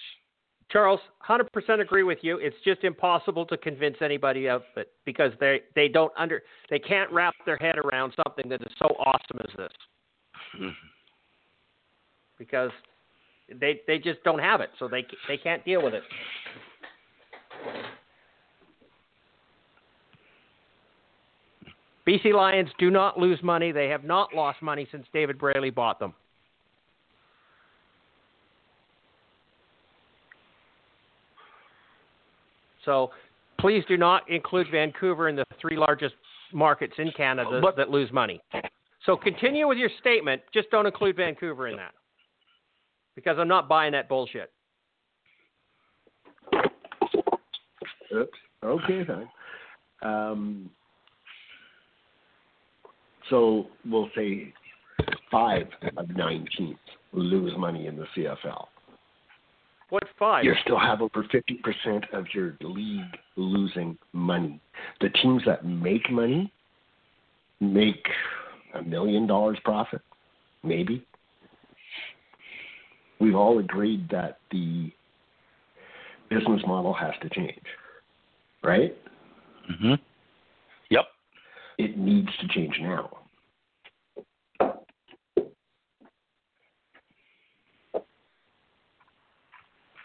[0.69, 2.37] Charles, 100% agree with you.
[2.37, 7.11] It's just impossible to convince anybody of it because they they don't under they can't
[7.11, 9.71] wrap their head around something that is so awesome as this
[12.39, 12.71] because
[13.49, 16.03] they they just don't have it, so they they can't deal with it.
[22.07, 23.71] BC Lions do not lose money.
[23.71, 26.13] They have not lost money since David Braley bought them.
[32.85, 33.11] So
[33.59, 36.15] please do not include Vancouver in the three largest
[36.51, 38.41] markets in Canada But- that lose money.
[39.05, 40.41] So continue with your statement.
[40.53, 41.93] Just don't include Vancouver in that.
[43.15, 44.51] Because I'm not buying that bullshit.
[48.15, 48.37] Oops.
[48.63, 49.29] Okay, then.
[50.01, 50.69] Um,
[53.29, 54.53] so we'll say
[55.31, 56.77] five of 19
[57.13, 58.67] lose money in the CFL.
[59.93, 60.43] What five?
[60.43, 64.59] You still have over 50% of your league losing money.
[65.01, 66.51] The teams that make money
[67.59, 68.03] make
[68.73, 70.01] a million dollars profit,
[70.63, 71.05] maybe.
[73.21, 74.91] We've all agreed that the
[76.27, 77.61] business model has to change,
[78.63, 78.97] right?
[79.71, 79.93] Mm-hmm.
[80.89, 81.05] Yep.
[81.77, 83.11] It needs to change now.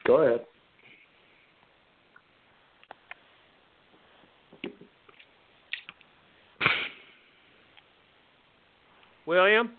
[0.09, 0.41] Go ahead.
[9.27, 9.71] William?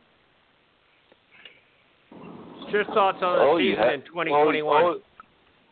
[2.59, 4.83] What's your thoughts on the Oh, season ha- in 2021?
[4.83, 4.99] Oh,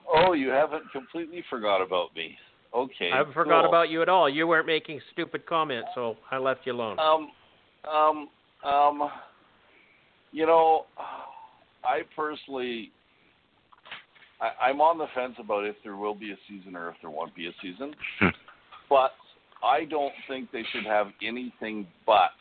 [0.09, 2.35] oh, oh, you haven't completely forgot about me.
[2.73, 3.11] Okay.
[3.13, 3.69] I haven't forgot cool.
[3.69, 4.27] about you at all.
[4.27, 6.97] You weren't making stupid comments, so I left you alone.
[6.97, 7.29] Um,
[7.87, 8.29] um,
[8.67, 9.11] um,
[10.31, 10.87] you know,
[11.83, 12.91] I personally,
[14.39, 17.09] I, I'm on the fence about if there will be a season or if there
[17.09, 17.93] won't be a season.
[18.19, 18.27] Hmm.
[18.89, 19.11] but
[19.63, 22.31] I don't think they should have anything but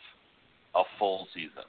[0.75, 1.65] a full season.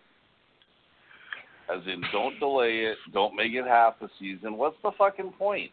[1.74, 2.98] As in, don't delay it.
[3.14, 4.58] Don't make it half a season.
[4.58, 5.72] What's the fucking point?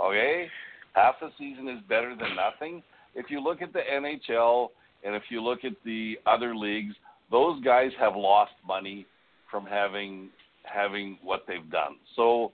[0.00, 0.46] Okay?
[0.92, 2.82] Half a season is better than nothing.
[3.14, 4.68] If you look at the NHL
[5.04, 6.94] and if you look at the other leagues,
[7.30, 9.06] those guys have lost money
[9.50, 10.30] from having
[10.64, 11.96] having what they've done.
[12.14, 12.52] So,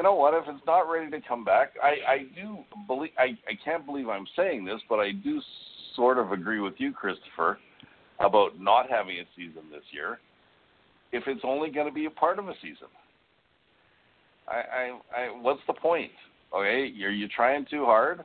[0.00, 0.32] you know what?
[0.32, 4.08] If it's not ready to come back, I, I do believe I, I can't believe
[4.08, 5.42] I'm saying this, but I do
[5.94, 7.58] sort of agree with you, Christopher,
[8.18, 10.18] about not having a season this year.
[11.12, 12.88] If it's only going to be a part of a season,
[14.48, 16.12] I, I, I what's the point?
[16.56, 18.24] Okay, you're you trying too hard.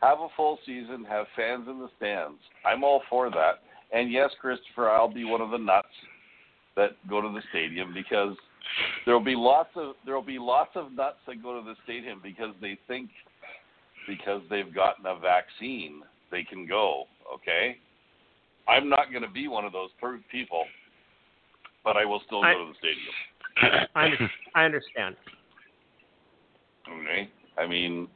[0.00, 1.04] Have a full season.
[1.06, 2.38] Have fans in the stands.
[2.64, 3.60] I'm all for that.
[3.92, 5.88] And yes, Christopher, I'll be one of the nuts
[6.76, 8.36] that go to the stadium because
[9.04, 12.54] there'll be lots of there'll be lots of nuts that go to the stadium because
[12.60, 13.10] they think
[14.08, 17.04] because they've gotten a vaccine they can go.
[17.34, 17.78] Okay,
[18.68, 20.64] I'm not going to be one of those per- people,
[21.84, 23.86] but I will still I- go to the stadium.
[23.94, 25.16] I, under, I understand.
[26.88, 27.30] Okay.
[27.58, 28.08] I mean,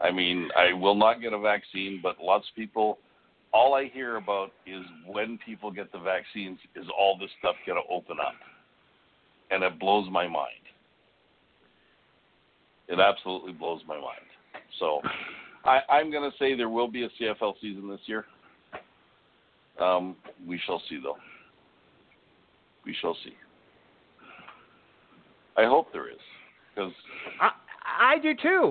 [0.00, 2.98] I mean, I will not get a vaccine, but lots of people
[3.52, 7.80] all I hear about is when people get the vaccines, is all this stuff going
[7.82, 8.34] to open up,
[9.50, 10.52] and it blows my mind.
[12.88, 14.16] It absolutely blows my mind.
[14.78, 15.00] So,
[15.64, 18.24] I, I'm going to say there will be a CFL season this year.
[19.80, 20.16] Um,
[20.46, 21.18] we shall see, though.
[22.84, 23.34] We shall see.
[25.56, 26.18] I hope there is,
[26.74, 26.92] because
[27.40, 27.50] I,
[28.14, 28.70] I do too.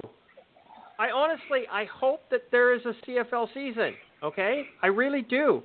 [0.97, 3.93] I honestly, I hope that there is a CFL season.
[4.23, 5.61] Okay, I really do.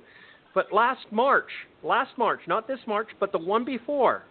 [0.53, 1.49] But last March,
[1.81, 4.23] last March, not this March, but the one before,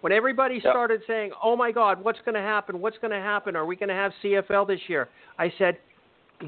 [0.00, 0.62] when everybody Yep.
[0.72, 2.80] started saying, "Oh my God, what's going to happen?
[2.80, 3.56] What's going to happen?
[3.56, 5.08] Are we going to have CFL this year?"
[5.38, 5.78] I said,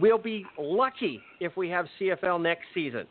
[0.01, 3.07] "We'll be lucky if we have CFL next season."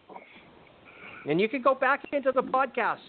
[1.27, 2.99] And you can go back into the podcast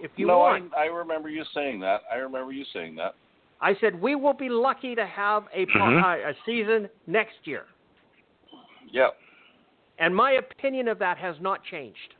[0.00, 0.72] if you no, want.
[0.76, 2.02] I, I remember you saying that.
[2.12, 3.14] I remember you saying that.
[3.60, 6.02] I said we will be lucky to have a Mhm.
[6.02, 7.66] uh, a season next year.
[8.90, 9.16] Yep.
[9.98, 12.14] And my opinion of that has not changed.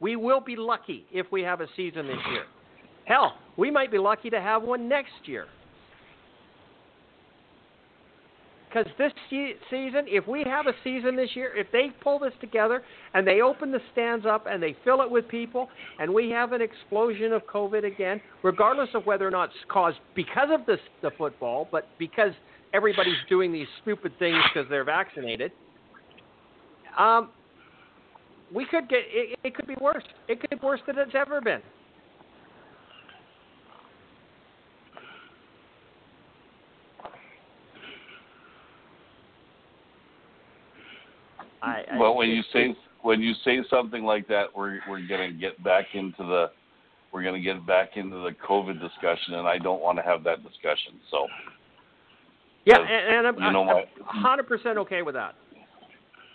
[0.00, 2.44] We will be lucky if we have a season this year.
[3.06, 5.46] Hell, we might be lucky to have one next year.
[8.68, 12.82] Because this season, if we have a season this year, if they pull this together
[13.14, 15.68] and they open the stands up and they fill it with people,
[15.98, 19.96] and we have an explosion of COVID again, regardless of whether or not it's caused
[20.14, 22.32] because of this, the football, but because
[22.74, 25.52] everybody's doing these stupid things because they're vaccinated,
[26.98, 27.30] um,
[28.54, 30.04] we could get it, it could be worse.
[30.28, 31.62] It could be worse than it's ever been.
[41.66, 45.32] I, I, well, when you say when you say something like that, we're we're going
[45.32, 46.50] to get back into the
[47.12, 50.42] we're to get back into the COVID discussion, and I don't want to have that
[50.42, 51.00] discussion.
[51.10, 51.26] So
[52.64, 55.34] yeah, and, and I'm, you know I'm my- hundred percent okay with that.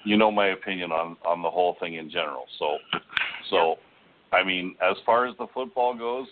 [0.06, 2.45] you know my opinion on on the whole thing in general.
[2.60, 2.78] So
[3.49, 3.76] so
[4.34, 6.28] I mean, as far as the football goes,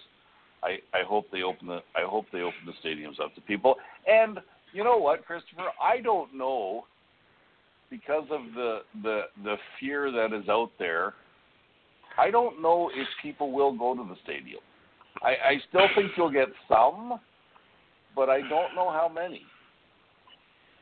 [0.64, 3.76] I I hope they open the I hope they open the stadiums up to people.
[4.08, 4.40] And
[4.74, 6.86] you know what, Christopher, I don't know
[7.90, 11.14] because of the the the fear that is out there.
[12.18, 14.60] I don't know if people will go to the stadium.
[15.22, 17.20] I, I still think you'll get some,
[18.16, 19.42] but I don't know how many.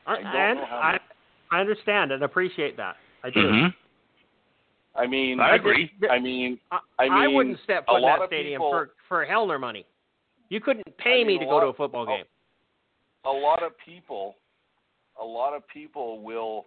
[0.06, 1.04] I, I don't and know how I, many.
[1.52, 2.96] I understand and appreciate that.
[3.24, 3.40] I do.
[3.40, 5.00] Mm-hmm.
[5.00, 5.92] I mean, I agree.
[6.10, 9.26] I mean, I, I mean, wouldn't step a foot in that stadium people- for for
[9.26, 9.86] hell nor money.
[10.50, 12.24] You couldn't pay I me to a go to a football game.
[13.26, 14.36] a lot of people
[15.22, 16.66] a lot of people will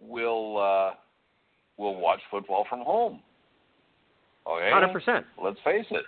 [0.00, 0.94] will uh
[1.76, 3.20] will watch football from home.
[4.46, 4.70] Okay?
[4.72, 5.26] Hundred percent.
[5.42, 6.04] Let's face it.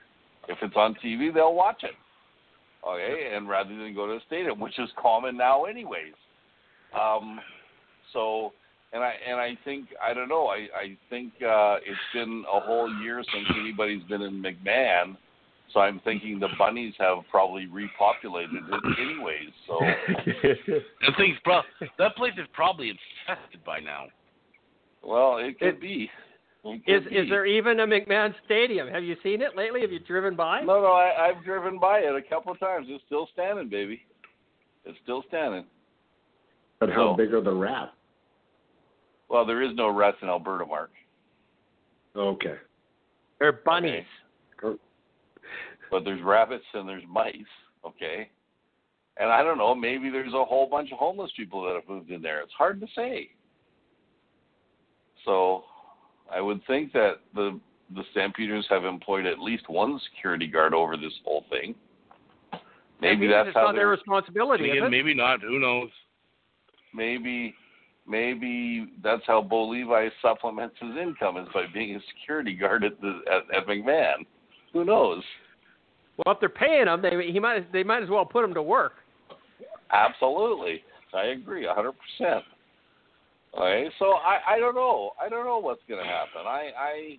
[0.48, 1.94] If it's on TV, they'll watch it.
[2.88, 6.14] Okay, and rather than go to the stadium, which is common now anyways.
[6.98, 7.40] Um
[8.12, 8.52] so
[8.92, 12.60] and I and I think I don't know, I, I think uh it's been a
[12.60, 15.16] whole year since anybody's been in McMahon.
[15.72, 19.50] So I'm thinking the bunnies have probably repopulated it anyways.
[19.66, 19.78] So
[21.02, 21.60] That thing's pro-
[21.98, 24.06] that place is probably infested by now.
[25.02, 26.10] well, it could It- be.
[26.64, 27.30] It Is could is be.
[27.30, 28.88] there even a McMahon Stadium?
[28.88, 29.80] Have you seen it lately?
[29.82, 30.60] Have you driven by?
[30.62, 32.86] No, no, I, I've driven by it a couple of times.
[32.90, 34.02] It's still standing, baby.
[34.84, 35.64] It's still standing.
[36.80, 37.92] But how So- big are the rats?
[39.28, 40.90] Well, there is no rats in Alberta, Mark.
[42.16, 42.56] Okay.
[43.38, 44.04] They're bunnies.
[45.90, 47.34] But there's rabbits and there's mice.
[47.84, 48.30] Okay.
[49.18, 49.74] And I don't know.
[49.74, 52.40] Maybe there's a whole bunch of homeless people that have moved in there.
[52.40, 53.30] It's hard to say.
[55.24, 55.64] So,
[56.32, 57.58] I would think that the
[57.94, 61.74] the Stampeders have employed at least one security guard over this whole thing.
[63.00, 64.90] Maybe That that's it's how not their responsibility, is Again, it?
[64.90, 65.40] maybe not.
[65.40, 65.88] Who knows?
[66.94, 67.54] maybe
[68.06, 73.00] maybe that's how Bo Levi supplements his income is by being a security guard at
[73.00, 74.26] the at, at McMahon.
[74.72, 75.22] Who knows?
[76.24, 78.62] Well, if they're paying him, they he might they might as well put him to
[78.62, 78.92] work.
[79.92, 80.82] Absolutely,
[81.14, 82.44] I agree, hundred percent.
[83.54, 86.42] Okay, so I I don't know, I don't know what's going to happen.
[86.44, 87.18] I I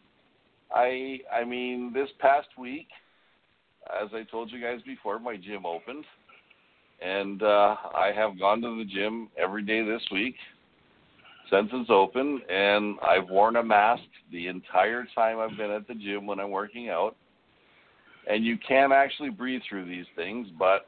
[0.73, 2.87] I I mean, this past week,
[4.01, 6.05] as I told you guys before, my gym opened,
[7.01, 10.35] and uh, I have gone to the gym every day this week
[11.49, 15.95] since it's open, and I've worn a mask the entire time I've been at the
[15.95, 17.15] gym when I'm working out.
[18.27, 20.85] And you can actually breathe through these things, but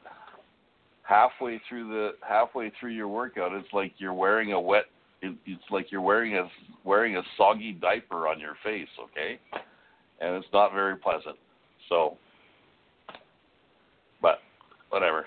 [1.02, 4.84] halfway through the halfway through your workout, it's like you're wearing a wet.
[5.20, 6.48] It, it's like you're wearing a
[6.84, 9.38] wearing a soggy diaper on your face, okay?
[10.20, 11.36] And it's not very pleasant.
[11.88, 12.16] So,
[14.20, 14.38] but
[14.90, 15.26] whatever,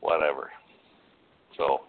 [0.00, 0.50] whatever.
[1.56, 1.82] So,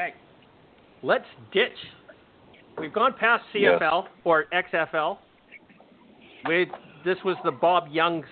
[0.00, 0.14] Okay.
[1.02, 1.72] Let's ditch.
[2.78, 3.44] We've gone past.
[3.54, 5.18] CFL or XFL.
[6.46, 6.66] We
[7.04, 8.26] this was the Bob Young's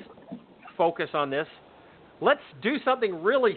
[0.76, 1.46] focus on this.
[2.20, 3.56] Let's do something really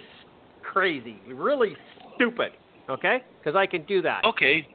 [0.62, 1.76] crazy, really
[2.16, 2.52] stupid.
[2.90, 3.24] Okay?
[3.40, 4.24] Because I can do that.
[4.26, 4.68] Okay.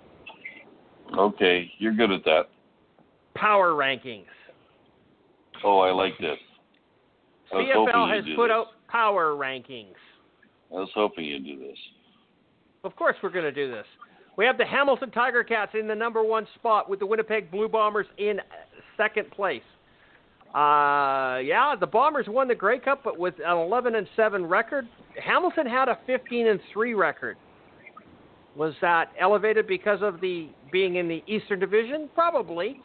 [1.17, 2.49] Okay, you're good at that.
[3.35, 4.25] Power rankings.
[5.65, 6.39] Oh, I like this.
[7.53, 8.53] I CFL has put this.
[8.53, 9.95] out power rankings.
[10.71, 11.79] I was hoping you'd do this.
[12.87, 13.85] Of course, we're going to do this.
[14.37, 17.69] We have the Hamilton Tiger Cats in the number one spot with the Winnipeg Blue
[17.69, 18.39] Bombers in
[18.97, 19.63] second place.
[20.55, 24.87] Uh, yeah, the Bombers won the Grey Cup, but with an 11 and 7 record.
[25.23, 27.37] Hamilton had a 15 and 3 record.
[28.55, 32.09] Was that elevated because of the being in the Eastern Division?
[32.15, 32.81] Probably,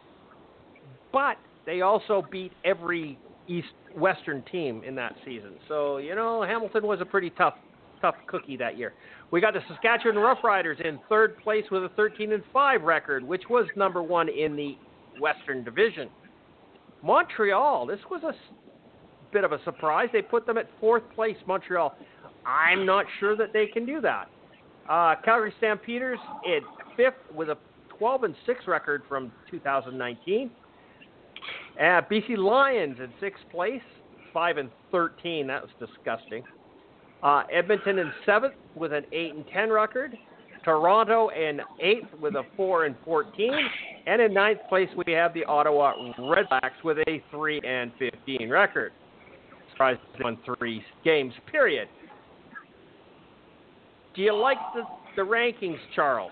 [1.13, 3.17] but they also beat every
[3.47, 5.53] East Western team in that season.
[5.67, 7.55] So you know, Hamilton was a pretty tough,
[8.01, 8.93] tough cookie that year.
[9.31, 13.43] We got the Saskatchewan Roughriders in third place with a 13 and 5 record, which
[13.49, 14.77] was number one in the
[15.21, 16.09] Western Division.
[17.01, 18.33] Montreal, this was a
[19.31, 20.09] bit of a surprise.
[20.11, 21.95] They put them at fourth place, Montreal.
[22.45, 24.27] I'm not sure that they can do that.
[24.89, 26.59] Uh, Calgary Stampeders in
[26.97, 27.57] fifth with a
[27.97, 30.51] 12 and 6 record from 2019.
[31.79, 33.81] Uh, BC Lions in sixth place,
[34.33, 35.47] 5 and 13.
[35.47, 36.43] That was disgusting.
[37.23, 40.17] Uh, Edmonton in seventh with an 8 and 10 record.
[40.63, 43.51] Toronto in eighth with a 4 and 14.
[44.05, 48.91] And in ninth place, we have the Ottawa Redblacks with a 3 and 15 record.
[49.71, 51.87] Surprised won three games, period.
[54.15, 54.83] Do you like the,
[55.15, 56.31] the rankings, Charles?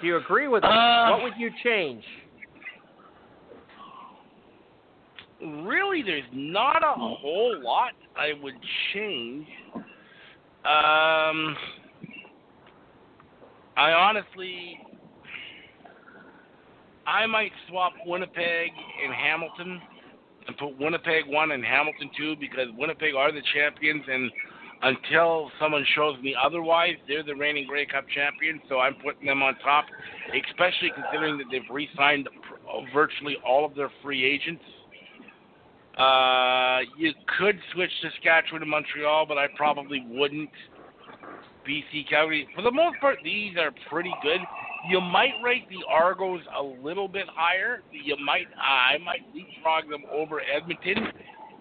[0.00, 0.70] Do you agree with them?
[0.70, 2.04] Uh, what would you change?
[5.42, 8.54] really there's not a whole lot I would
[8.92, 9.46] change.
[10.62, 11.56] Um,
[13.76, 14.78] I honestly,
[17.06, 18.70] I might swap Winnipeg
[19.04, 19.80] and Hamilton
[20.46, 24.30] and put Winnipeg one and Hamilton two because Winnipeg are the champions and
[24.82, 28.62] until someone shows me otherwise, they're the reigning Grey Cup champions.
[28.68, 29.84] So I'm putting them on top,
[30.28, 32.28] especially considering that they've re-signed
[32.94, 34.62] virtually all of their free agents.
[36.00, 40.50] Uh, you could switch Saskatchewan to Montreal, but I probably wouldn't.
[41.68, 44.40] BC Calgary, for the most part, these are pretty good.
[44.88, 47.82] You might rate the Argos a little bit higher.
[47.92, 51.12] You might, I might leapfrog them over Edmonton,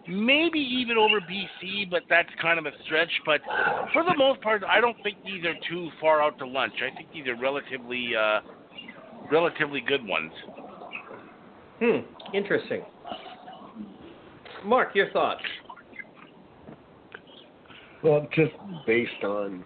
[0.08, 3.12] maybe even over BC, but that's kind of a stretch.
[3.26, 3.42] But
[3.92, 6.76] for the most part, I don't think these are too far out to lunch.
[6.78, 8.40] I think these are relatively, uh,
[9.30, 10.32] relatively good ones.
[11.82, 12.84] Hmm, interesting.
[14.66, 15.42] Mark, your thoughts?
[18.04, 18.54] Well, just
[18.86, 19.64] based on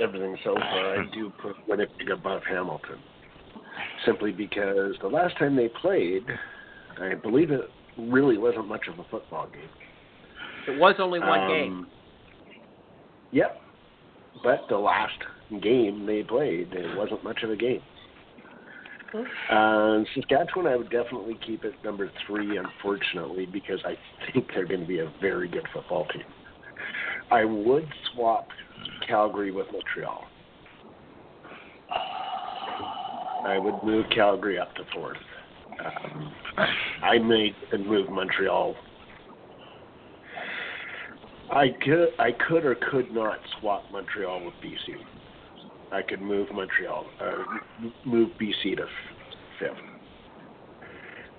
[0.00, 2.98] everything so far, I do put Winnipeg above Hamilton.
[4.04, 6.24] Simply because the last time they played,
[7.00, 9.62] I believe it really wasn't much of a football game.
[10.68, 11.72] It was only one game.
[11.72, 11.86] Um,
[13.32, 13.60] Yep.
[14.42, 15.18] But the last
[15.62, 17.82] game they played, it wasn't much of a game.
[19.14, 23.96] Uh, Saskatchewan, I would definitely keep it number three, unfortunately, because I
[24.32, 26.22] think they're going to be a very good football team.
[27.30, 28.48] I would swap
[29.06, 30.24] Calgary with Montreal.
[33.46, 35.16] I would move Calgary up to fourth.
[35.84, 36.32] Um,
[37.02, 38.74] I may move Montreal.
[41.50, 44.94] I could, I could or could not swap Montreal with BC.
[45.92, 48.88] I could move Montreal, uh, move BC to f-
[49.58, 49.70] fifth.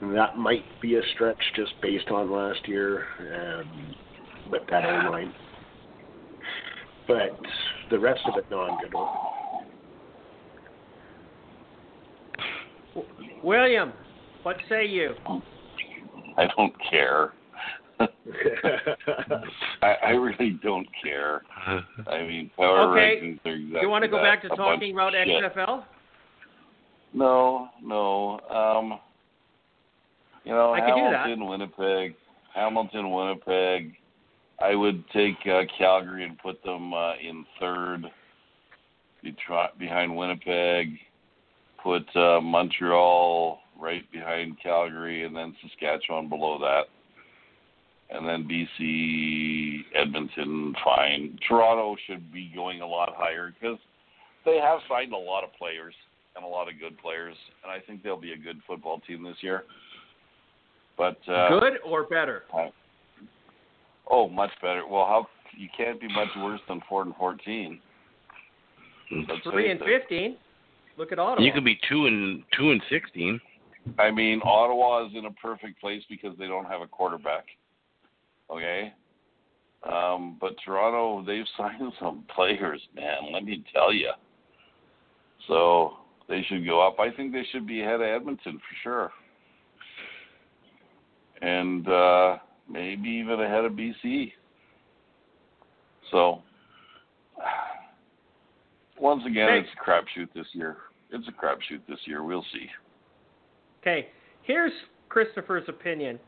[0.01, 3.95] And that might be a stretch just based on last year um,
[4.51, 5.33] with that O line.
[7.07, 7.39] But
[7.89, 9.07] the rest of it, no, I'm good with.
[13.43, 13.93] William,
[14.43, 15.13] what say you?
[16.37, 17.33] I don't care.
[19.81, 21.41] I, I really don't care.
[22.07, 23.19] I mean, power Okay.
[23.21, 25.13] rankings are exactly you want to go back to talking about.
[25.13, 25.83] XFL?
[27.13, 28.39] No, no.
[28.49, 28.99] Um,
[30.43, 31.27] you know, I could do that.
[31.27, 32.15] Hamilton, Winnipeg,
[32.53, 33.95] Hamilton, Winnipeg.
[34.61, 38.05] I would take uh, Calgary and put them uh, in third,
[39.23, 40.97] Detroit behind Winnipeg.
[41.83, 46.83] Put uh, Montreal right behind Calgary, and then Saskatchewan below that.
[48.11, 51.39] And then BC, Edmonton, fine.
[51.47, 53.79] Toronto should be going a lot higher because
[54.45, 55.93] they have signed a lot of players
[56.35, 59.23] and a lot of good players, and I think they'll be a good football team
[59.23, 59.63] this year.
[60.97, 62.43] But uh, Good or better?
[64.09, 64.85] Oh, much better.
[64.87, 65.27] Well, how
[65.57, 67.79] you can't be much worse than four and fourteen.
[69.11, 70.37] Let's Three and fifteen.
[70.97, 71.45] Look at Ottawa.
[71.45, 73.39] You could be two and two and sixteen.
[73.97, 77.45] I mean, Ottawa is in a perfect place because they don't have a quarterback.
[78.51, 78.93] Okay.
[79.89, 83.31] Um, but Toronto, they've signed some players, man.
[83.33, 84.11] Let me tell you.
[85.47, 85.93] So
[86.29, 86.99] they should go up.
[86.99, 89.11] I think they should be ahead of Edmonton for sure,
[91.41, 92.37] and uh,
[92.69, 94.31] maybe even ahead of BC.
[96.11, 96.43] So
[98.99, 100.77] once again, it's a crapshoot this year.
[101.09, 102.23] It's a crapshoot this year.
[102.23, 102.67] We'll see.
[103.81, 104.09] Okay,
[104.43, 104.71] here's
[105.09, 106.19] Christopher's opinion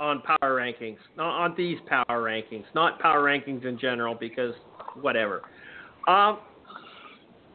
[0.00, 4.54] on power rankings, not on these power rankings, not power rankings in general, because
[5.00, 5.42] whatever.
[6.08, 6.38] Um,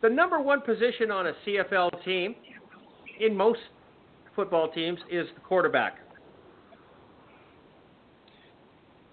[0.01, 2.35] the number one position on a CFL team,
[3.19, 3.59] in most
[4.35, 5.97] football teams, is the quarterback.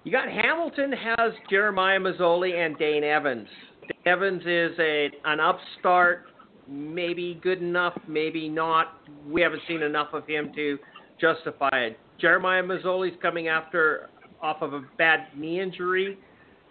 [0.05, 3.49] You got Hamilton has Jeremiah Masoli and Dane Evans.
[3.83, 6.25] Dane Evans is a an upstart,
[6.69, 9.01] maybe good enough, maybe not.
[9.27, 10.79] We haven't seen enough of him to
[11.21, 11.99] justify it.
[12.23, 14.09] Jeremiah Masoli's coming after
[14.41, 16.17] off of a bad knee injury.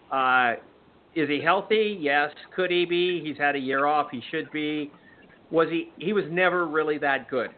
[0.09, 0.53] Uh,
[1.13, 1.97] is he healthy?
[1.99, 2.31] Yes.
[2.55, 3.21] Could he be?
[3.21, 4.07] He's had a year off.
[4.11, 4.91] He should be.
[5.51, 5.91] Was he?
[5.97, 7.49] He was never really that good.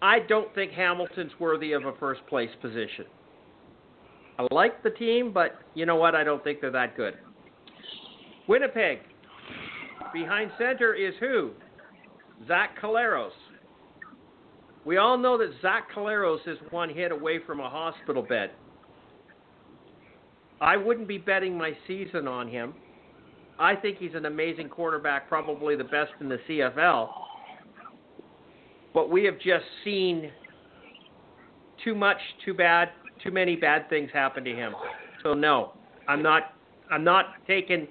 [0.00, 3.06] I don't think Hamilton's worthy of a first place position.
[4.38, 6.14] I like the team, but you know what?
[6.14, 7.14] I don't think they're that good.
[8.46, 8.98] Winnipeg.
[10.12, 11.50] Behind center is who?
[12.46, 13.30] Zach Collaros.
[14.86, 18.52] We all know that Zach Collaros is one hit away from a hospital bed.
[20.60, 22.72] I wouldn't be betting my season on him.
[23.58, 27.08] I think he's an amazing quarterback, probably the best in the CFL.
[28.94, 30.30] But we have just seen
[31.82, 32.90] too much, too bad,
[33.24, 34.72] too many bad things happen to him.
[35.24, 35.72] So no,
[36.06, 36.52] I'm not.
[36.92, 37.88] I'm not taking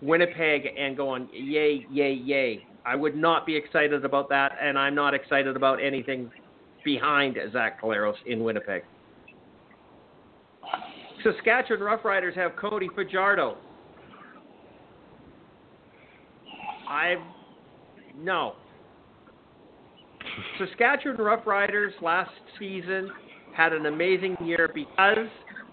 [0.00, 2.64] Winnipeg and going yay, yay, yay.
[2.86, 6.30] I would not be excited about that, and I'm not excited about anything
[6.84, 8.84] behind Zach Collaros in Winnipeg.
[11.24, 13.56] Saskatchewan Roughriders have Cody Fajardo.
[16.88, 17.18] I've
[18.16, 18.54] no.
[20.58, 23.10] Saskatchewan Roughriders last season
[23.56, 25.26] had an amazing year because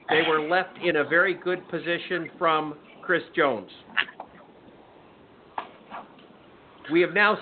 [0.09, 2.73] they were left in a very good position from
[3.03, 3.69] Chris Jones.
[6.91, 7.37] We have now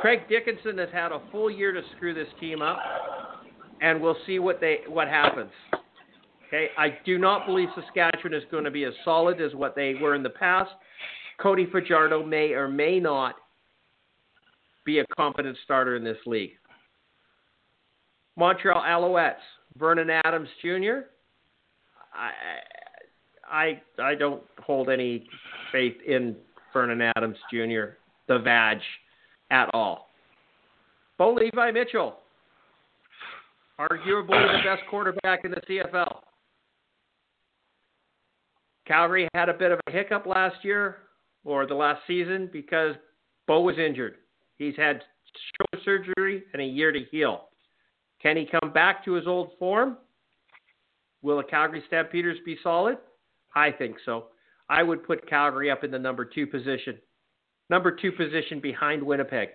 [0.00, 2.78] Craig Dickenson has had a full year to screw this team up,
[3.80, 5.50] and we'll see what they what happens.
[6.46, 9.94] Okay, I do not believe Saskatchewan is going to be as solid as what they
[9.94, 10.70] were in the past.
[11.38, 13.36] Cody Fajardo may or may not
[14.84, 16.52] be a competent starter in this league.
[18.36, 19.36] Montreal Alouettes,
[19.78, 21.06] Vernon Adams Jr.
[22.14, 22.30] I
[23.50, 25.26] I I don't hold any
[25.72, 26.36] faith in
[26.74, 27.94] Vernon Adams Jr.
[28.28, 28.78] the Vag
[29.50, 30.10] at all.
[31.16, 32.16] Bo Levi Mitchell,
[33.80, 36.18] arguably the best quarterback in the CFL.
[38.86, 40.98] Calgary had a bit of a hiccup last year
[41.44, 42.94] or the last season because
[43.46, 44.16] Bo was injured.
[44.58, 45.02] He's had
[45.56, 47.48] shoulder surgery and a year to heal.
[48.20, 49.98] Can he come back to his old form?
[51.22, 52.98] Will the Calgary Stampeders be solid?
[53.54, 54.26] I think so.
[54.68, 56.98] I would put Calgary up in the number two position.
[57.70, 59.48] Number two position behind Winnipeg.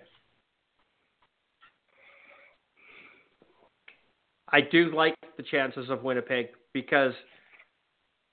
[4.52, 7.12] I do like the chances of Winnipeg because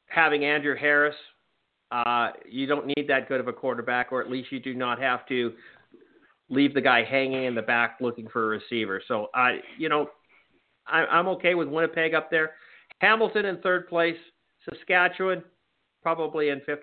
[0.07, 1.15] having Andrew Harris,
[1.91, 4.99] uh, you don't need that good of a quarterback, or at least you do not
[4.99, 5.53] have to
[6.49, 9.01] leave the guy hanging in the back looking for a receiver.
[9.07, 10.09] So I, you know,
[10.87, 12.51] I, I'm okay with Winnipeg up there.
[12.99, 14.17] Hamilton in third place.
[14.69, 15.43] Saskatchewan
[16.07, 16.79] probably in fifth.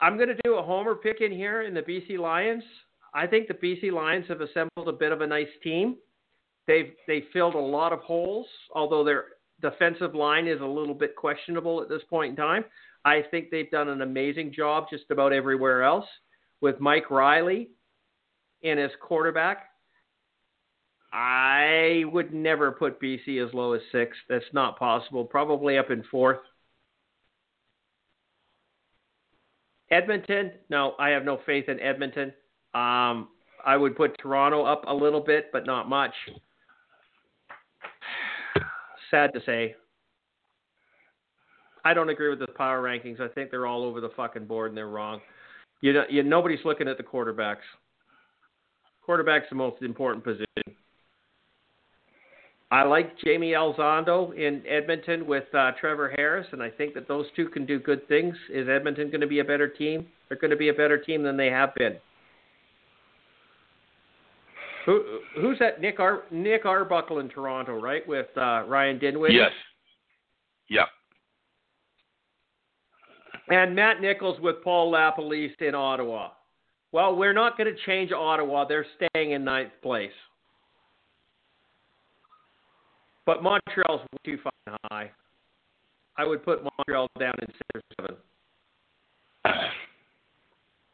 [0.00, 2.64] I'm going to do a homer pick in here in the BC Lions.
[3.12, 5.96] I think the BC Lions have assembled a bit of a nice team.
[6.66, 9.24] They've they filled a lot of holes, although their
[9.60, 12.64] defensive line is a little bit questionable at this point in time.
[13.04, 16.06] I think they've done an amazing job just about everywhere else
[16.62, 17.68] with Mike Reilly
[18.62, 19.66] in as quarterback.
[21.12, 24.16] I would never put BC as low as six.
[24.30, 25.26] That's not possible.
[25.26, 26.38] Probably up in fourth.
[29.92, 32.32] Edmonton, no, I have no faith in Edmonton.
[32.74, 33.28] Um,
[33.64, 36.14] I would put Toronto up a little bit, but not much.
[39.10, 39.76] Sad to say.
[41.84, 43.20] I don't agree with the power rankings.
[43.20, 45.20] I think they're all over the fucking board and they're wrong.
[45.82, 47.56] You know, you, nobody's looking at the quarterbacks.
[49.04, 50.61] Quarterback's the most important position.
[52.72, 57.26] I like Jaime Elizondo in Edmonton with uh, Trevor Harris, and I think that those
[57.36, 58.34] two can do good things.
[58.50, 60.06] Is Edmonton going to be a better team?
[60.28, 61.98] They're going to be a better team than they have been.
[64.86, 65.82] Who, who's that?
[65.82, 68.08] Nick Ar- Nick Arbuckle in Toronto, right?
[68.08, 69.34] With uh, Ryan Dinwiddie.
[69.34, 69.50] Yes.
[70.70, 70.88] Yep.
[73.48, 76.30] And Matt Nichols with Paul LaPolice in Ottawa.
[76.90, 78.64] Well, we're not going to change Ottawa.
[78.64, 80.10] They're staying in ninth place.
[83.26, 85.10] But Montreal's too fucking high.
[86.16, 88.16] I would put Montreal down in six or seven.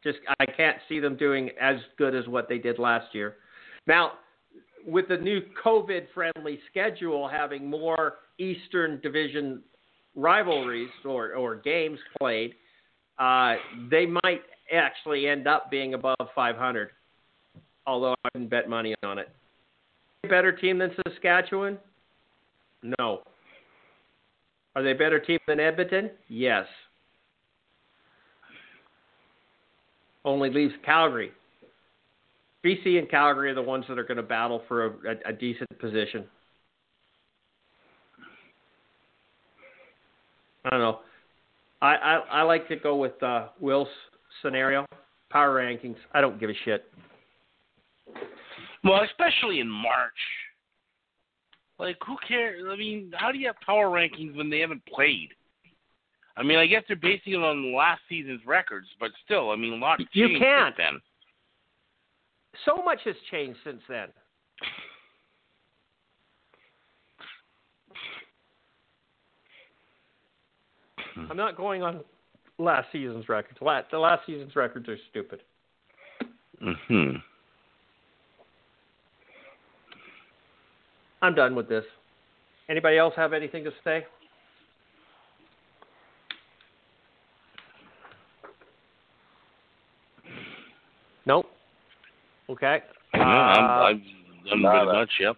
[0.05, 3.37] Just I can't see them doing as good as what they did last year.
[3.87, 4.13] Now,
[4.87, 9.63] with the new COVID-friendly schedule, having more Eastern Division
[10.15, 12.55] rivalries or, or games played,
[13.19, 13.55] uh,
[13.91, 14.43] they might
[14.73, 16.91] actually end up being above 500.
[17.87, 19.29] Although I wouldn't bet money on it.
[20.29, 21.79] Better team than Saskatchewan?
[22.83, 23.23] No.
[24.75, 26.11] Are they a better team than Edmonton?
[26.29, 26.67] Yes.
[30.25, 31.33] Only leaves Calgary.
[32.65, 35.33] BC and Calgary are the ones that are going to battle for a, a, a
[35.33, 36.25] decent position.
[40.65, 40.99] I don't know.
[41.81, 43.89] I, I I like to go with uh, Will's
[44.43, 44.85] scenario.
[45.31, 45.97] Power rankings.
[46.13, 46.85] I don't give a shit.
[48.85, 50.13] Well, especially in March.
[51.79, 52.65] Like, who cares?
[52.69, 55.29] I mean, how do you have power rankings when they haven't played?
[56.37, 59.73] I mean, I guess they're basing it on last season's records, but still, I mean,
[59.73, 60.07] a lot of.
[60.13, 60.75] You changed can't.
[60.77, 61.01] since then.
[62.65, 64.09] So much has changed since then.
[71.31, 72.01] I'm not going on
[72.59, 73.59] last season's records.
[73.61, 75.41] The last season's records are stupid.
[76.61, 77.17] hmm
[81.23, 81.85] I'm done with this.
[82.69, 84.05] Anybody else have anything to say?
[91.27, 91.47] Nope.
[92.49, 92.78] Okay.
[93.15, 95.11] No, I'm, Uh, I'm done pretty much.
[95.20, 95.36] Yep.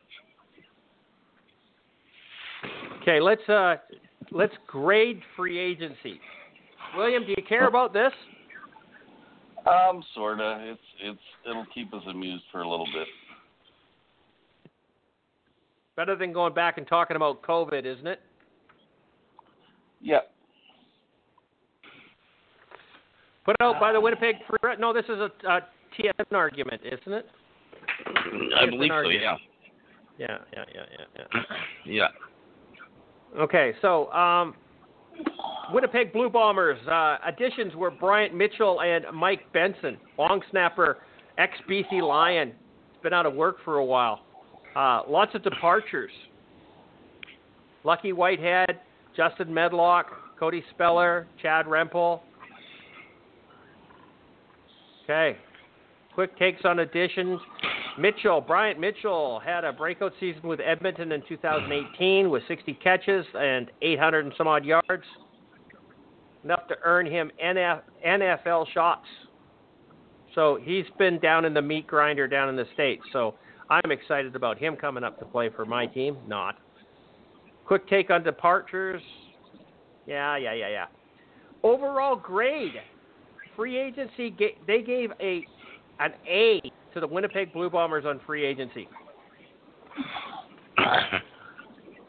[3.02, 3.76] Okay, let's uh
[4.30, 6.20] let's grade free agency.
[6.96, 8.12] William, do you care about this?
[9.66, 10.58] Um, sorta.
[10.62, 13.08] It's it's it'll keep us amused for a little bit.
[15.96, 18.20] Better than going back and talking about COVID, isn't it?
[20.00, 20.20] Yeah.
[23.44, 24.76] Put out by the Winnipeg Free.
[24.78, 25.60] No, this is a, a
[25.98, 27.26] TSN argument, isn't it?
[28.56, 29.10] I It's believe an so.
[29.10, 29.36] Yeah.
[30.18, 31.42] Yeah, yeah, yeah, yeah, yeah.
[31.86, 32.08] Yeah.
[33.38, 34.54] Okay, so um,
[35.72, 40.98] Winnipeg Blue Bombers uh, additions were Bryant Mitchell and Mike Benson, long snapper,
[41.38, 42.52] ex BC Lion.
[42.92, 44.20] He's been out of work for a while.
[44.76, 46.12] Uh, lots of departures.
[47.84, 48.80] Lucky Whitehead,
[49.16, 50.06] Justin Medlock,
[50.38, 52.20] Cody Speller, Chad Rempel.
[55.04, 55.36] Okay,
[56.14, 57.40] quick takes on additions.
[57.98, 63.70] Mitchell, Bryant Mitchell had a breakout season with Edmonton in 2018 with 60 catches and
[63.82, 65.04] 800 and some odd yards,
[66.44, 69.06] enough to earn him NF, NFL shots.
[70.34, 73.02] So he's been down in the meat grinder down in the States.
[73.12, 73.34] So
[73.70, 76.16] I'm excited about him coming up to play for my team.
[76.26, 76.56] Not.
[77.64, 79.00] Quick take on departures.
[80.06, 80.86] Yeah, yeah, yeah, yeah.
[81.62, 82.74] Overall grade.
[83.54, 84.34] Free agency,
[84.66, 85.44] they gave a
[86.00, 86.60] an A
[86.94, 88.88] to the Winnipeg Blue Bombers on free agency.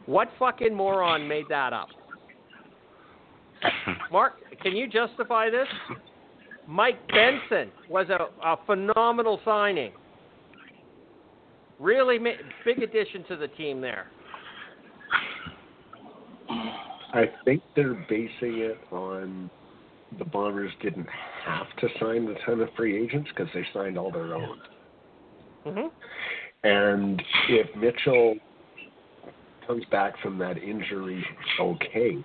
[0.05, 1.89] What fucking moron made that up?
[4.11, 4.33] Mark,
[4.63, 5.67] can you justify this?
[6.67, 9.91] Mike Benson was a, a phenomenal signing.
[11.81, 12.29] Really ma-
[12.63, 14.05] big addition to the team there.
[17.13, 19.49] I think they're basing it on
[20.19, 21.07] the Bombers didn't
[21.45, 24.57] have to sign a ton of free agents because they signed all their own.
[25.63, 25.87] hmm
[26.63, 28.35] And if Mitchell
[29.65, 31.25] comes back from that injury
[31.59, 32.17] okay,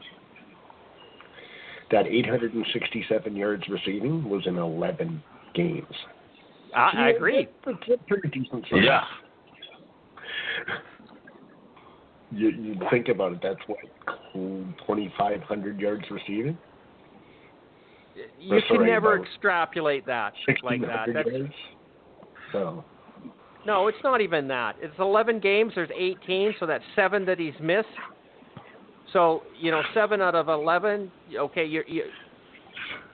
[1.91, 5.23] that 867 yards receiving was in 11
[5.55, 5.87] games.
[6.75, 7.49] I, I agree.
[7.65, 8.81] That's a pretty decent size.
[8.83, 9.05] yeah.
[12.33, 13.79] You, you think about it, that's what,
[14.35, 16.59] 2,500 yards receiving?
[18.41, 21.09] You can never extrapolate that like that.
[21.13, 21.53] That's, yards?
[22.53, 22.85] So,
[23.67, 24.77] no, it's not even that.
[24.81, 25.73] It's 11 games.
[25.75, 27.89] There's 18, so that's seven that he's missed.
[29.13, 31.11] So you know, seven out of 11.
[31.37, 32.05] Okay, you, you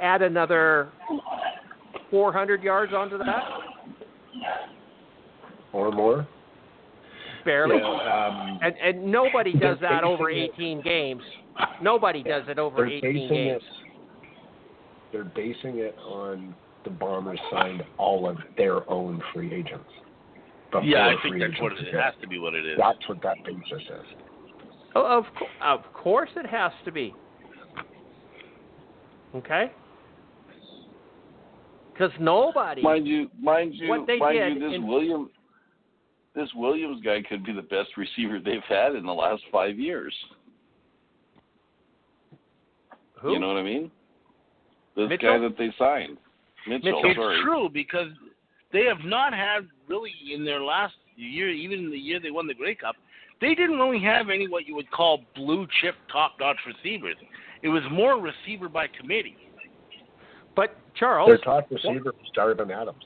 [0.00, 0.90] add another
[2.10, 3.42] 400 yards onto that.
[5.72, 6.26] or more.
[7.42, 7.76] Just barely.
[7.76, 11.22] Yeah, um, And and nobody does that over basing it- 18 games.
[11.80, 13.62] Nobody does it over 18 games.
[13.62, 13.88] it.
[15.12, 16.54] They're basing it on
[16.84, 19.88] the Bombers signed all of their own free agents.
[20.82, 22.38] Yeah, I think that's what it, agency it has to be.
[22.38, 22.78] What it is.
[22.78, 24.06] That's what that basis is.
[24.94, 25.24] Oh, of
[25.60, 27.14] of course it has to be.
[29.34, 29.70] Okay.
[31.92, 32.80] Because nobody.
[32.82, 35.30] Mind you, mind you, What they mind did you, this in- William,
[36.34, 40.14] this Williams guy could be the best receiver they've had in the last five years.
[43.20, 43.32] who?
[43.32, 43.90] You know what I mean?
[44.96, 45.38] This Mitchell?
[45.38, 46.18] guy that they signed,
[46.66, 47.02] Mitchell.
[47.02, 47.30] Mitchell.
[47.30, 48.08] It's true because
[48.72, 52.46] they have not had really in their last year, even in the year they won
[52.46, 52.96] the Grey Cup,
[53.40, 57.16] they didn't really have any what you would call blue chip top notch receivers.
[57.62, 59.36] It was more receiver by committee.
[60.56, 63.04] but Charles, Their top receiver was Darvin Adams.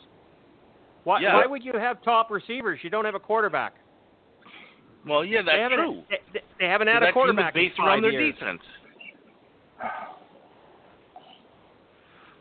[1.07, 1.35] Why, Yeah.
[1.37, 2.81] why would you have top receivers?
[2.83, 3.75] You don't have a quarterback.
[5.07, 6.03] Well, yeah, that's haven't, true.
[6.11, 8.35] They, they haven't had a quarterback team is based in around their years.
[8.35, 8.61] defense.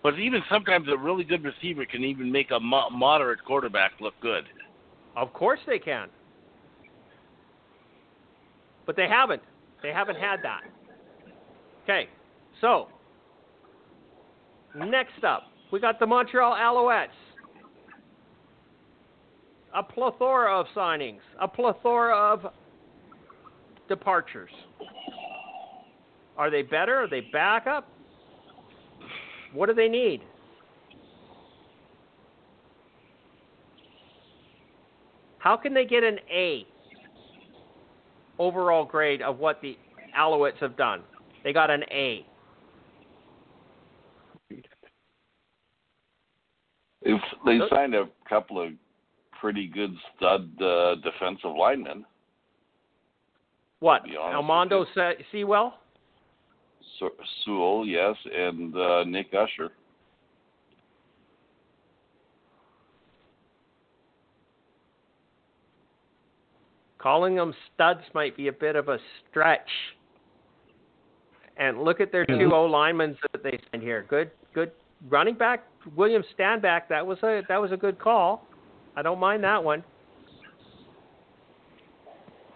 [0.02, 4.16] But even sometimes a really good receiver can even make a mo- moderate quarterback look
[4.20, 4.46] good.
[5.16, 6.10] Of course they can.
[8.88, 9.44] But they haven't.
[9.84, 10.62] They haven't had that.
[11.84, 12.10] Okay,
[12.62, 12.88] so
[14.76, 17.10] next up, we got the Montreal Alouettes.
[19.76, 22.46] A plethora of signings, a plethora of
[23.90, 24.50] departures.
[26.38, 26.96] Are they better?
[26.96, 27.90] Are they backup?
[29.54, 30.22] What do they need?
[35.40, 36.66] How can they get an A
[38.40, 39.78] overall grade of what the
[40.18, 41.02] Alouettes have done?
[41.44, 42.26] They got an A.
[47.02, 48.72] If they signed a couple of
[49.46, 52.04] pretty good stud uh, defensive linemen,
[53.80, 54.00] What?
[54.00, 55.76] To be Almondo Se- Sewell?
[56.98, 57.12] Su-
[57.44, 59.70] Sewell, yes, and uh, Nick Usher.
[66.98, 68.98] Calling them studs might be a bit of a
[69.30, 69.70] stretch.
[71.58, 74.08] And look at their two O linemen that they signed here.
[74.10, 74.72] Good, good
[75.08, 75.66] running back
[75.96, 76.88] William Stanback.
[76.90, 78.48] That was a that was a good call.
[78.96, 79.84] I don't mind that one.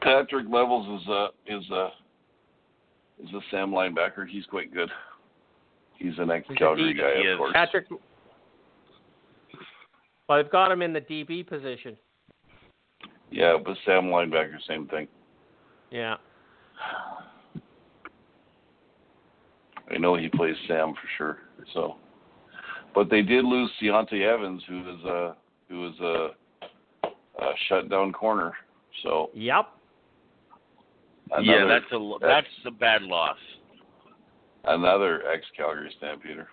[0.01, 1.89] Patrick Levels is a is a
[3.23, 4.27] is a Sam linebacker.
[4.27, 4.89] He's quite good.
[5.97, 7.37] He's an ex Calgary guy, he of is.
[7.37, 7.51] course.
[7.53, 7.85] Patrick.
[10.27, 11.97] Well, they've got him in the DB position.
[13.31, 15.07] Yeah, but Sam linebacker, same thing.
[15.91, 16.15] Yeah.
[19.91, 21.37] I know he plays Sam for sure.
[21.73, 21.95] So,
[22.95, 25.35] but they did lose Deontay Evans, who is a
[25.69, 26.29] who is a,
[27.39, 28.53] a shutdown corner.
[29.03, 29.67] So Yep.
[31.41, 33.37] yeah, that's a that's a bad loss.
[34.65, 36.47] another ex Calgary Stampeder.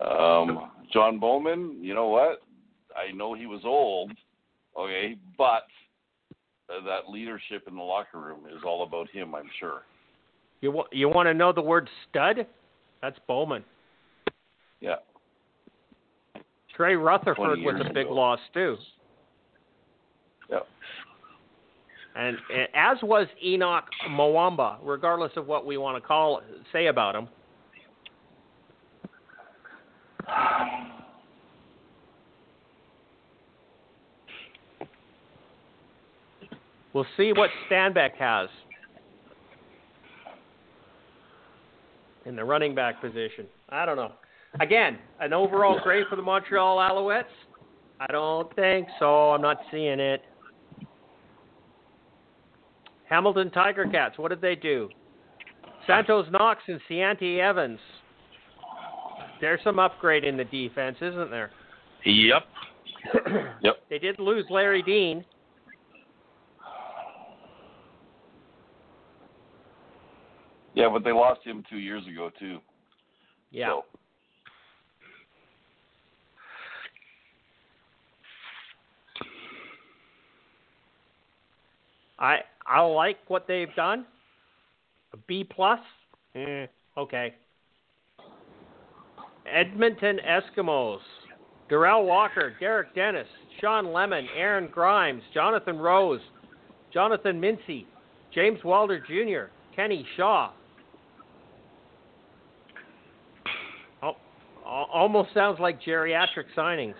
[0.00, 2.42] Um, John Bowman, you know what?
[2.96, 4.10] I know he was old,
[4.76, 5.64] okay, but
[6.70, 9.82] uh, that leadership in the locker room is all about him, I'm sure.
[10.60, 12.46] You wa- you want to know the word stud?
[13.02, 13.62] That's Bowman.
[14.80, 14.96] Yeah.
[16.80, 18.14] Trey Rutherford was a big ago.
[18.14, 18.78] loss too.
[20.50, 20.66] Yep.
[22.16, 26.40] And, and as was Enoch Mwamba, regardless of what we want to call
[26.72, 27.28] say about him.
[36.94, 38.48] We'll see what Stanback has
[42.24, 43.44] in the running back position.
[43.68, 44.12] I don't know.
[44.58, 47.24] Again, an overall grade for the Montreal Alouettes?
[48.00, 49.30] I don't think so.
[49.30, 50.22] I'm not seeing it.
[53.08, 54.88] Hamilton Tiger Cats, what did they do?
[55.86, 57.78] Santos Knox and Ciante Evans.
[59.40, 61.50] There's some upgrade in the defense, isn't there?
[62.04, 62.42] Yep.
[63.62, 63.76] Yep.
[63.88, 65.24] They did lose Larry Dean.
[70.74, 72.58] Yeah, but they lost him two years ago too.
[73.50, 73.68] Yeah.
[73.68, 73.84] So,
[82.20, 84.04] I I like what they've done.
[85.12, 85.80] A B plus.
[86.34, 86.66] Eh,
[86.96, 87.34] okay.
[89.50, 91.00] Edmonton Eskimos.
[91.68, 93.28] Darrell Walker, Derek Dennis,
[93.60, 96.20] Shawn Lemon, Aaron Grymes, Jonathan Rose,
[96.92, 97.86] Jonathan Mincy,
[98.34, 100.50] James Wilder Jr., Kenny Shaw.
[104.02, 104.16] Al-
[104.66, 106.94] almost sounds like geriatric signings.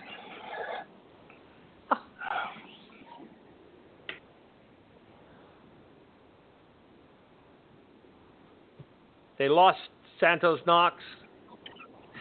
[9.41, 9.79] They lost
[10.21, 10.97] Santos Knox,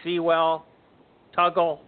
[0.02, 0.64] Sewell,
[1.36, 1.80] Tuggle.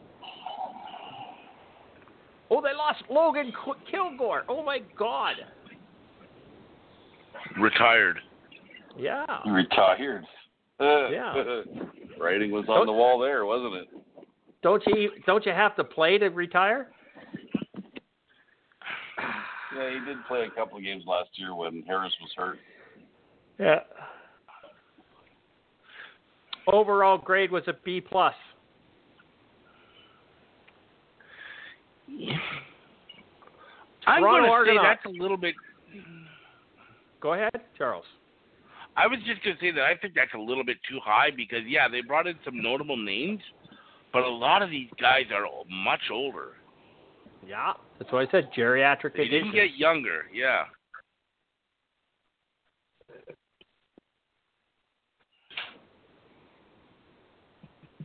[2.51, 3.51] Oh, they lost Logan
[3.91, 4.43] Kilgore.
[4.47, 5.37] Oh my God.
[7.59, 8.19] Retired.
[8.99, 9.25] Yeah.
[9.51, 10.25] Retired.
[10.79, 11.63] Uh, Yeah.
[12.21, 13.89] Writing was on Don't- the wall there, wasn't it?
[14.63, 16.89] Don't you don't you have to play to retire?
[19.19, 22.59] Yeah, he did play a couple of games last year when Harris was hurt.
[23.59, 23.81] Yeah.
[26.67, 28.35] Overall grade was a B plus.
[34.07, 35.55] I'm going to say that's a little bit.
[37.21, 38.05] Go ahead, Charles.
[38.97, 41.31] I was just going to say that I think that's a little bit too high
[41.35, 43.41] because yeah, they brought in some notable names,
[44.13, 46.53] but a lot of these guys are much older.
[47.47, 48.51] Yeah, that's what I said.
[48.57, 50.27] Geriatric They didn't get younger.
[50.33, 50.65] Yeah.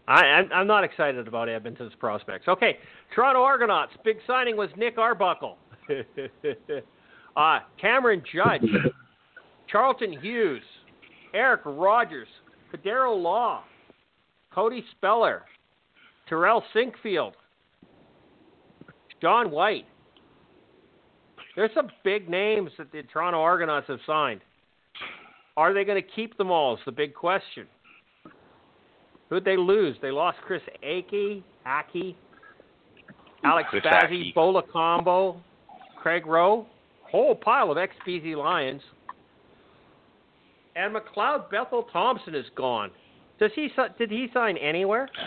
[0.08, 2.48] I, I'm, I'm not excited about Edmonton's prospects.
[2.48, 2.78] Okay,
[3.14, 3.92] Toronto Argonauts.
[4.04, 5.58] Big signing was Nick Arbuckle.
[7.36, 8.70] uh, Cameron Judge,
[9.70, 10.64] Charleston Hughes,
[11.34, 12.28] Eric Rogers,
[12.74, 13.64] Federo Law,
[14.54, 15.44] Cody Speller,
[16.28, 17.34] Terrell Sinkfield,
[19.22, 19.86] John White.
[21.56, 24.42] There's some big names that the Toronto Argonauts have signed.
[25.58, 26.76] Are they going to keep them all?
[26.76, 27.66] Is the big question.
[29.30, 29.96] Who'd they lose?
[30.02, 32.16] They lost Chris Akey, Aki,
[33.44, 34.32] Alex Chris Spazzy, Aki.
[34.34, 35.42] Bola Combo,
[36.02, 36.66] Craig Roh,
[37.04, 38.82] whole pile of ex-BC Lions.
[40.76, 42.92] And McLeod Bethel Thompson is gone.
[43.40, 45.10] Does he si- did he sign anywhere?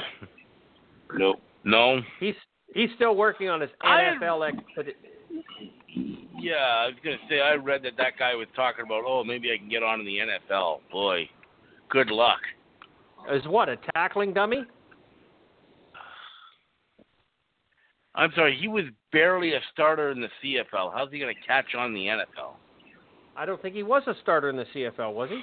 [1.12, 1.40] Nope.
[1.64, 2.00] No.
[2.20, 2.36] He's
[2.72, 4.56] he's still working on his NFL ex.
[4.76, 4.86] But
[6.38, 9.24] Yeah, I was going to say I read that that guy was talking about, oh,
[9.24, 10.80] maybe I can get on in the NFL.
[10.90, 11.28] Boy,
[11.88, 12.38] good luck.
[13.32, 14.64] Is what a tackling dummy?
[18.14, 20.92] I'm sorry, he was barely a starter in the CFL.
[20.92, 22.54] How's he going to catch on in the NFL?
[23.36, 25.40] I don't think he was a starter in the CFL, was he?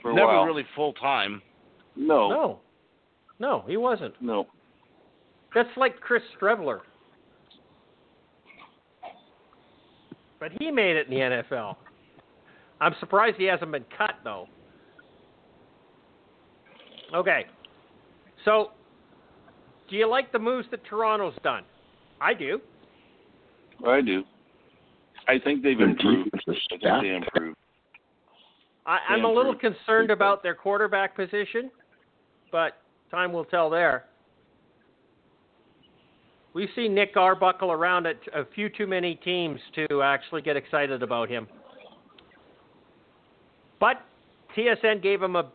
[0.00, 0.44] For a Never while.
[0.44, 1.42] really full time.
[1.96, 2.28] No.
[2.28, 2.60] No,
[3.40, 4.14] no, he wasn't.
[4.22, 4.46] No.
[5.54, 6.80] That's like Chris Streveler.
[10.38, 11.76] But he made it in the NFL.
[12.80, 14.48] I'm surprised he hasn't been cut though.
[17.14, 17.46] Okay.
[18.44, 18.70] So,
[19.88, 21.64] do you like the moves that Toronto's done?
[22.20, 22.60] I do.
[23.86, 24.24] I do.
[25.28, 26.30] I think they've improved.
[26.32, 27.56] defense I think they improved.
[28.86, 31.70] I, I'm a little concerned about their quarterback position,
[32.52, 32.78] but
[33.10, 34.04] time will tell there.
[36.54, 41.02] We've seen Nick Arbuckle around at a few too many teams to actually get excited
[41.02, 41.48] about him.
[43.78, 44.00] But
[44.56, 45.50] TSN gave him a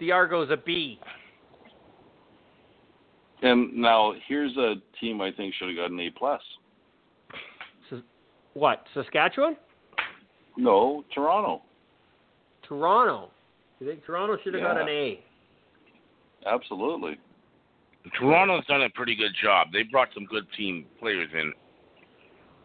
[0.00, 0.98] the Argos a B.
[3.42, 6.40] And now here's a team I think should have got an A plus.
[8.54, 8.84] What?
[8.94, 9.56] Saskatchewan?
[10.56, 11.60] No, Toronto.
[12.66, 13.30] Toronto.
[13.78, 15.22] You think Toronto should have got an A?
[16.46, 17.18] Absolutely.
[18.18, 19.68] Toronto's done a pretty good job.
[19.72, 21.52] They brought some good team players in.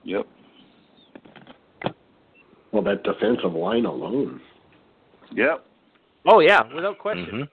[0.03, 0.28] Yep.
[2.72, 4.40] Well, that defensive line alone.
[5.34, 5.66] Yep.
[6.26, 7.26] Oh yeah, without question.
[7.26, 7.49] Mhm.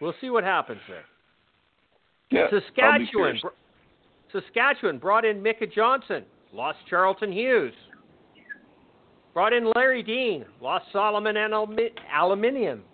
[0.00, 1.04] We'll see what happens there.
[2.30, 2.48] Yeah.
[2.50, 3.40] Saskatchewan.
[4.32, 7.72] Saskatchewan brought in Micah Johnson, lost Charleston Hughes.
[9.32, 11.54] Brought in Larry Dean, lost Solomon and
[12.12, 12.84] Aluminium.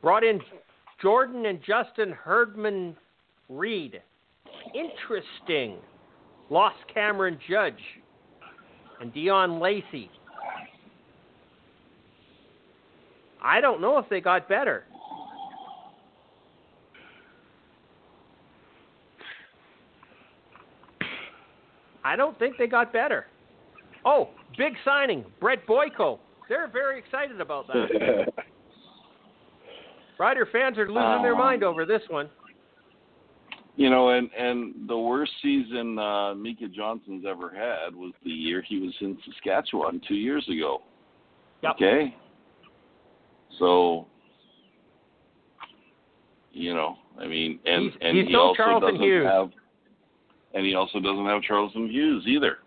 [0.00, 0.40] Brought in
[1.00, 2.96] Jordan and Justin Herdman
[3.48, 4.02] Reed.
[4.74, 5.76] Interesting.
[6.52, 7.80] Lost Cameron Judge
[9.00, 10.10] and Dion Lacey.
[13.42, 14.84] I don't know if they got better.
[22.04, 23.24] I don't think they got better.
[24.04, 26.18] Oh, big signing, Brett Boyko.
[26.50, 28.28] They're very excited about that.
[30.18, 32.28] Rider fans are losing their Um, mind over this one.
[33.76, 38.62] You know, and and the worst season uh, Micah Johnson's ever had was the year
[38.66, 40.82] he was in Saskatchewan two years ago.
[41.62, 41.72] Yep.
[41.76, 42.14] Okay.
[43.58, 44.06] So,
[46.52, 49.26] you know, I mean, and He's- and he's he also Charleston doesn't Hughes.
[49.26, 49.50] have,
[50.54, 52.58] and he also doesn't have Charleston Hughes either.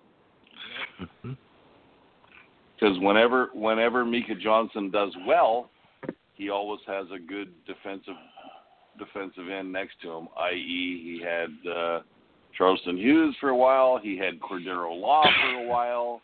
[2.74, 5.70] Because whenever whenever Mika Johnson does well,
[6.34, 8.16] he always has a good defensive
[8.98, 10.28] defensive end next to him.
[10.38, 12.00] I.e., he had uh,
[12.58, 14.00] Charleston Hughes for a while.
[14.02, 16.22] He had Cordarro Law for a while,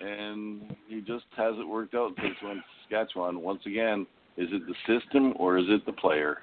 [0.00, 3.40] and he just hasn't worked out since went to Saskatchewan.
[3.40, 4.06] Once again,
[4.36, 6.38] is it the system or is it the player?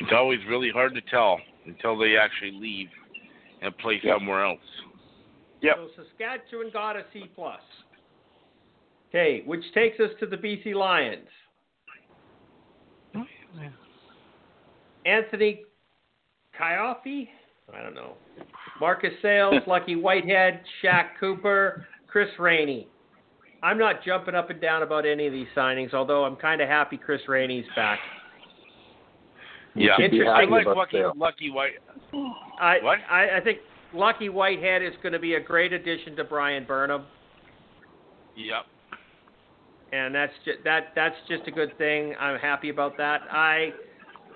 [0.00, 2.88] It's always really hard to tell until they actually leave
[3.60, 4.18] and play Yep.
[4.18, 4.60] somewhere else.
[5.60, 5.76] Yep.
[5.76, 7.60] So Saskatchewan got a C plus.
[9.12, 11.28] Okay, which takes us to the BC Lions.
[15.04, 15.64] Anthony
[16.58, 17.28] Kyofi,
[17.74, 18.14] I don't know.
[18.80, 22.88] Marcus Sayles, Lucky Whitehead, Shaq Cooper, Chris Rainey.
[23.62, 26.68] I'm not jumping up and down about any of these signings, although I'm kind of
[26.68, 27.98] happy Chris Rainey's back.
[29.74, 30.28] Yeah, Interesting.
[30.28, 31.12] I like Lucky Sale.
[31.16, 31.72] Lucky White.
[32.60, 32.98] I, What?
[33.10, 33.58] I, I think
[33.94, 37.04] Lucky Whitehead is going to be a great addition to Bryan Burnham.
[38.36, 38.66] Yep.
[39.92, 42.14] And that's just that that's just a good thing.
[42.18, 43.20] I'm happy about that.
[43.30, 43.70] I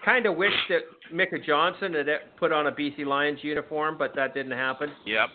[0.04, 2.06] kind of wish that Micah Johnson had
[2.38, 4.90] put on a BC Lions uniform, but that didn't happen.
[5.06, 5.28] Yep.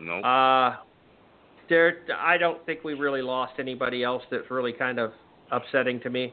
[0.00, 0.20] No.
[0.20, 0.76] Uh,
[1.68, 5.12] there, I don't think we really lost anybody else that's really kind of
[5.50, 6.32] upsetting to me.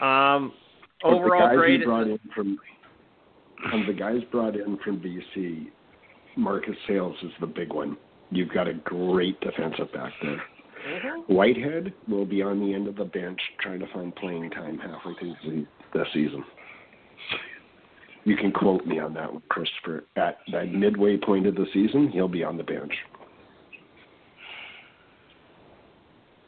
[0.00, 0.52] Um,
[1.02, 1.84] But overall the guys grade.
[1.84, 2.58] brought in from
[3.72, 5.66] of the guys brought in from BC,
[6.36, 7.96] Marcus Sayles is the big one.
[8.30, 10.42] You've got a great defensive back there.
[10.86, 11.28] Mhm.
[11.28, 15.14] Whitehead will be on the end of the bench trying to find playing time halfway
[15.14, 16.44] through the season.
[18.24, 20.04] You can quote me on that one, Christopher.
[20.16, 22.92] At that midway point of the season, he'll be on the bench.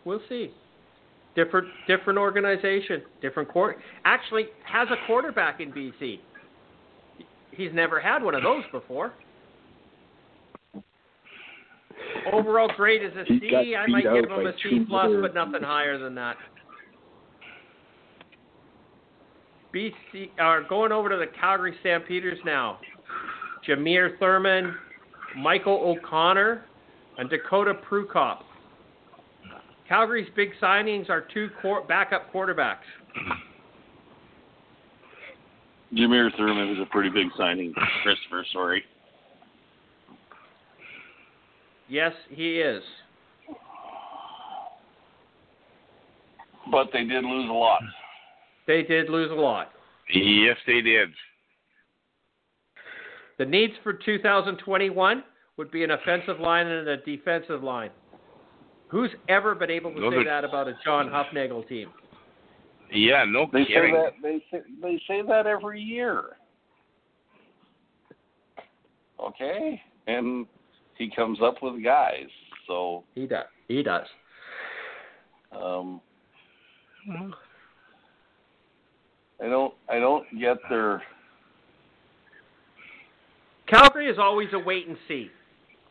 [0.04, 0.52] We'll see.
[1.34, 3.78] Different different organization, different court.
[4.04, 6.20] Actually, has a quarterback in BC.
[7.52, 9.12] He's never had one of those before.
[12.32, 13.74] Overall grade is a He C.
[13.76, 16.36] I might give him a C plus, but nothing higher than that.
[19.74, 22.78] BC are uh, going over to the Calgary Stampeders now.
[23.66, 24.74] Jameer Thurman,
[25.36, 26.64] Michael O'Connor,
[27.18, 28.40] and Dakota Prukop.
[29.88, 32.76] Calgary's big signings are two quar- backup quarterbacks.
[35.94, 37.74] Jameer Thurman is a pretty big signing.
[38.02, 38.84] Christopher, sorry.
[41.92, 42.82] Yes, he is.
[46.70, 47.82] But they did lose a lot.
[48.66, 49.72] They did lose a lot.
[50.14, 51.10] Yes, they did.
[53.36, 55.22] The needs for 2021
[55.58, 57.90] would be an offensive line and a defensive line.
[58.88, 61.90] Who's ever been able to Those say are- that about a John Hufnagel team?
[62.90, 66.36] Yeah, no They say that they say, they say that every year.
[69.20, 70.46] Okay, and
[71.02, 72.28] he comes up with guys.
[72.68, 73.46] So He does.
[73.68, 74.06] He does.
[75.52, 76.00] um,
[79.42, 81.02] I don't I don't get their
[83.66, 85.30] Calgary is always a wait and see.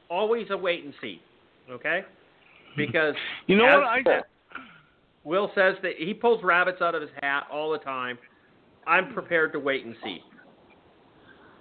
[0.10, 1.22] Always a wait and see.
[1.70, 2.02] Okay?
[2.78, 3.16] Because
[3.48, 3.84] You know what?
[3.84, 4.22] I
[5.24, 8.18] Will says that he pulls rabbits out of his hat all the time.
[8.88, 10.20] I'm prepared to wait and see.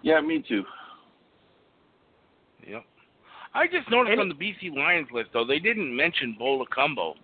[0.02, 0.62] yeah, me too.
[2.66, 2.84] Yep.
[3.54, 7.14] I just noticed Any- on the BC Lions list though they didn't mention Bola Cumbo,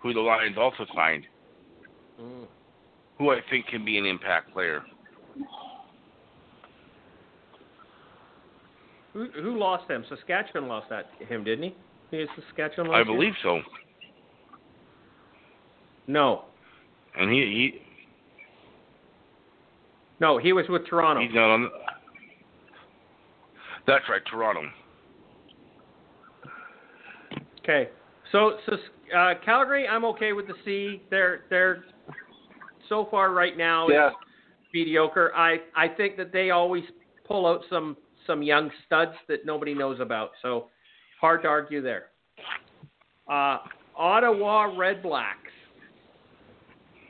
[0.00, 1.26] who the Lions also signed,
[2.20, 2.46] Mm.
[3.18, 4.84] who I think can be an impact player.
[9.14, 10.04] Who, who lost them?
[10.08, 11.74] Saskatchewan lost that him, didn't he?
[12.10, 13.62] He Saskatchewan I believe so.
[16.06, 16.44] No.
[17.16, 17.82] And he he
[20.20, 21.22] No, he was with Toronto.
[21.22, 21.70] he's not on.
[23.86, 24.62] That's right, Toronto.
[27.60, 27.88] Okay.
[28.32, 28.76] So, so
[29.16, 31.02] uh, Calgary, I'm okay with the C.
[31.10, 31.84] They're they're
[32.88, 34.10] so far right now Yeah,
[34.72, 35.32] mediocre.
[35.34, 36.84] I I think that they always
[37.26, 37.96] pull out some
[38.26, 40.30] some young studs that nobody knows about.
[40.42, 40.68] So
[41.20, 42.06] hard to argue there.
[43.30, 43.58] Uh,
[43.96, 45.38] Ottawa Red Blacks.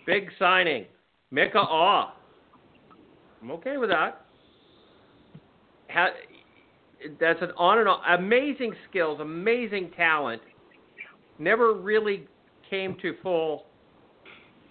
[0.07, 0.87] Big signing.
[1.31, 2.13] Micah Awe.
[3.45, 4.25] I'm okay with that.
[5.91, 6.07] Ha,
[7.21, 8.01] that's an on and on.
[8.19, 10.41] Amazing skills, amazing talent.
[11.39, 12.27] Never really
[12.71, 13.67] came to full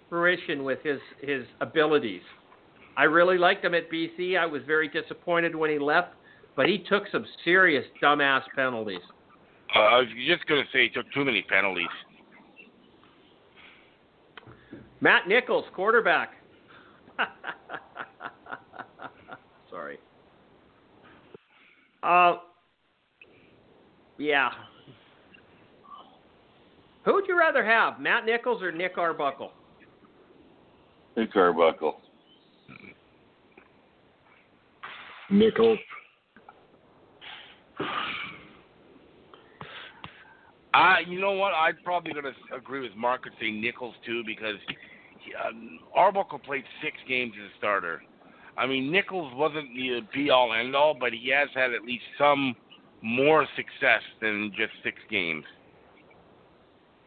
[0.10, 2.24] fruition with his his abilities.
[2.98, 4.40] I really liked him at BC.
[4.40, 6.14] I was very disappointed when he left,
[6.56, 9.02] but he took some serious dumbass penalties.
[9.76, 11.86] Uh, I was just gonna say he took too many penalties.
[15.00, 16.32] Matt Nichols, quarterback.
[19.74, 19.98] Sorry.
[22.04, 22.36] Uh,
[24.18, 24.50] yeah.
[27.06, 29.52] Who would you rather have, Matt Nichols or Nick Arbuckle?
[31.16, 31.98] Nick Arbuckle.
[35.30, 35.80] Nichols.
[40.74, 41.54] Uh, you know what?
[41.54, 44.56] I'm probably going to agree with Mark and say Nichols too because
[45.20, 48.02] he, um, Arbuckle played six games as a starter.
[48.58, 52.04] I mean, Nichols wasn't the be all end all, but he has had at least
[52.18, 52.56] some
[53.02, 55.44] more success than just six games.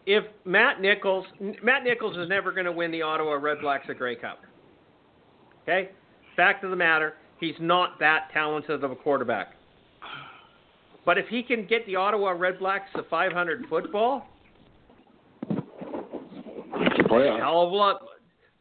[0.07, 1.27] If Matt Nichols,
[1.63, 4.41] Matt Nichols is never going to win the Ottawa Red Blacks a Grey Cup.
[5.63, 5.91] Okay,
[6.37, 9.55] fact of the matter, he's not that talented of a quarterback.
[11.05, 14.27] But if he can get the Ottawa Red Blacks to 500 football,
[15.49, 17.39] It's a playoff.
[17.39, 18.03] hell of a lot.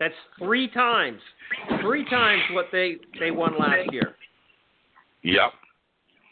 [0.06, 1.20] That's three times,
[1.82, 4.16] three times what they they won last year.
[5.24, 5.52] Yep.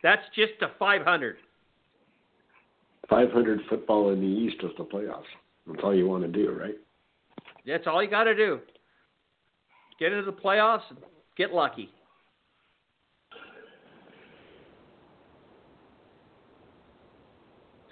[0.04, 1.38] That's just to 500.
[3.10, 5.24] 500 football in the East is the playoffs.
[5.66, 6.76] That's all you want to do, right?
[7.66, 8.60] That's all you got to do.
[10.00, 11.00] Get into the playoffs, and
[11.36, 11.90] get lucky.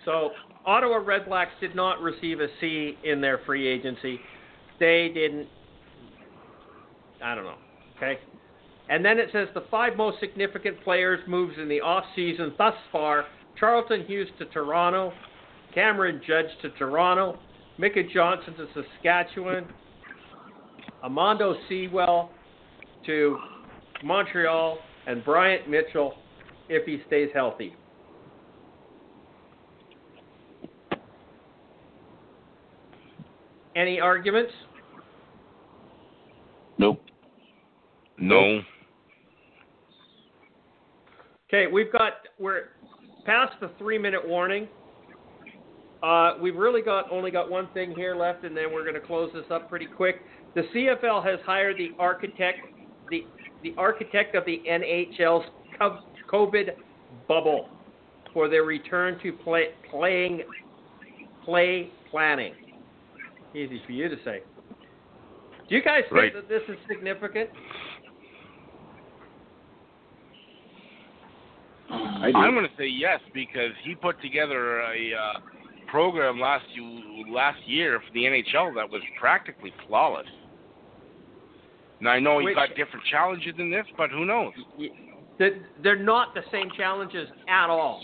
[0.05, 0.29] So,
[0.63, 4.19] Ottawa Red Blacks did not receive a C in their free agency.
[4.79, 5.47] They didn't.
[7.23, 7.57] I don't know.
[7.98, 8.19] Okay.
[8.89, 12.73] And then it says the five most significant players moves in the off season thus
[12.91, 13.26] far:
[13.60, 15.14] Charleston Hughes to Toronto,
[15.73, 17.39] Cameron Judge to Toronto,
[17.77, 19.65] Micah Johnson to Saskatchewan,
[21.03, 22.31] Almondo Sewell
[23.06, 23.38] to
[24.03, 26.15] Montreal, and Bryant Mitchell
[26.69, 27.76] if he stays healthy.
[33.76, 34.52] Any arguments?
[36.77, 37.02] Nope.
[38.17, 38.61] No.
[41.49, 42.69] Okay, we've got we're
[43.25, 44.67] past the three minute warning.
[46.01, 49.05] Uh, we've really got only got one thing here left, and then we're going to
[49.05, 50.21] close this up pretty quick.
[50.55, 52.59] The CFL has hired the architect,
[53.09, 53.25] the
[53.63, 55.45] the architect of the NHL's
[56.31, 56.69] COVID
[57.27, 57.69] bubble
[58.33, 60.41] for their return to play, playing
[61.43, 62.53] play planning.
[63.53, 64.41] Easy for you to say.
[65.67, 66.33] Do you guys think Right.
[66.33, 67.49] that this is significant?
[72.22, 72.38] I do.
[72.38, 75.39] I'm going to say yes because he put together a uh,
[75.89, 80.27] program last you last year for the NHL that was practically flawless.
[81.99, 84.53] Now I know he's got different challenges in this, but who knows?
[85.38, 88.03] They're not the same challenges at all.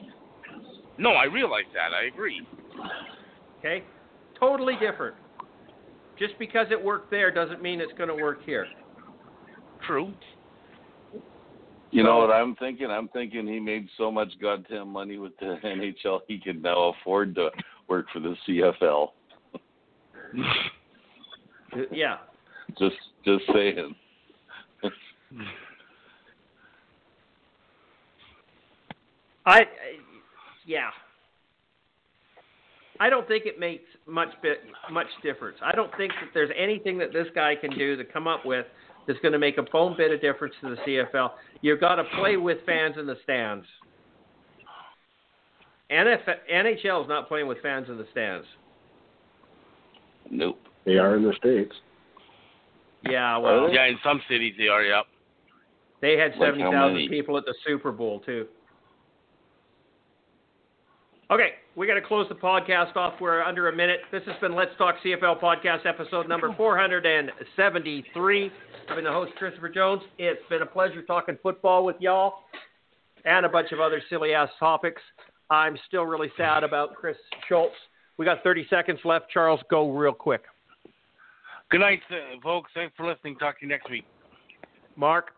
[0.98, 1.96] No, I realize that.
[1.96, 2.42] I agree.
[3.60, 3.84] Okay?
[4.40, 5.16] Totally different.
[6.18, 8.66] Just because it worked there doesn't mean it's going to work here.
[9.86, 10.14] True.
[11.92, 12.88] You know what I'm thinking?
[12.88, 17.36] I'm thinking he made so much goddamn money with the NHL he can now afford
[17.36, 17.50] to
[17.88, 19.10] work for the CFL.
[21.92, 22.18] Yeah.
[22.80, 22.96] Just
[23.26, 23.94] just saying.
[24.84, 24.90] I,
[29.46, 29.64] I
[30.66, 30.90] yeah.
[33.00, 34.60] I don't think it makes much bit
[34.92, 35.58] much difference.
[35.64, 38.66] I don't think that there's anything that this guy can do to come up with
[39.08, 41.32] that's going to make a bone bit of difference to the CFL.
[41.62, 43.66] You've got to play with fans in the stands.
[45.92, 46.20] NF,
[46.54, 48.46] NHL is not playing with fans in the stands.
[50.30, 50.60] Nope.
[50.86, 51.74] They are in the States.
[53.10, 54.84] Yeah, well, Yeah, in some cities they are.
[54.84, 55.06] Yep.
[56.02, 57.10] they had Like seventy thousand many?
[57.10, 58.48] people at the Super Bowl too.
[61.30, 63.16] Okay, we got to close the podcast off.
[63.20, 64.00] We're under a minute.
[64.14, 68.52] This has been Let's Talk CFL podcast episode number 473.
[68.90, 70.02] I've been the host, Christopher Jones.
[70.18, 72.44] It's been a pleasure talking football with y'all
[73.26, 75.02] and a bunch of other silly ass topics.
[75.50, 77.18] I'm still really sad about Chris
[77.50, 77.76] Schultz.
[78.18, 79.30] We got 30 seconds left.
[79.30, 80.44] Charles, go real quick.
[81.70, 82.72] Good night, uh, folks.
[82.74, 83.36] Thanks for listening.
[83.36, 84.06] Talk to you next week.
[84.96, 85.32] Mark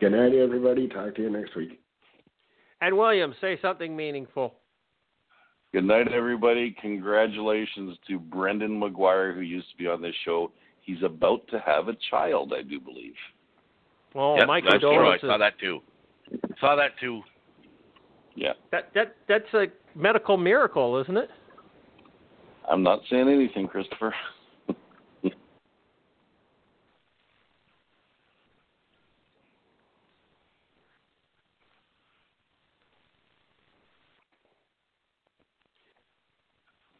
[0.00, 0.88] Good night, everybody.
[0.88, 1.80] Talk to you next week.
[2.84, 4.54] And William, say something meaningful.
[5.72, 6.76] Good night, everybody.
[6.82, 10.52] Congratulations to Brendan McGuire, who used to be on this show.
[10.82, 13.14] He's about to have a child, I do believe.
[14.14, 15.10] Oh, Yep, my that's true.
[15.10, 15.80] I saw that too.
[16.60, 17.22] Saw that too.
[18.36, 18.52] Yeah.
[18.70, 21.30] That that that's a medical miracle, isn't it?
[22.70, 24.14] I'm not saying anything, Christopher.